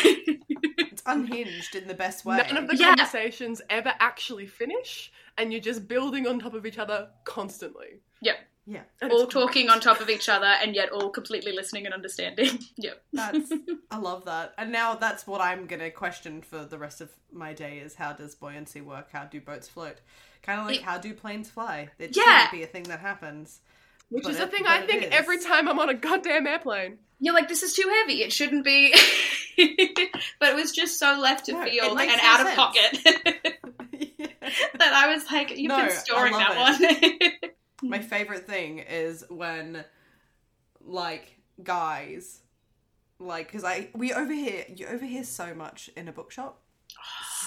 It's 0.77 1.03
unhinged 1.05 1.75
in 1.75 1.87
the 1.87 1.93
best 1.93 2.25
way. 2.25 2.37
None 2.37 2.57
of 2.57 2.67
the 2.67 2.75
Yeah. 2.77 2.95
conversations 2.95 3.61
ever 3.69 3.93
actually 3.99 4.47
finish, 4.47 5.11
and 5.37 5.51
you're 5.51 5.61
just 5.61 5.87
building 5.87 6.25
on 6.25 6.39
top 6.39 6.53
of 6.53 6.65
each 6.65 6.77
other 6.79 7.09
constantly. 7.25 7.99
yep 8.21 8.37
yeah, 8.67 8.81
And 9.01 9.11
all 9.11 9.23
it's 9.23 9.33
talking 9.33 9.69
on 9.69 9.79
top 9.79 9.99
of 10.01 10.09
each 10.09 10.27
other 10.27 10.45
and 10.47 10.73
yet 10.75 10.89
all 10.91 11.09
completely 11.09 11.51
listening 11.51 11.85
and 11.85 11.93
understanding 11.93 12.59
yep 12.77 13.01
that's 13.13 13.51
I 13.91 13.97
love 13.97 14.25
that. 14.25 14.53
And 14.57 14.71
now 14.71 14.95
that's 14.95 15.27
what 15.27 15.39
I'm 15.41 15.67
gonna 15.67 15.91
question 15.91 16.41
for 16.41 16.65
the 16.65 16.77
rest 16.77 16.99
of 17.01 17.09
my 17.31 17.53
day: 17.53 17.77
is 17.77 17.95
how 17.95 18.13
does 18.13 18.33
buoyancy 18.35 18.81
work? 18.81 19.09
How 19.11 19.25
do 19.25 19.39
boats 19.39 19.67
float? 19.69 19.97
Kind 20.41 20.59
of 20.59 20.65
like 20.67 20.77
It- 20.77 20.81
how 20.83 20.97
do 20.97 21.13
planes 21.13 21.49
fly? 21.49 21.89
It 21.99 22.15
Yeah. 22.17 22.23
shouldn't 22.23 22.51
be 22.51 22.63
a 22.63 22.67
thing 22.67 22.83
that 22.83 22.99
happens. 22.99 23.59
Which 24.09 24.27
is 24.27 24.37
the 24.37 24.43
it- 24.43 24.51
thing 24.51 24.65
I 24.67 24.81
think 24.81 25.03
is. 25.03 25.09
every 25.11 25.39
time 25.39 25.67
I'm 25.67 25.79
on 25.79 25.89
a 25.89 25.93
goddamn 25.93 26.45
airplane. 26.47 26.97
you're 27.19 27.33
like 27.33 27.47
this 27.47 27.63
is 27.63 27.73
too 27.73 27.89
heavy 28.01 28.23
it 28.23 28.33
shouldn't 28.33 28.65
be 28.65 28.93
but 30.39 30.49
it 30.49 30.55
was 30.55 30.71
just 30.73 30.99
so 30.99 31.17
left 31.19 31.47
No, 31.47 31.61
of 31.61 31.67
it 31.67 31.71
field 31.71 31.97
and 31.99 32.09
no 32.09 32.17
out 32.21 32.41
of 32.45 32.53
pocket 32.55 32.99
Yeah. 34.17 34.27
that 34.77 34.93
i 34.93 35.13
was 35.13 35.23
like 35.31 35.57
you've 35.57 35.69
No, 35.69 35.77
been 35.85 35.91
storing 35.95 36.33
love 36.33 36.41
that 36.77 36.79
one 36.81 37.51
My 37.81 37.99
hmm. 37.99 38.03
favorite 38.03 38.47
thing 38.47 38.79
is 38.79 39.25
when, 39.29 39.83
like, 40.81 41.35
guys, 41.63 42.41
like, 43.19 43.47
because 43.47 43.63
I 43.63 43.89
we 43.93 44.13
overhear 44.13 44.65
you 44.73 44.87
overhear 44.87 45.23
so 45.23 45.53
much 45.53 45.89
in 45.95 46.07
a 46.07 46.11
bookshop. 46.11 46.61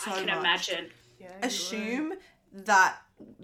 So 0.04 0.12
i 0.12 0.14
can 0.14 0.26
much. 0.26 0.38
imagine 0.38 0.90
Yeah, 1.18 1.26
you 1.28 1.34
would. 1.34 1.44
assume 1.46 2.14
that 2.52 2.96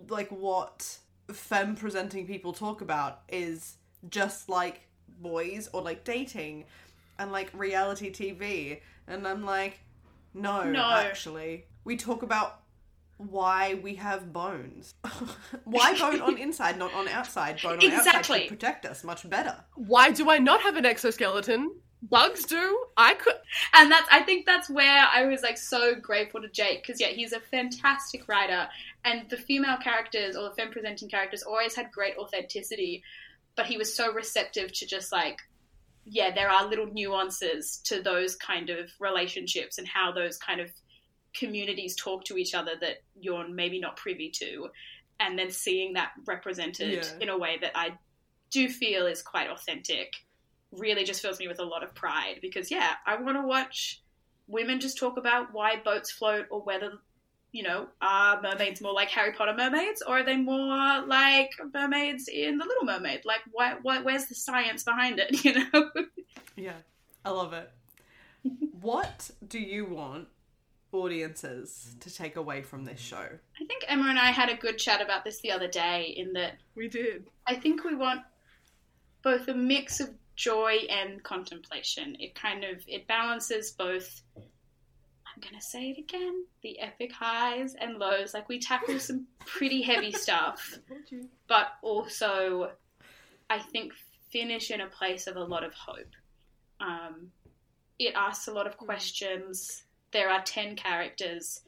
like 0.09 0.31
what 0.31 0.99
femme 1.33 1.75
presenting 1.77 2.27
people 2.27 2.53
talk 2.53 2.81
about 2.81 3.23
is 3.29 3.77
just 4.09 4.49
like 4.49 4.83
boys 5.21 5.69
or 5.73 5.83
like 5.83 6.05
dating 6.05 6.65
and 7.19 7.33
like 7.33 7.51
reality 7.55 8.13
TV 8.13 8.81
and 9.07 9.27
I'm 9.27 9.45
like 9.45 9.81
no, 10.35 10.65
No. 10.65 10.83
actually 10.83 11.67
we 11.85 11.97
talk 11.97 12.23
about 12.23 12.61
why 13.31 13.75
we 13.83 13.95
have 13.97 14.33
bones. 14.33 14.95
why 15.65 15.99
bone 15.99 16.21
on 16.21 16.39
inside, 16.47 16.79
not 16.79 16.93
on 16.95 17.09
outside? 17.09 17.61
Bone 17.63 17.73
on 17.79 17.85
outside 17.91 17.99
Exactly. 17.99 18.43
to 18.45 18.49
protect 18.49 18.87
us 18.87 19.05
much 19.05 19.29
better. 19.29 19.57
Why 19.75 20.11
do 20.11 20.31
I 20.31 20.39
not 20.39 20.61
have 20.63 20.77
an 20.77 20.87
exoskeleton? 20.87 21.73
Bugs 22.03 22.45
do. 22.45 22.85
I 22.97 23.15
could. 23.15 23.35
and 23.73 23.91
that's 23.91 24.07
i 24.11 24.21
think 24.23 24.45
that's 24.47 24.69
where 24.69 25.07
i 25.13 25.25
was 25.25 25.43
like 25.43 25.57
so 25.59 25.95
grateful 25.95 26.41
to 26.43 26.49
jake 26.49 26.83
because 26.83 27.01
yeah 27.01 27.09
he's 27.09 27.33
a 27.33 27.41
fantastic 27.41 28.29
writer 28.29 28.69
and 29.05 29.29
the 29.31 29.37
female 29.37 29.77
characters 29.79 30.37
or 30.37 30.49
the 30.49 30.55
femme 30.55 30.71
presenting 30.71 31.09
characters 31.09 31.43
always 31.43 31.75
had 31.75 31.91
great 31.93 32.17
authenticity 32.19 33.03
but 33.57 33.67
he 33.67 33.77
was 33.79 33.95
so 33.95 34.13
receptive 34.13 34.73
to 34.73 34.87
just 34.87 35.13
like 35.13 35.39
yeah 36.05 36.31
there 36.35 36.51
are 36.51 36.69
little 36.69 36.87
nuances 36.93 37.79
to 37.85 38.03
those 38.03 38.37
kind 38.37 38.71
of 38.71 38.91
relationships 39.01 39.79
and 39.79 39.89
how 39.89 40.13
those 40.13 40.37
kind 40.37 40.61
of 40.61 40.71
communities 41.35 41.97
talk 41.97 42.25
to 42.25 42.37
each 42.39 42.55
other 42.55 42.73
that 42.81 43.03
you're 43.21 43.49
maybe 43.49 43.81
not 43.81 43.97
privy 43.97 44.31
to 44.31 44.69
and 45.21 45.39
then 45.39 45.51
seeing 45.51 45.95
that 45.95 46.13
represented 46.27 47.05
Yeah. 47.05 47.19
in 47.21 47.29
a 47.29 47.37
way 47.39 47.59
that 47.61 47.73
i 47.75 47.93
do 48.51 48.69
feel 48.69 49.07
is 49.07 49.23
quite 49.23 49.51
authentic 49.51 50.13
really 50.73 51.05
just 51.05 51.21
fills 51.23 51.39
me 51.39 51.49
with 51.49 51.59
a 51.61 51.65
lot 51.65 51.83
of 51.83 51.95
pride 51.95 52.39
because 52.41 52.71
yeah 52.71 52.95
i 53.07 53.17
want 53.21 53.37
to 53.37 53.43
watch 53.47 54.01
women 54.47 54.81
just 54.81 54.99
talk 54.99 55.17
about 55.17 55.53
why 55.53 55.77
boats 55.85 56.11
float 56.11 56.47
or 56.51 56.61
whether 56.63 56.93
you 57.53 57.63
know 57.63 57.87
are 58.03 58.43
mermaids 58.43 58.81
more 58.81 58.93
like 58.93 59.09
harry 59.09 59.33
potter 59.33 59.55
mermaids 59.57 60.03
or 60.07 60.19
are 60.19 60.23
they 60.25 60.37
more 60.37 61.05
like 61.07 61.51
mermaids 61.73 62.29
in 62.29 62.59
the 62.59 62.65
little 62.65 62.85
mermaid 62.85 63.21
like 63.25 63.41
why, 63.53 63.75
why 63.83 64.01
where's 64.03 64.27
the 64.27 64.35
science 64.35 64.83
behind 64.83 65.19
it 65.21 65.45
you 65.45 65.55
know 65.55 65.91
Yeah, 66.57 66.75
I 67.25 67.31
love 67.31 67.53
it. 67.53 67.71
what 68.81 69.31
do 69.49 69.59
you 69.59 69.85
want 69.87 70.29
audiences 70.95 71.95
to 72.01 72.13
take 72.13 72.37
away 72.37 72.63
from 72.63 72.85
this 72.85 73.01
show? 73.01 73.29
i 73.61 73.65
think 73.65 73.85
emma 73.89 74.09
and 74.09 74.19
i 74.19 74.31
had 74.31 74.49
a 74.49 74.57
good 74.57 74.79
chat 74.79 75.01
about 75.01 75.25
this 75.25 75.41
the 75.41 75.51
other 75.51 75.69
day 75.69 76.15
in 76.17 76.33
that 76.33 76.55
We 76.75 76.89
did. 76.89 77.27
I 77.47 77.55
think 77.57 77.85
we 77.85 77.95
want 77.95 78.23
both 79.23 79.49
a 79.49 79.55
mix 79.55 80.01
of 80.01 80.11
joy 80.37 80.79
and 80.91 81.23
contemplation. 81.23 82.17
It 82.19 82.35
kind 82.35 82.65
of 82.65 82.83
it 82.87 83.07
balances 83.07 83.71
both 83.71 84.23
I'm 84.37 85.41
going 85.41 85.61
to 85.61 85.67
say 85.67 85.91
it 85.91 85.99
again, 85.99 86.45
the 86.63 86.79
epic 86.79 87.11
highs 87.11 87.75
and 87.75 87.99
lows. 87.99 88.35
Like 88.35 88.49
we 88.49 88.61
tackle 88.61 89.01
some 89.01 89.27
pretty 89.45 89.83
heavy 89.83 90.13
stuff, 90.27 90.79
but 91.49 91.73
also 91.83 92.71
I 93.51 93.59
think 93.59 93.93
finish 94.31 94.71
in 94.71 94.81
a 94.81 94.87
place 94.87 95.27
of 95.27 95.37
a 95.37 95.43
lot 95.43 95.65
of 95.65 95.75
hope. 95.75 96.15
Um, 96.81 97.31
it 97.99 98.15
asks 98.15 98.47
a 98.47 98.53
lot 98.53 98.67
of 98.67 98.77
questions. 98.77 99.85
There 100.15 100.31
are 100.31 100.43
10 100.43 100.77
characters 100.77 101.61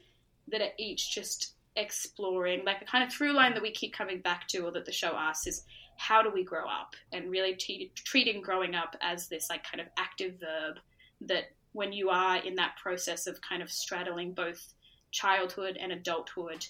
that 0.47 0.61
are 0.61 0.73
each 0.79 1.13
just 1.13 1.53
exploring, 1.75 2.65
like 2.65 2.81
a 2.81 2.85
kind 2.85 3.03
of 3.03 3.13
through 3.13 3.33
line 3.33 3.53
that 3.53 3.61
we 3.61 3.71
keep 3.71 3.93
coming 3.93 4.21
back 4.21 4.47
to, 4.47 4.59
or 4.65 4.71
that 4.71 4.85
the 4.85 4.91
show 4.91 5.11
asks 5.15 5.45
is 5.45 5.63
how 5.97 6.23
do 6.23 6.31
we 6.31 6.43
grow 6.43 6.67
up? 6.67 6.95
And 7.11 7.29
really 7.29 7.53
t- 7.53 7.91
treating 7.95 8.41
growing 8.41 8.73
up 8.73 8.95
as 9.01 9.27
this 9.27 9.49
like 9.49 9.63
kind 9.63 9.81
of 9.81 9.87
active 9.97 10.39
verb 10.39 10.77
that 11.21 11.51
when 11.73 11.93
you 11.93 12.09
are 12.09 12.37
in 12.37 12.55
that 12.55 12.75
process 12.81 13.27
of 13.27 13.39
kind 13.41 13.61
of 13.61 13.71
straddling 13.71 14.33
both 14.33 14.73
childhood 15.11 15.77
and 15.79 15.91
adulthood, 15.91 16.65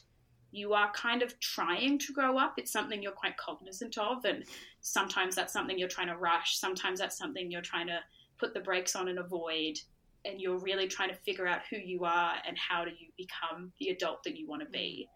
you 0.51 0.73
are 0.73 0.91
kind 0.93 1.21
of 1.21 1.39
trying 1.39 1.99
to 1.99 2.13
grow 2.13 2.38
up. 2.38 2.55
It's 2.57 2.71
something 2.71 3.01
you're 3.01 3.11
quite 3.11 3.38
cognizant 3.38 3.97
of, 3.97 4.25
and 4.25 4.43
sometimes 4.82 5.36
that's 5.36 5.53
something 5.53 5.78
you're 5.78 5.88
trying 5.88 6.07
to 6.07 6.17
rush. 6.17 6.57
Sometimes 6.57 6.99
that's 6.99 7.17
something 7.17 7.51
you're 7.51 7.61
trying 7.61 7.88
to 7.88 7.99
put 8.39 8.53
the 8.53 8.59
brakes 8.59 8.95
on 8.95 9.07
and 9.07 9.19
avoid. 9.19 9.78
And 10.26 10.41
you're 10.41 10.59
really 10.59 10.88
trying 10.88 11.09
to 11.09 11.15
figure 11.15 11.47
out 11.47 11.61
who 11.70 11.78
you 11.78 12.03
are 12.03 12.34
and 12.45 12.57
how 12.57 12.84
do 12.84 12.91
you 12.91 13.09
become 13.18 13.72
the 13.80 13.89
adult 13.89 14.24
that 14.24 14.38
you 14.38 14.47
want 14.47 14.61
to 14.61 14.70
be. 14.70 15.07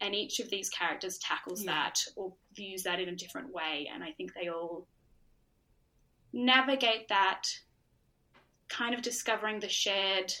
And 0.00 0.14
each 0.14 0.40
of 0.40 0.50
these 0.50 0.68
characters 0.70 1.18
tackles 1.18 1.64
Yeah. 1.64 1.72
that 1.72 2.00
or 2.16 2.34
views 2.54 2.82
that 2.84 3.00
in 3.00 3.08
a 3.08 3.14
different 3.14 3.52
way. 3.52 3.88
And 3.92 4.02
I 4.02 4.12
think 4.12 4.32
they 4.34 4.48
all 4.48 4.86
navigate 6.32 7.08
that 7.08 7.44
kind 8.68 8.94
of 8.94 9.02
discovering 9.02 9.60
the 9.60 9.68
shared 9.68 10.32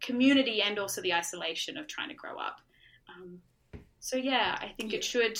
community 0.00 0.60
and 0.62 0.78
also 0.78 1.00
the 1.00 1.14
isolation 1.14 1.76
of 1.76 1.86
trying 1.86 2.08
to 2.08 2.14
grow 2.14 2.38
up. 2.38 2.60
Um, 3.08 3.40
so 4.00 4.16
yeah, 4.16 4.58
I 4.60 4.68
think 4.76 4.92
it 4.92 5.02
should. 5.02 5.38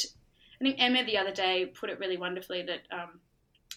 I 0.60 0.64
think 0.64 0.76
Emma 0.78 1.04
the 1.04 1.18
other 1.18 1.32
day 1.32 1.66
put 1.66 1.90
it 1.90 1.98
really 1.98 2.16
wonderfully 2.16 2.62
that 2.62 2.80
um, 2.90 3.20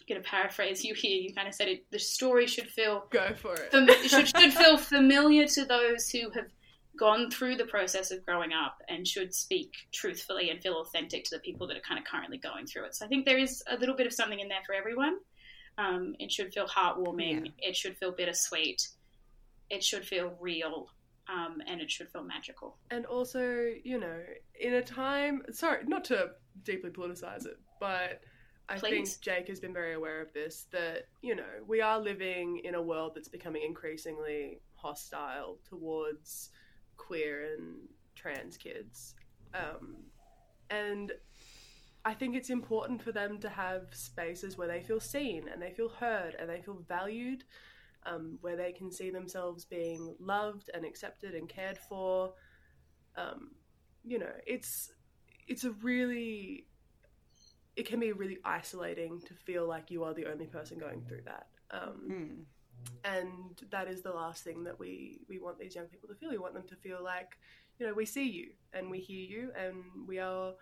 going 0.07 0.21
to 0.21 0.27
paraphrase 0.27 0.83
you 0.83 0.93
here. 0.93 1.19
You 1.21 1.33
kind 1.33 1.47
of 1.47 1.53
said 1.53 1.67
it. 1.67 1.85
The 1.91 1.99
story 1.99 2.47
should 2.47 2.67
feel 2.67 3.05
Go 3.09 3.33
for 3.35 3.53
it. 3.55 3.71
fam- 3.71 3.87
should, 4.07 4.27
should 4.27 4.53
feel 4.53 4.77
familiar 4.77 5.47
to 5.47 5.65
those 5.65 6.09
who 6.09 6.29
have 6.31 6.47
gone 6.97 7.29
through 7.29 7.55
the 7.55 7.65
process 7.65 8.09
of 8.11 8.25
growing 8.25 8.53
up 8.53 8.77
and 8.89 9.07
should 9.07 9.33
speak 9.33 9.71
truthfully 9.93 10.49
and 10.49 10.61
feel 10.61 10.81
authentic 10.81 11.23
to 11.25 11.35
the 11.35 11.39
people 11.39 11.67
that 11.67 11.77
are 11.77 11.81
kind 11.81 11.99
of 11.99 12.05
currently 12.05 12.37
going 12.37 12.65
through 12.65 12.85
it. 12.85 12.95
So 12.95 13.05
I 13.05 13.07
think 13.07 13.25
there 13.25 13.37
is 13.37 13.61
a 13.69 13.77
little 13.77 13.95
bit 13.95 14.07
of 14.07 14.13
something 14.13 14.39
in 14.39 14.47
there 14.47 14.63
for 14.65 14.73
everyone. 14.73 15.17
Um, 15.77 16.15
it 16.19 16.31
should 16.31 16.51
feel 16.53 16.65
heartwarming. 16.65 17.51
It 17.59 17.75
should 17.75 17.97
feel 17.97 18.11
bittersweet. 18.11 18.87
It 19.69 19.83
should 19.83 20.05
feel 20.07 20.33
real. 20.39 20.87
Um, 21.29 21.61
and 21.67 21.81
it 21.81 21.91
should 21.91 22.09
feel 22.09 22.23
magical. 22.23 22.77
And 22.89 23.05
also, 23.05 23.69
you 23.83 23.99
know, 23.99 24.19
in 24.59 24.73
a 24.75 24.81
time, 24.81 25.43
sorry, 25.51 25.83
not 25.85 26.05
to 26.05 26.29
deeply 26.63 26.89
politicize 26.89 27.45
it, 27.45 27.59
but 27.81 28.21
I 28.69 28.77
Please. 28.77 29.15
think 29.15 29.21
Jake 29.21 29.47
has 29.47 29.59
been 29.59 29.73
very 29.73 29.93
aware 29.93 30.21
of 30.21 30.33
this 30.33 30.65
that, 30.71 31.05
you 31.21 31.35
know, 31.35 31.43
we 31.65 31.81
are 31.81 31.99
living 31.99 32.61
in 32.63 32.75
a 32.75 32.81
world 32.81 33.13
that's 33.15 33.29
becoming 33.29 33.63
increasingly 33.65 34.59
hostile 34.75 35.57
towards 35.67 36.49
queer 36.97 37.53
and 37.55 37.87
trans 38.15 38.57
kids. 38.57 39.15
Um, 39.53 39.95
and 40.69 41.13
I 42.03 42.13
think 42.13 42.35
it's 42.35 42.49
important 42.49 43.01
for 43.01 43.11
them 43.11 43.39
to 43.39 43.49
have 43.49 43.93
spaces 43.93 44.57
where 44.57 44.67
they 44.67 44.81
feel 44.81 44.99
seen 44.99 45.47
and 45.47 45.61
they 45.61 45.71
feel 45.71 45.89
heard 45.89 46.35
and 46.35 46.49
they 46.49 46.61
feel 46.61 46.83
valued 46.87 47.43
um, 48.05 48.37
where 48.41 48.55
they 48.55 48.71
can 48.71 48.91
see 48.91 49.09
themselves 49.09 49.65
being 49.65 50.15
loved 50.19 50.69
and 50.73 50.85
accepted 50.85 51.35
and 51.35 51.47
cared 51.47 51.77
for. 51.77 52.33
Um, 53.15 53.51
you 54.03 54.19
know, 54.19 54.31
it's 54.45 54.91
it's 55.47 55.63
a 55.63 55.71
really 55.71 56.65
it 57.77 57.85
can 57.85 57.99
be 57.99 58.11
really 58.11 58.39
isolating 58.43 59.21
to 59.21 59.33
feel 59.33 59.65
like 59.67 59.89
you 59.91 60.03
are 60.03 60.13
the 60.13 60.25
only 60.25 60.47
person 60.47 60.77
going 60.79 61.01
through 61.07 61.21
that. 61.25 61.47
Um, 61.71 61.97
Hmm. 62.09 62.43
and 63.03 63.61
that 63.71 63.87
is 63.87 64.01
the 64.01 64.11
last 64.11 64.43
thing 64.43 64.63
that 64.63 64.77
we 64.79 65.21
we 65.29 65.39
want 65.39 65.57
these 65.59 65.75
young 65.75 65.87
people 65.87 66.07
to 66.09 66.15
feel. 66.15 66.29
We 66.29 66.37
want 66.45 66.53
them 66.53 66.67
to 66.67 66.75
feel 66.75 66.99
like, 67.03 67.31
you 67.77 67.85
know, 67.87 67.93
we 67.93 68.05
see 68.05 68.27
you 68.29 68.47
and 68.73 68.89
we 68.89 68.99
hear 68.99 69.25
you 69.35 69.51
and 69.63 69.75
we 70.07 70.19
are 70.19 70.53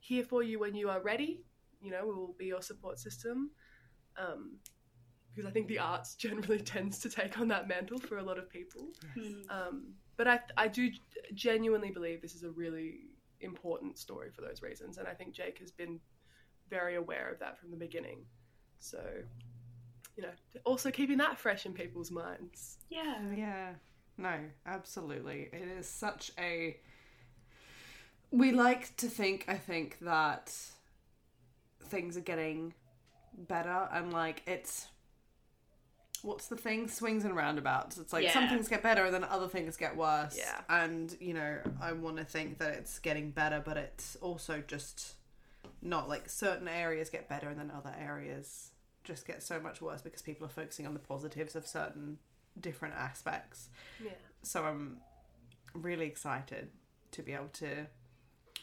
here 0.00 0.24
for 0.24 0.42
you 0.42 0.58
when 0.58 0.74
you 0.74 0.88
are 0.90 1.00
ready. 1.00 1.44
You 1.80 1.90
know, 1.92 2.06
we 2.06 2.14
will 2.14 2.34
be 2.38 2.46
your 2.46 2.62
support 2.62 2.98
system. 2.98 3.50
Um, 4.16 4.58
because 5.30 5.48
I 5.50 5.52
think 5.52 5.66
the 5.68 5.80
arts 5.80 6.14
generally 6.26 6.60
tends 6.60 6.98
to 7.00 7.08
take 7.10 7.38
on 7.40 7.48
that 7.48 7.66
mantle 7.68 7.98
for 7.98 8.18
a 8.18 8.22
lot 8.22 8.38
of 8.38 8.48
people. 8.48 8.88
Um, 9.50 9.94
but 10.16 10.26
I, 10.28 10.38
I 10.56 10.68
do 10.68 10.90
genuinely 11.34 11.90
believe 11.90 12.22
this 12.22 12.34
is 12.36 12.44
a 12.44 12.50
really 12.50 13.10
important 13.40 13.98
story 13.98 14.30
for 14.30 14.42
those 14.42 14.62
reasons, 14.62 14.96
and 14.98 15.08
I 15.08 15.14
think 15.14 15.34
Jake 15.34 15.58
has 15.58 15.72
been 15.72 15.98
very 16.70 16.94
aware 16.96 17.30
of 17.30 17.38
that 17.40 17.58
from 17.58 17.70
the 17.70 17.76
beginning. 17.76 18.18
So, 18.78 19.00
you 20.16 20.22
know, 20.22 20.30
also 20.64 20.90
keeping 20.90 21.18
that 21.18 21.38
fresh 21.38 21.66
in 21.66 21.72
people's 21.72 22.10
minds. 22.10 22.78
Yeah. 22.90 23.20
Yeah. 23.36 23.68
No, 24.16 24.34
absolutely. 24.66 25.48
It 25.52 25.68
is 25.78 25.88
such 25.88 26.30
a. 26.38 26.76
We 28.30 28.52
like 28.52 28.96
to 28.98 29.08
think, 29.08 29.44
I 29.48 29.54
think, 29.54 29.98
that 30.00 30.54
things 31.84 32.16
are 32.16 32.22
getting 32.22 32.74
better 33.36 33.88
and 33.92 34.12
like 34.12 34.42
it's. 34.46 34.88
What's 36.22 36.46
the 36.46 36.56
thing? 36.56 36.88
Swings 36.88 37.26
and 37.26 37.36
roundabouts. 37.36 37.98
It's 37.98 38.10
like 38.10 38.30
some 38.30 38.48
things 38.48 38.66
get 38.66 38.82
better 38.82 39.04
and 39.04 39.12
then 39.12 39.24
other 39.24 39.46
things 39.46 39.76
get 39.76 39.94
worse. 39.94 40.34
Yeah. 40.38 40.58
And, 40.70 41.14
you 41.20 41.34
know, 41.34 41.58
I 41.82 41.92
want 41.92 42.16
to 42.16 42.24
think 42.24 42.56
that 42.60 42.72
it's 42.76 42.98
getting 42.98 43.30
better, 43.30 43.60
but 43.62 43.76
it's 43.76 44.16
also 44.22 44.62
just 44.66 45.16
not 45.82 46.08
like 46.08 46.28
certain 46.28 46.68
areas 46.68 47.10
get 47.10 47.28
better 47.28 47.48
and 47.48 47.58
then 47.58 47.70
other 47.70 47.94
areas 47.98 48.70
just 49.04 49.26
get 49.26 49.42
so 49.42 49.60
much 49.60 49.82
worse 49.82 50.02
because 50.02 50.22
people 50.22 50.46
are 50.46 50.50
focusing 50.50 50.86
on 50.86 50.94
the 50.94 51.00
positives 51.00 51.54
of 51.54 51.66
certain 51.66 52.18
different 52.60 52.94
aspects. 52.94 53.68
Yeah. 54.02 54.12
So 54.42 54.64
I'm 54.64 54.98
really 55.74 56.06
excited 56.06 56.68
to 57.12 57.22
be 57.22 57.32
able 57.32 57.48
to 57.54 57.86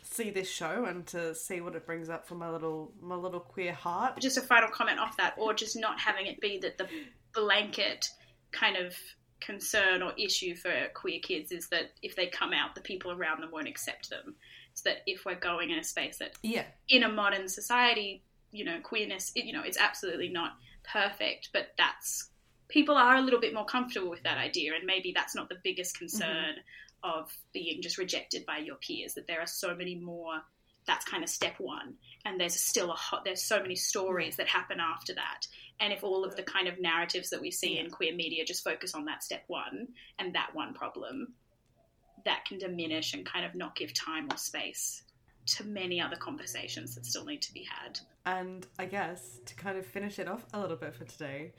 see 0.04 0.30
this 0.32 0.50
show 0.50 0.86
and 0.86 1.06
to 1.08 1.36
see 1.36 1.62
what 1.62 1.76
it 1.76 1.86
brings 1.86 2.10
up 2.10 2.28
for 2.28 2.36
my 2.36 2.50
little 2.50 2.92
my 3.02 3.16
little 3.16 3.40
queer 3.40 3.74
heart. 3.74 4.20
just 4.20 4.38
a 4.38 4.42
final 4.42 4.70
comment 4.70 5.00
off 5.00 5.16
that, 5.18 5.36
or 5.38 5.54
just 5.54 5.78
not 5.78 6.00
having 6.00 6.26
it 6.26 6.42
be 6.42 6.58
that 6.60 6.78
the 6.78 6.88
blanket 7.34 8.10
kind 8.52 8.76
of 8.78 8.96
concern 9.40 10.02
or 10.02 10.14
issue 10.18 10.56
for 10.56 10.72
queer 10.94 11.20
kids 11.20 11.52
is 11.52 11.68
that 11.70 11.92
if 12.02 12.16
they 12.16 12.28
come 12.28 12.54
out, 12.54 12.76
the 12.76 12.82
people 12.82 13.12
around 13.12 13.42
them 13.42 13.52
won't 13.52 13.68
accept 13.68 14.10
them. 14.10 14.36
That 14.82 15.04
if 15.06 15.26
we're 15.26 15.36
going 15.36 15.72
in 15.72 15.80
a 15.80 15.84
space 15.84 16.18
that 16.18 16.34
Yeah. 16.44 16.66
in 16.88 17.04
a 17.04 17.10
modern 17.10 17.48
society, 17.48 18.24
you 18.52 18.66
know, 18.66 18.80
queerness, 18.82 19.32
you 19.36 19.54
know, 19.54 19.64
it's 19.64 19.78
absolutely 19.78 20.30
not 20.30 20.58
perfect, 20.84 21.50
but 21.54 21.74
that's 21.78 22.30
people 22.68 22.96
are 22.96 23.16
a 23.16 23.22
little 23.22 23.40
bit 23.40 23.54
more 23.54 23.66
comfortable 23.66 24.10
with 24.10 24.24
that 24.24 24.38
idea, 24.38 24.74
and 24.74 24.86
maybe 24.86 25.12
that's 25.16 25.36
not 25.36 25.50
the 25.50 25.60
biggest 25.64 25.96
mm-hmm. 25.96 26.06
concern 26.06 26.56
of 27.04 27.36
being 27.54 27.82
just 27.82 27.98
rejected 27.98 28.46
by 28.46 28.58
your 28.58 28.76
peers. 28.76 29.14
That 29.16 29.28
there 29.28 29.42
are 29.42 29.48
so 29.48 29.76
many 29.76 29.96
more. 29.96 30.42
That's 30.88 31.06
kind 31.06 31.24
of 31.24 31.30
step 31.30 31.60
one, 31.60 31.96
and 32.26 32.40
there's 32.40 32.60
still 32.60 32.90
a 32.92 32.96
hot. 32.96 33.24
There's 33.24 33.44
so 33.44 33.62
many 33.62 33.76
stories 33.76 34.38
that 34.38 34.48
happen 34.48 34.80
after 34.80 35.14
that, 35.14 35.46
and 35.80 35.94
if 35.94 36.04
all 36.04 36.26
of 36.26 36.36
the 36.36 36.44
kind 36.44 36.68
of 36.68 36.80
narratives 36.80 37.30
that 37.30 37.42
we 37.42 37.52
see 37.52 37.78
in 37.78 37.92
queer 37.92 38.16
media 38.16 38.46
just 38.46 38.64
focus 38.64 38.96
on 38.96 39.06
that 39.06 39.24
step 39.24 39.44
one 39.48 39.90
and 40.18 40.34
that 40.34 40.56
one 40.56 40.74
problem, 40.74 41.34
that 42.26 42.46
can 42.46 42.58
diminish 42.58 43.14
and 43.14 43.26
kind 43.26 43.46
of 43.46 43.56
not 43.56 43.76
give 43.76 43.94
time 43.94 44.28
or 44.32 44.38
space 44.38 45.04
to 45.46 45.66
many 45.66 46.00
other 46.00 46.16
conversations 46.16 46.96
that 46.96 47.06
still 47.06 47.26
need 47.26 47.42
to 47.42 47.54
be 47.54 47.64
had. 47.64 48.00
And 48.26 48.66
I 48.78 48.86
guess 48.86 49.40
to 49.46 49.56
kind 49.56 49.78
of 49.78 49.86
finish 49.86 50.20
it 50.20 50.28
off 50.28 50.46
a 50.54 50.60
little 50.60 50.78
bit 50.78 50.96
for 50.96 51.06
today, 51.06 51.54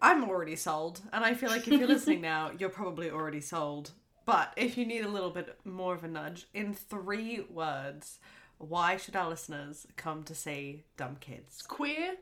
I'm 0.00 0.24
already 0.24 0.56
sold. 0.56 1.00
And 1.12 1.24
I 1.24 1.34
feel 1.34 1.50
like 1.50 1.66
if 1.66 1.78
you're 1.78 1.88
listening 1.88 2.20
now, 2.20 2.52
you're 2.58 2.68
probably 2.68 3.10
already 3.10 3.40
sold. 3.40 3.92
But 4.24 4.52
if 4.56 4.78
you 4.78 4.86
need 4.86 5.04
a 5.04 5.08
little 5.08 5.30
bit 5.30 5.58
more 5.64 5.94
of 5.94 6.04
a 6.04 6.08
nudge, 6.08 6.46
in 6.54 6.74
three 6.74 7.44
words, 7.50 8.20
why 8.58 8.96
should 8.96 9.16
our 9.16 9.28
listeners 9.28 9.86
come 9.96 10.22
to 10.24 10.34
see 10.34 10.84
Dumb 10.96 11.16
Kids? 11.20 11.62
queer. 11.62 12.14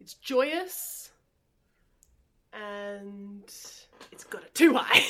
It's 0.00 0.14
joyous, 0.14 1.10
and 2.52 3.44
it's 4.12 4.24
got 4.24 4.42
a 4.42 4.48
two 4.54 4.76
eye. 4.76 5.04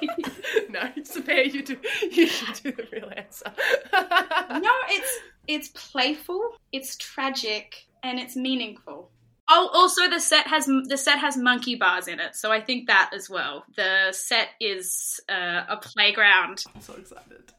no, 0.70 0.80
it's 0.96 1.14
Sophia, 1.14 1.44
you 1.44 1.62
do. 1.62 1.76
You 2.10 2.26
should 2.26 2.62
do 2.62 2.72
the 2.72 2.86
real 2.92 3.10
answer. 3.16 3.52
no, 3.92 4.72
it's 4.88 5.18
it's 5.46 5.68
playful, 5.68 6.52
it's 6.72 6.96
tragic, 6.96 7.86
and 8.02 8.18
it's 8.18 8.36
meaningful. 8.36 9.10
Oh, 9.50 9.70
also 9.72 10.10
the 10.10 10.20
set 10.20 10.46
has 10.46 10.66
the 10.66 10.96
set 10.98 11.18
has 11.18 11.36
monkey 11.36 11.74
bars 11.74 12.06
in 12.06 12.20
it, 12.20 12.36
so 12.36 12.52
I 12.52 12.60
think 12.60 12.86
that 12.88 13.10
as 13.14 13.30
well. 13.30 13.64
The 13.76 14.12
set 14.12 14.48
is 14.60 15.20
uh, 15.28 15.64
a 15.68 15.78
playground. 15.78 16.64
I'm 16.74 16.80
so 16.80 16.94
excited. 16.94 17.52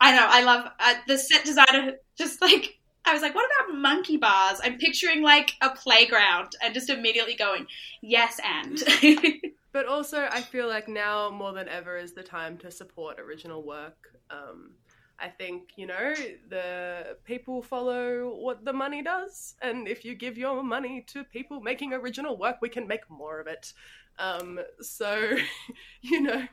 I 0.00 0.12
know, 0.14 0.26
I 0.28 0.42
love 0.42 0.70
uh, 0.78 0.94
the 1.06 1.18
set 1.18 1.44
designer. 1.44 1.94
Just 2.16 2.40
like 2.40 2.77
I 3.08 3.12
was 3.12 3.22
like, 3.22 3.34
what 3.34 3.48
about 3.60 3.78
monkey 3.78 4.16
bars? 4.16 4.60
I'm 4.62 4.78
picturing 4.78 5.22
like 5.22 5.52
a 5.60 5.70
playground, 5.70 6.52
and 6.62 6.74
just 6.74 6.90
immediately 6.90 7.34
going, 7.34 7.66
yes, 8.02 8.38
and. 8.44 8.82
But 9.70 9.86
also, 9.86 10.26
I 10.30 10.40
feel 10.40 10.66
like 10.66 10.88
now 10.88 11.30
more 11.30 11.52
than 11.52 11.68
ever 11.68 11.98
is 11.98 12.12
the 12.12 12.22
time 12.22 12.56
to 12.58 12.70
support 12.70 13.20
original 13.20 13.62
work. 13.62 14.16
Um, 14.30 14.72
I 15.20 15.28
think, 15.28 15.70
you 15.76 15.86
know, 15.86 16.14
the 16.48 17.16
people 17.24 17.60
follow 17.60 18.34
what 18.34 18.64
the 18.64 18.72
money 18.72 19.02
does. 19.02 19.54
And 19.60 19.86
if 19.86 20.04
you 20.04 20.14
give 20.14 20.38
your 20.38 20.62
money 20.62 21.04
to 21.08 21.22
people 21.22 21.60
making 21.60 21.92
original 21.92 22.38
work, 22.38 22.56
we 22.62 22.68
can 22.68 22.88
make 22.88 23.08
more 23.10 23.40
of 23.40 23.46
it. 23.46 23.72
Um, 24.18 24.58
so, 24.80 25.36
you 26.00 26.22
know, 26.22 26.46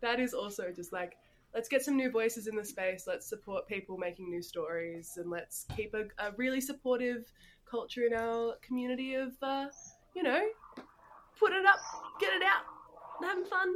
that 0.00 0.20
is 0.20 0.34
also 0.34 0.70
just 0.74 0.92
like, 0.92 1.16
let's 1.54 1.68
get 1.68 1.82
some 1.82 1.96
new 1.96 2.10
voices 2.10 2.46
in 2.46 2.56
the 2.56 2.64
space. 2.64 3.04
Let's 3.06 3.28
support 3.28 3.66
people 3.66 3.98
making 3.98 4.30
new 4.30 4.42
stories. 4.42 5.14
And 5.16 5.30
let's 5.30 5.66
keep 5.76 5.94
a, 5.94 6.04
a 6.24 6.32
really 6.36 6.60
supportive 6.60 7.24
culture 7.70 8.04
in 8.04 8.14
our 8.14 8.54
community 8.62 9.14
of, 9.14 9.32
uh, 9.42 9.66
you 10.14 10.22
know, 10.22 10.40
put 11.38 11.52
it 11.52 11.64
up, 11.66 11.78
get 12.20 12.32
it 12.32 12.42
out, 12.42 12.64
having 13.22 13.44
fun, 13.44 13.74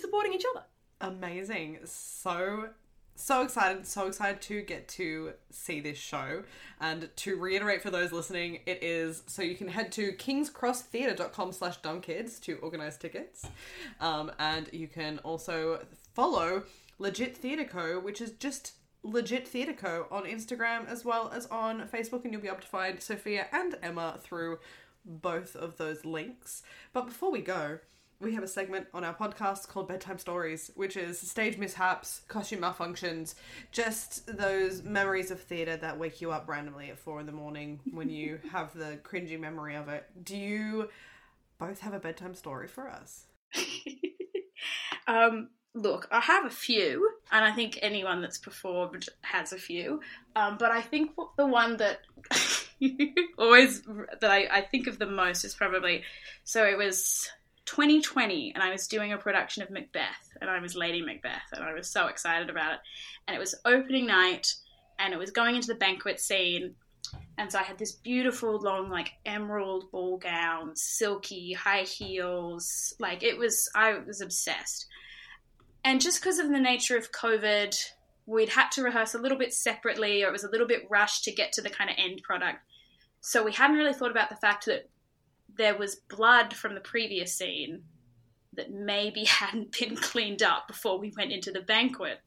supporting 0.00 0.32
each 0.32 0.44
other. 0.54 0.64
Amazing. 1.00 1.80
So 1.84 2.70
so 3.14 3.42
excited, 3.42 3.86
so 3.86 4.06
excited 4.06 4.40
to 4.42 4.62
get 4.62 4.88
to 4.88 5.32
see 5.50 5.80
this 5.80 5.98
show. 5.98 6.42
And 6.80 7.10
to 7.16 7.36
reiterate 7.36 7.82
for 7.82 7.90
those 7.90 8.10
listening, 8.10 8.60
it 8.66 8.82
is 8.82 9.22
so 9.26 9.42
you 9.42 9.54
can 9.54 9.68
head 9.68 9.92
to 9.92 10.12
kingscrosstheatre.com 10.12 11.52
slash 11.52 11.80
dumbkids 11.80 12.40
to 12.42 12.56
organize 12.56 12.96
tickets. 12.96 13.46
Um, 14.00 14.32
and 14.38 14.68
you 14.72 14.88
can 14.88 15.18
also 15.18 15.84
follow 16.14 16.64
Legit 16.98 17.36
Theatre 17.36 17.64
Co, 17.64 17.98
which 18.00 18.20
is 18.20 18.32
just 18.32 18.72
Legit 19.02 19.48
Theatre 19.48 19.72
Co 19.72 20.06
on 20.10 20.24
Instagram 20.24 20.86
as 20.86 21.04
well 21.04 21.30
as 21.34 21.46
on 21.46 21.88
Facebook, 21.88 22.24
and 22.24 22.32
you'll 22.32 22.42
be 22.42 22.48
able 22.48 22.60
to 22.60 22.66
find 22.66 23.02
Sophia 23.02 23.46
and 23.52 23.76
Emma 23.82 24.18
through 24.22 24.58
both 25.04 25.56
of 25.56 25.76
those 25.76 26.04
links. 26.04 26.62
But 26.92 27.06
before 27.06 27.30
we 27.32 27.40
go, 27.40 27.80
we 28.22 28.34
have 28.34 28.44
a 28.44 28.48
segment 28.48 28.86
on 28.94 29.02
our 29.02 29.14
podcast 29.14 29.66
called 29.66 29.88
Bedtime 29.88 30.18
Stories, 30.18 30.70
which 30.76 30.96
is 30.96 31.18
stage 31.18 31.58
mishaps, 31.58 32.20
costume 32.28 32.60
malfunctions, 32.60 33.34
just 33.72 34.24
those 34.36 34.84
memories 34.84 35.32
of 35.32 35.40
theatre 35.40 35.76
that 35.76 35.98
wake 35.98 36.20
you 36.20 36.30
up 36.30 36.48
randomly 36.48 36.90
at 36.90 36.98
four 36.98 37.18
in 37.18 37.26
the 37.26 37.32
morning 37.32 37.80
when 37.90 38.08
you 38.08 38.38
have 38.52 38.72
the 38.74 39.00
cringy 39.02 39.38
memory 39.38 39.74
of 39.74 39.88
it. 39.88 40.06
Do 40.22 40.36
you 40.36 40.88
both 41.58 41.80
have 41.80 41.94
a 41.94 41.98
bedtime 41.98 42.34
story 42.34 42.68
for 42.68 42.88
us? 42.88 43.26
um, 45.08 45.48
look, 45.74 46.06
I 46.10 46.20
have 46.20 46.44
a 46.44 46.50
few, 46.50 47.10
and 47.30 47.44
I 47.44 47.52
think 47.52 47.78
anyone 47.82 48.20
that's 48.20 48.38
performed 48.38 49.08
has 49.22 49.52
a 49.52 49.58
few. 49.58 50.00
Um, 50.36 50.56
but 50.58 50.70
I 50.70 50.82
think 50.82 51.12
the 51.36 51.46
one 51.46 51.78
that 51.78 52.00
always 53.38 53.82
that 53.82 54.30
I, 54.30 54.48
I 54.50 54.60
think 54.62 54.86
of 54.86 54.98
the 54.98 55.06
most 55.06 55.44
is 55.44 55.54
probably 55.54 56.02
so 56.44 56.64
it 56.64 56.76
was 56.76 57.30
2020, 57.66 58.52
and 58.54 58.62
I 58.62 58.70
was 58.70 58.86
doing 58.86 59.12
a 59.12 59.18
production 59.18 59.62
of 59.62 59.70
Macbeth, 59.70 60.30
and 60.40 60.50
I 60.50 60.60
was 60.60 60.74
Lady 60.74 61.02
Macbeth, 61.02 61.52
and 61.52 61.64
I 61.64 61.72
was 61.72 61.88
so 61.88 62.06
excited 62.06 62.50
about 62.50 62.74
it. 62.74 62.80
And 63.26 63.36
it 63.36 63.40
was 63.40 63.54
opening 63.64 64.06
night, 64.06 64.54
and 64.98 65.14
it 65.14 65.18
was 65.18 65.30
going 65.30 65.56
into 65.56 65.68
the 65.68 65.74
banquet 65.74 66.20
scene. 66.20 66.74
And 67.36 67.50
so 67.50 67.58
I 67.58 67.62
had 67.62 67.78
this 67.78 67.92
beautiful, 67.92 68.58
long, 68.60 68.88
like 68.90 69.12
emerald 69.26 69.90
ball 69.90 70.18
gown, 70.18 70.76
silky, 70.76 71.52
high 71.52 71.82
heels. 71.82 72.94
Like 72.98 73.22
it 73.22 73.36
was, 73.36 73.68
I 73.74 73.98
was 73.98 74.20
obsessed. 74.20 74.86
And 75.84 76.00
just 76.00 76.20
because 76.20 76.38
of 76.38 76.48
the 76.48 76.60
nature 76.60 76.96
of 76.96 77.12
COVID, 77.12 77.76
we'd 78.26 78.50
had 78.50 78.70
to 78.70 78.82
rehearse 78.82 79.14
a 79.14 79.18
little 79.18 79.38
bit 79.38 79.52
separately, 79.52 80.22
or 80.22 80.28
it 80.28 80.32
was 80.32 80.44
a 80.44 80.50
little 80.50 80.66
bit 80.66 80.86
rushed 80.88 81.24
to 81.24 81.32
get 81.32 81.52
to 81.52 81.62
the 81.62 81.70
kind 81.70 81.90
of 81.90 81.96
end 81.98 82.22
product. 82.22 82.58
So 83.20 83.42
we 83.42 83.52
hadn't 83.52 83.76
really 83.76 83.92
thought 83.92 84.10
about 84.10 84.30
the 84.30 84.36
fact 84.36 84.66
that 84.66 84.88
there 85.56 85.76
was 85.76 85.96
blood 85.96 86.54
from 86.54 86.74
the 86.74 86.80
previous 86.80 87.34
scene 87.34 87.82
that 88.54 88.70
maybe 88.70 89.24
hadn't 89.28 89.78
been 89.78 89.96
cleaned 89.96 90.42
up 90.42 90.68
before 90.68 90.98
we 90.98 91.12
went 91.16 91.32
into 91.32 91.50
the 91.50 91.60
banquet. 91.60 92.20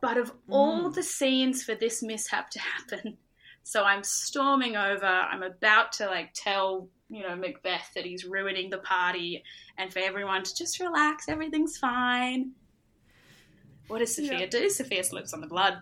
But 0.00 0.18
of 0.18 0.28
hmm. 0.28 0.52
all 0.52 0.90
the 0.90 1.02
scenes 1.02 1.62
for 1.62 1.74
this 1.74 2.02
mishap 2.02 2.50
to 2.50 2.60
happen, 2.60 3.18
so 3.62 3.82
I'm 3.82 4.02
storming 4.02 4.76
over, 4.76 5.06
I'm 5.06 5.42
about 5.42 5.92
to 5.94 6.06
like 6.06 6.30
tell, 6.34 6.88
you 7.08 7.22
know, 7.22 7.36
Macbeth 7.36 7.92
that 7.94 8.04
he's 8.04 8.24
ruining 8.24 8.70
the 8.70 8.78
party 8.78 9.42
and 9.78 9.92
for 9.92 10.00
everyone 10.00 10.42
to 10.42 10.54
just 10.56 10.80
relax, 10.80 11.28
everything's 11.28 11.76
fine. 11.78 12.50
What 13.88 13.98
does 14.00 14.16
Sophia 14.16 14.40
Yeah. 14.40 14.46
do? 14.46 14.68
Sophia 14.68 15.04
slips 15.04 15.32
on 15.32 15.40
the 15.40 15.46
blood. 15.46 15.78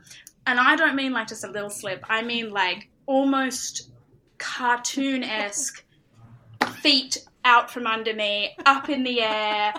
And 0.47 0.61
I 0.61 0.77
don't 0.77 0.95
mean 0.95 1.13
like 1.13 1.29
just 1.29 1.45
a 1.45 1.51
little 1.51 1.71
slip, 1.71 2.05
I 2.09 2.23
mean 2.23 2.51
like 2.51 2.91
almost 3.07 3.91
cartoon 4.39 5.23
esque 5.25 5.83
feet 6.83 7.25
out 7.45 7.71
from 7.71 7.87
under 7.87 8.13
me, 8.15 8.55
up 8.67 8.89
in 8.91 9.03
the 9.05 9.23
air, 9.23 9.73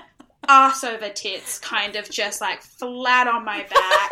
ass 0.48 0.84
over 0.84 1.10
tits, 1.10 1.60
kind 1.60 1.96
of 1.96 2.10
just 2.10 2.42
like 2.42 2.62
flat 2.62 3.28
on 3.28 3.46
my 3.46 3.64
back. 3.64 4.12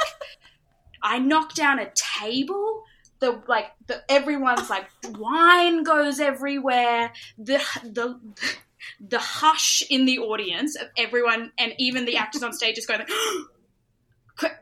I 1.01 1.19
knock 1.19 1.53
down 1.55 1.79
a 1.79 1.89
table. 1.95 2.83
The 3.23 3.41
like 3.47 3.71
the 3.87 4.03
everyone's 4.09 4.69
like 4.69 4.87
wine 5.17 5.83
goes 5.83 6.19
everywhere. 6.19 7.13
The 7.37 7.61
the 7.83 8.19
the 8.99 9.19
hush 9.19 9.81
in 9.89 10.03
the 10.03 10.19
audience 10.19 10.75
of 10.75 10.89
everyone 10.97 11.53
and 11.57 11.73
even 11.77 12.03
the 12.03 12.17
actors 12.17 12.43
on 12.43 12.51
stage 12.51 12.77
is 12.77 12.85
going 12.85 12.99
like, 14.41 14.57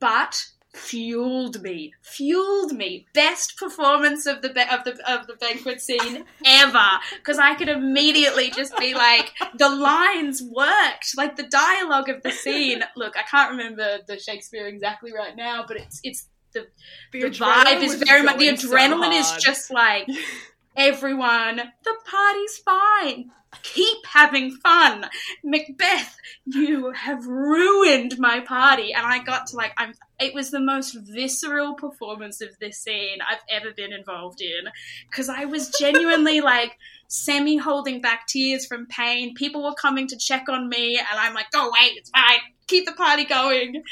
but 0.00 0.44
fueled 0.74 1.62
me 1.62 1.94
fueled 2.02 2.72
me. 2.72 3.06
Best 3.14 3.56
performance 3.56 4.26
of 4.26 4.42
the 4.42 4.50
of 4.70 4.84
the 4.84 4.98
of 5.10 5.26
the 5.26 5.36
banquet 5.36 5.80
scene 5.80 6.26
ever. 6.44 6.88
Because 7.16 7.38
i 7.38 7.54
could 7.54 7.70
immediately 7.70 8.50
just 8.50 8.76
be 8.76 8.92
like 8.92 9.32
the 9.56 9.70
lines 9.70 10.42
worked. 10.42 11.16
Like 11.16 11.36
the 11.36 11.44
dialogue 11.44 12.10
of 12.10 12.22
the 12.22 12.32
scene 12.32 12.82
look 12.96 13.16
i 13.16 13.22
can't 13.22 13.52
remember 13.52 14.00
the 14.06 14.18
shakespeare 14.18 14.66
exactly 14.66 15.10
right 15.10 15.36
now 15.36 15.64
but 15.66 15.78
it's 15.78 16.00
it's 16.02 16.28
the, 16.54 16.66
the, 17.12 17.24
vibe 17.24 17.64
adrenaline 17.64 17.82
is 17.82 17.94
very 17.94 18.22
much 18.22 18.38
the 18.38 18.46
going 18.46 18.56
so 18.56 18.68
adrenaline 18.68 19.18
is 19.18 19.32
just 19.42 19.70
like 19.70 20.08
everyone, 20.76 21.56
the 21.56 21.94
party's 22.06 22.58
fine. 22.58 23.30
Keep 23.62 24.04
having 24.06 24.50
fun. 24.56 25.06
Macbeth, 25.44 26.16
you 26.44 26.90
have 26.90 27.24
ruined 27.24 28.18
my 28.18 28.40
party. 28.40 28.92
And 28.92 29.06
I 29.06 29.22
got 29.22 29.46
to 29.48 29.56
like, 29.56 29.72
I'm, 29.78 29.94
it 30.18 30.34
was 30.34 30.50
the 30.50 30.60
most 30.60 30.96
visceral 31.00 31.74
performance 31.74 32.40
of 32.40 32.48
this 32.58 32.78
scene 32.78 33.18
I've 33.28 33.38
ever 33.48 33.70
been 33.70 33.92
involved 33.92 34.40
in. 34.40 34.64
Cause 35.12 35.28
I 35.28 35.44
was 35.44 35.70
genuinely 35.78 36.40
like, 36.40 36.76
semi 37.06 37.56
holding 37.56 38.00
back 38.00 38.26
tears 38.26 38.66
from 38.66 38.86
pain. 38.86 39.34
People 39.34 39.62
were 39.62 39.74
coming 39.74 40.08
to 40.08 40.16
check 40.16 40.48
on 40.48 40.68
me, 40.68 40.98
and 40.98 41.18
I'm 41.18 41.34
like, 41.34 41.46
oh, 41.54 41.64
go 41.64 41.68
away, 41.68 41.92
it's 41.94 42.10
fine, 42.10 42.38
keep 42.66 42.86
the 42.86 42.92
party 42.92 43.24
going. 43.24 43.82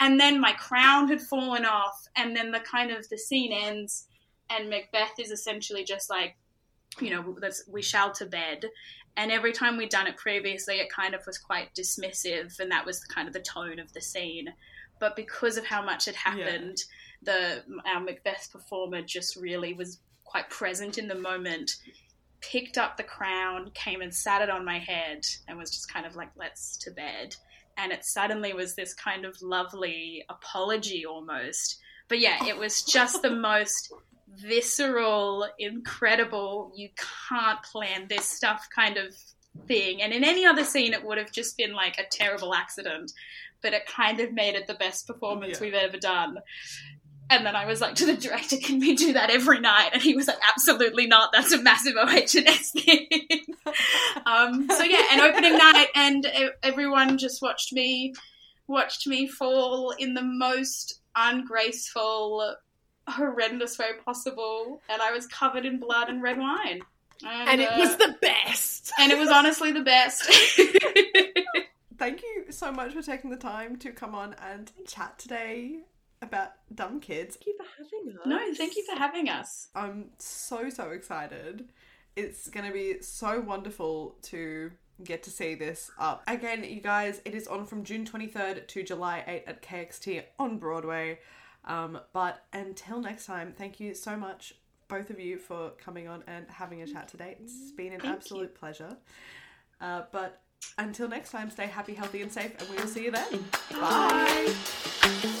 And 0.00 0.18
then 0.18 0.40
my 0.40 0.52
crown 0.52 1.08
had 1.08 1.20
fallen 1.20 1.64
off, 1.64 2.06
and 2.16 2.36
then 2.36 2.50
the 2.52 2.60
kind 2.60 2.90
of 2.90 3.08
the 3.08 3.18
scene 3.18 3.52
ends, 3.52 4.06
and 4.48 4.70
Macbeth 4.70 5.18
is 5.18 5.30
essentially 5.30 5.84
just 5.84 6.08
like, 6.08 6.36
you 7.00 7.10
know, 7.10 7.36
we 7.68 7.82
shall 7.82 8.12
to 8.12 8.26
bed. 8.26 8.66
And 9.16 9.32
every 9.32 9.52
time 9.52 9.76
we'd 9.76 9.90
done 9.90 10.06
it 10.06 10.16
previously, 10.16 10.76
it 10.76 10.90
kind 10.90 11.14
of 11.14 11.26
was 11.26 11.38
quite 11.38 11.74
dismissive, 11.74 12.60
and 12.60 12.70
that 12.70 12.86
was 12.86 13.04
kind 13.04 13.26
of 13.26 13.34
the 13.34 13.40
tone 13.40 13.78
of 13.78 13.92
the 13.92 14.00
scene. 14.00 14.52
But 15.00 15.16
because 15.16 15.56
of 15.56 15.66
how 15.66 15.82
much 15.82 16.04
had 16.06 16.14
happened, 16.14 16.78
yeah. 17.22 17.62
the 17.64 17.80
our 17.86 18.00
Macbeth 18.00 18.50
performer 18.52 19.02
just 19.02 19.36
really 19.36 19.74
was 19.74 19.98
quite 20.24 20.48
present 20.50 20.98
in 20.98 21.08
the 21.08 21.14
moment 21.14 21.76
picked 22.40 22.78
up 22.78 22.96
the 22.96 23.02
crown, 23.02 23.70
came 23.74 24.00
and 24.00 24.14
sat 24.14 24.42
it 24.42 24.50
on 24.50 24.64
my 24.64 24.78
head, 24.78 25.24
and 25.46 25.58
was 25.58 25.70
just 25.70 25.92
kind 25.92 26.06
of 26.06 26.16
like, 26.16 26.30
let's 26.36 26.76
to 26.78 26.90
bed. 26.90 27.34
And 27.78 27.92
it 27.92 28.04
suddenly 28.04 28.52
was 28.52 28.74
this 28.74 28.92
kind 28.92 29.24
of 29.24 29.40
lovely 29.40 30.24
apology 30.28 31.06
almost. 31.06 31.78
But 32.08 32.18
yeah, 32.20 32.44
it 32.44 32.56
was 32.56 32.82
just 32.82 33.22
the 33.22 33.30
most 33.50 33.92
visceral, 34.36 35.46
incredible, 35.58 36.72
you 36.74 36.90
can't 37.28 37.62
plan 37.62 38.06
this 38.08 38.24
stuff 38.24 38.66
kind 38.74 38.96
of 38.96 39.14
thing. 39.66 40.02
And 40.02 40.12
in 40.12 40.24
any 40.24 40.44
other 40.44 40.64
scene, 40.64 40.92
it 40.92 41.04
would 41.04 41.18
have 41.18 41.32
just 41.32 41.56
been 41.56 41.72
like 41.72 41.98
a 41.98 42.06
terrible 42.10 42.54
accident. 42.54 43.12
But 43.60 43.72
it 43.72 43.86
kind 43.86 44.20
of 44.20 44.32
made 44.32 44.54
it 44.54 44.66
the 44.66 44.74
best 44.74 45.06
performance 45.06 45.58
yeah. 45.58 45.66
we've 45.66 45.74
ever 45.74 45.96
done. 45.96 46.38
And 47.30 47.44
then 47.44 47.54
I 47.54 47.66
was 47.66 47.80
like 47.80 47.94
to 47.96 48.06
the 48.06 48.16
director, 48.16 48.56
"Can 48.56 48.80
we 48.80 48.94
do 48.94 49.12
that 49.12 49.30
every 49.30 49.60
night?" 49.60 49.90
And 49.92 50.02
he 50.02 50.14
was 50.14 50.26
like, 50.26 50.38
"Absolutely 50.46 51.06
not. 51.06 51.30
That's 51.32 51.52
a 51.52 51.62
massive 51.62 51.94
OHS 51.96 52.70
thing." 52.70 53.08
um, 54.26 54.68
so 54.70 54.82
yeah, 54.82 55.02
an 55.12 55.20
opening 55.20 55.56
night, 55.58 55.88
and 55.94 56.26
everyone 56.62 57.18
just 57.18 57.42
watched 57.42 57.72
me, 57.72 58.14
watched 58.66 59.06
me 59.06 59.28
fall 59.28 59.90
in 59.90 60.14
the 60.14 60.22
most 60.22 61.00
ungraceful, 61.14 62.56
horrendous 63.06 63.78
way 63.78 63.90
possible, 64.04 64.80
and 64.88 65.02
I 65.02 65.12
was 65.12 65.26
covered 65.26 65.66
in 65.66 65.78
blood 65.78 66.08
and 66.08 66.22
red 66.22 66.38
wine. 66.38 66.80
And, 67.26 67.48
and 67.50 67.60
it 67.60 67.72
uh, 67.72 67.78
was 67.78 67.96
the 67.96 68.16
best. 68.22 68.92
And 68.98 69.10
it 69.10 69.18
was 69.18 69.28
honestly 69.28 69.72
the 69.72 69.82
best. 69.82 70.22
Thank 71.98 72.22
you 72.22 72.52
so 72.52 72.70
much 72.70 72.92
for 72.92 73.02
taking 73.02 73.30
the 73.30 73.36
time 73.36 73.76
to 73.78 73.90
come 73.90 74.14
on 74.14 74.36
and 74.40 74.70
chat 74.86 75.18
today 75.18 75.80
about 76.22 76.52
dumb 76.74 77.00
kids. 77.00 77.36
Thank 77.36 77.46
you 77.46 77.56
for 77.56 77.64
having 77.78 78.18
us. 78.18 78.26
No, 78.26 78.54
thank 78.54 78.76
you 78.76 78.84
for 78.84 78.98
having 78.98 79.28
us. 79.28 79.68
I'm 79.74 80.10
so 80.18 80.70
so 80.70 80.90
excited. 80.90 81.68
It's 82.16 82.48
going 82.48 82.66
to 82.66 82.72
be 82.72 83.00
so 83.00 83.40
wonderful 83.40 84.16
to 84.22 84.72
get 85.04 85.22
to 85.24 85.30
see 85.30 85.54
this 85.54 85.90
up. 85.98 86.22
Again, 86.26 86.64
you 86.64 86.80
guys, 86.80 87.20
it 87.24 87.34
is 87.34 87.46
on 87.46 87.64
from 87.64 87.84
June 87.84 88.04
23rd 88.04 88.66
to 88.66 88.82
July 88.82 89.22
8 89.26 89.44
at 89.46 89.62
KXT 89.62 90.24
on 90.38 90.58
Broadway. 90.58 91.20
Um, 91.64 92.00
but 92.12 92.44
until 92.52 93.00
next 93.00 93.26
time, 93.26 93.54
thank 93.56 93.78
you 93.78 93.94
so 93.94 94.16
much, 94.16 94.54
both 94.88 95.10
of 95.10 95.20
you, 95.20 95.38
for 95.38 95.70
coming 95.78 96.08
on 96.08 96.24
and 96.26 96.46
having 96.48 96.82
a 96.82 96.86
chat 96.86 97.08
today. 97.08 97.36
It's 97.40 97.72
been 97.72 97.92
an 97.92 98.00
thank 98.00 98.16
absolute 98.16 98.50
you. 98.52 98.58
pleasure. 98.58 98.96
Uh, 99.80 100.02
but 100.10 100.40
until 100.78 101.08
next 101.08 101.30
time, 101.30 101.50
stay 101.50 101.66
happy, 101.66 101.94
healthy, 101.94 102.22
and 102.22 102.32
safe, 102.32 102.58
and 102.58 102.68
we 102.68 102.76
will 102.76 102.88
see 102.88 103.04
you 103.04 103.10
then. 103.12 103.44
Bye. 103.70 104.52
Bye. 105.02 105.40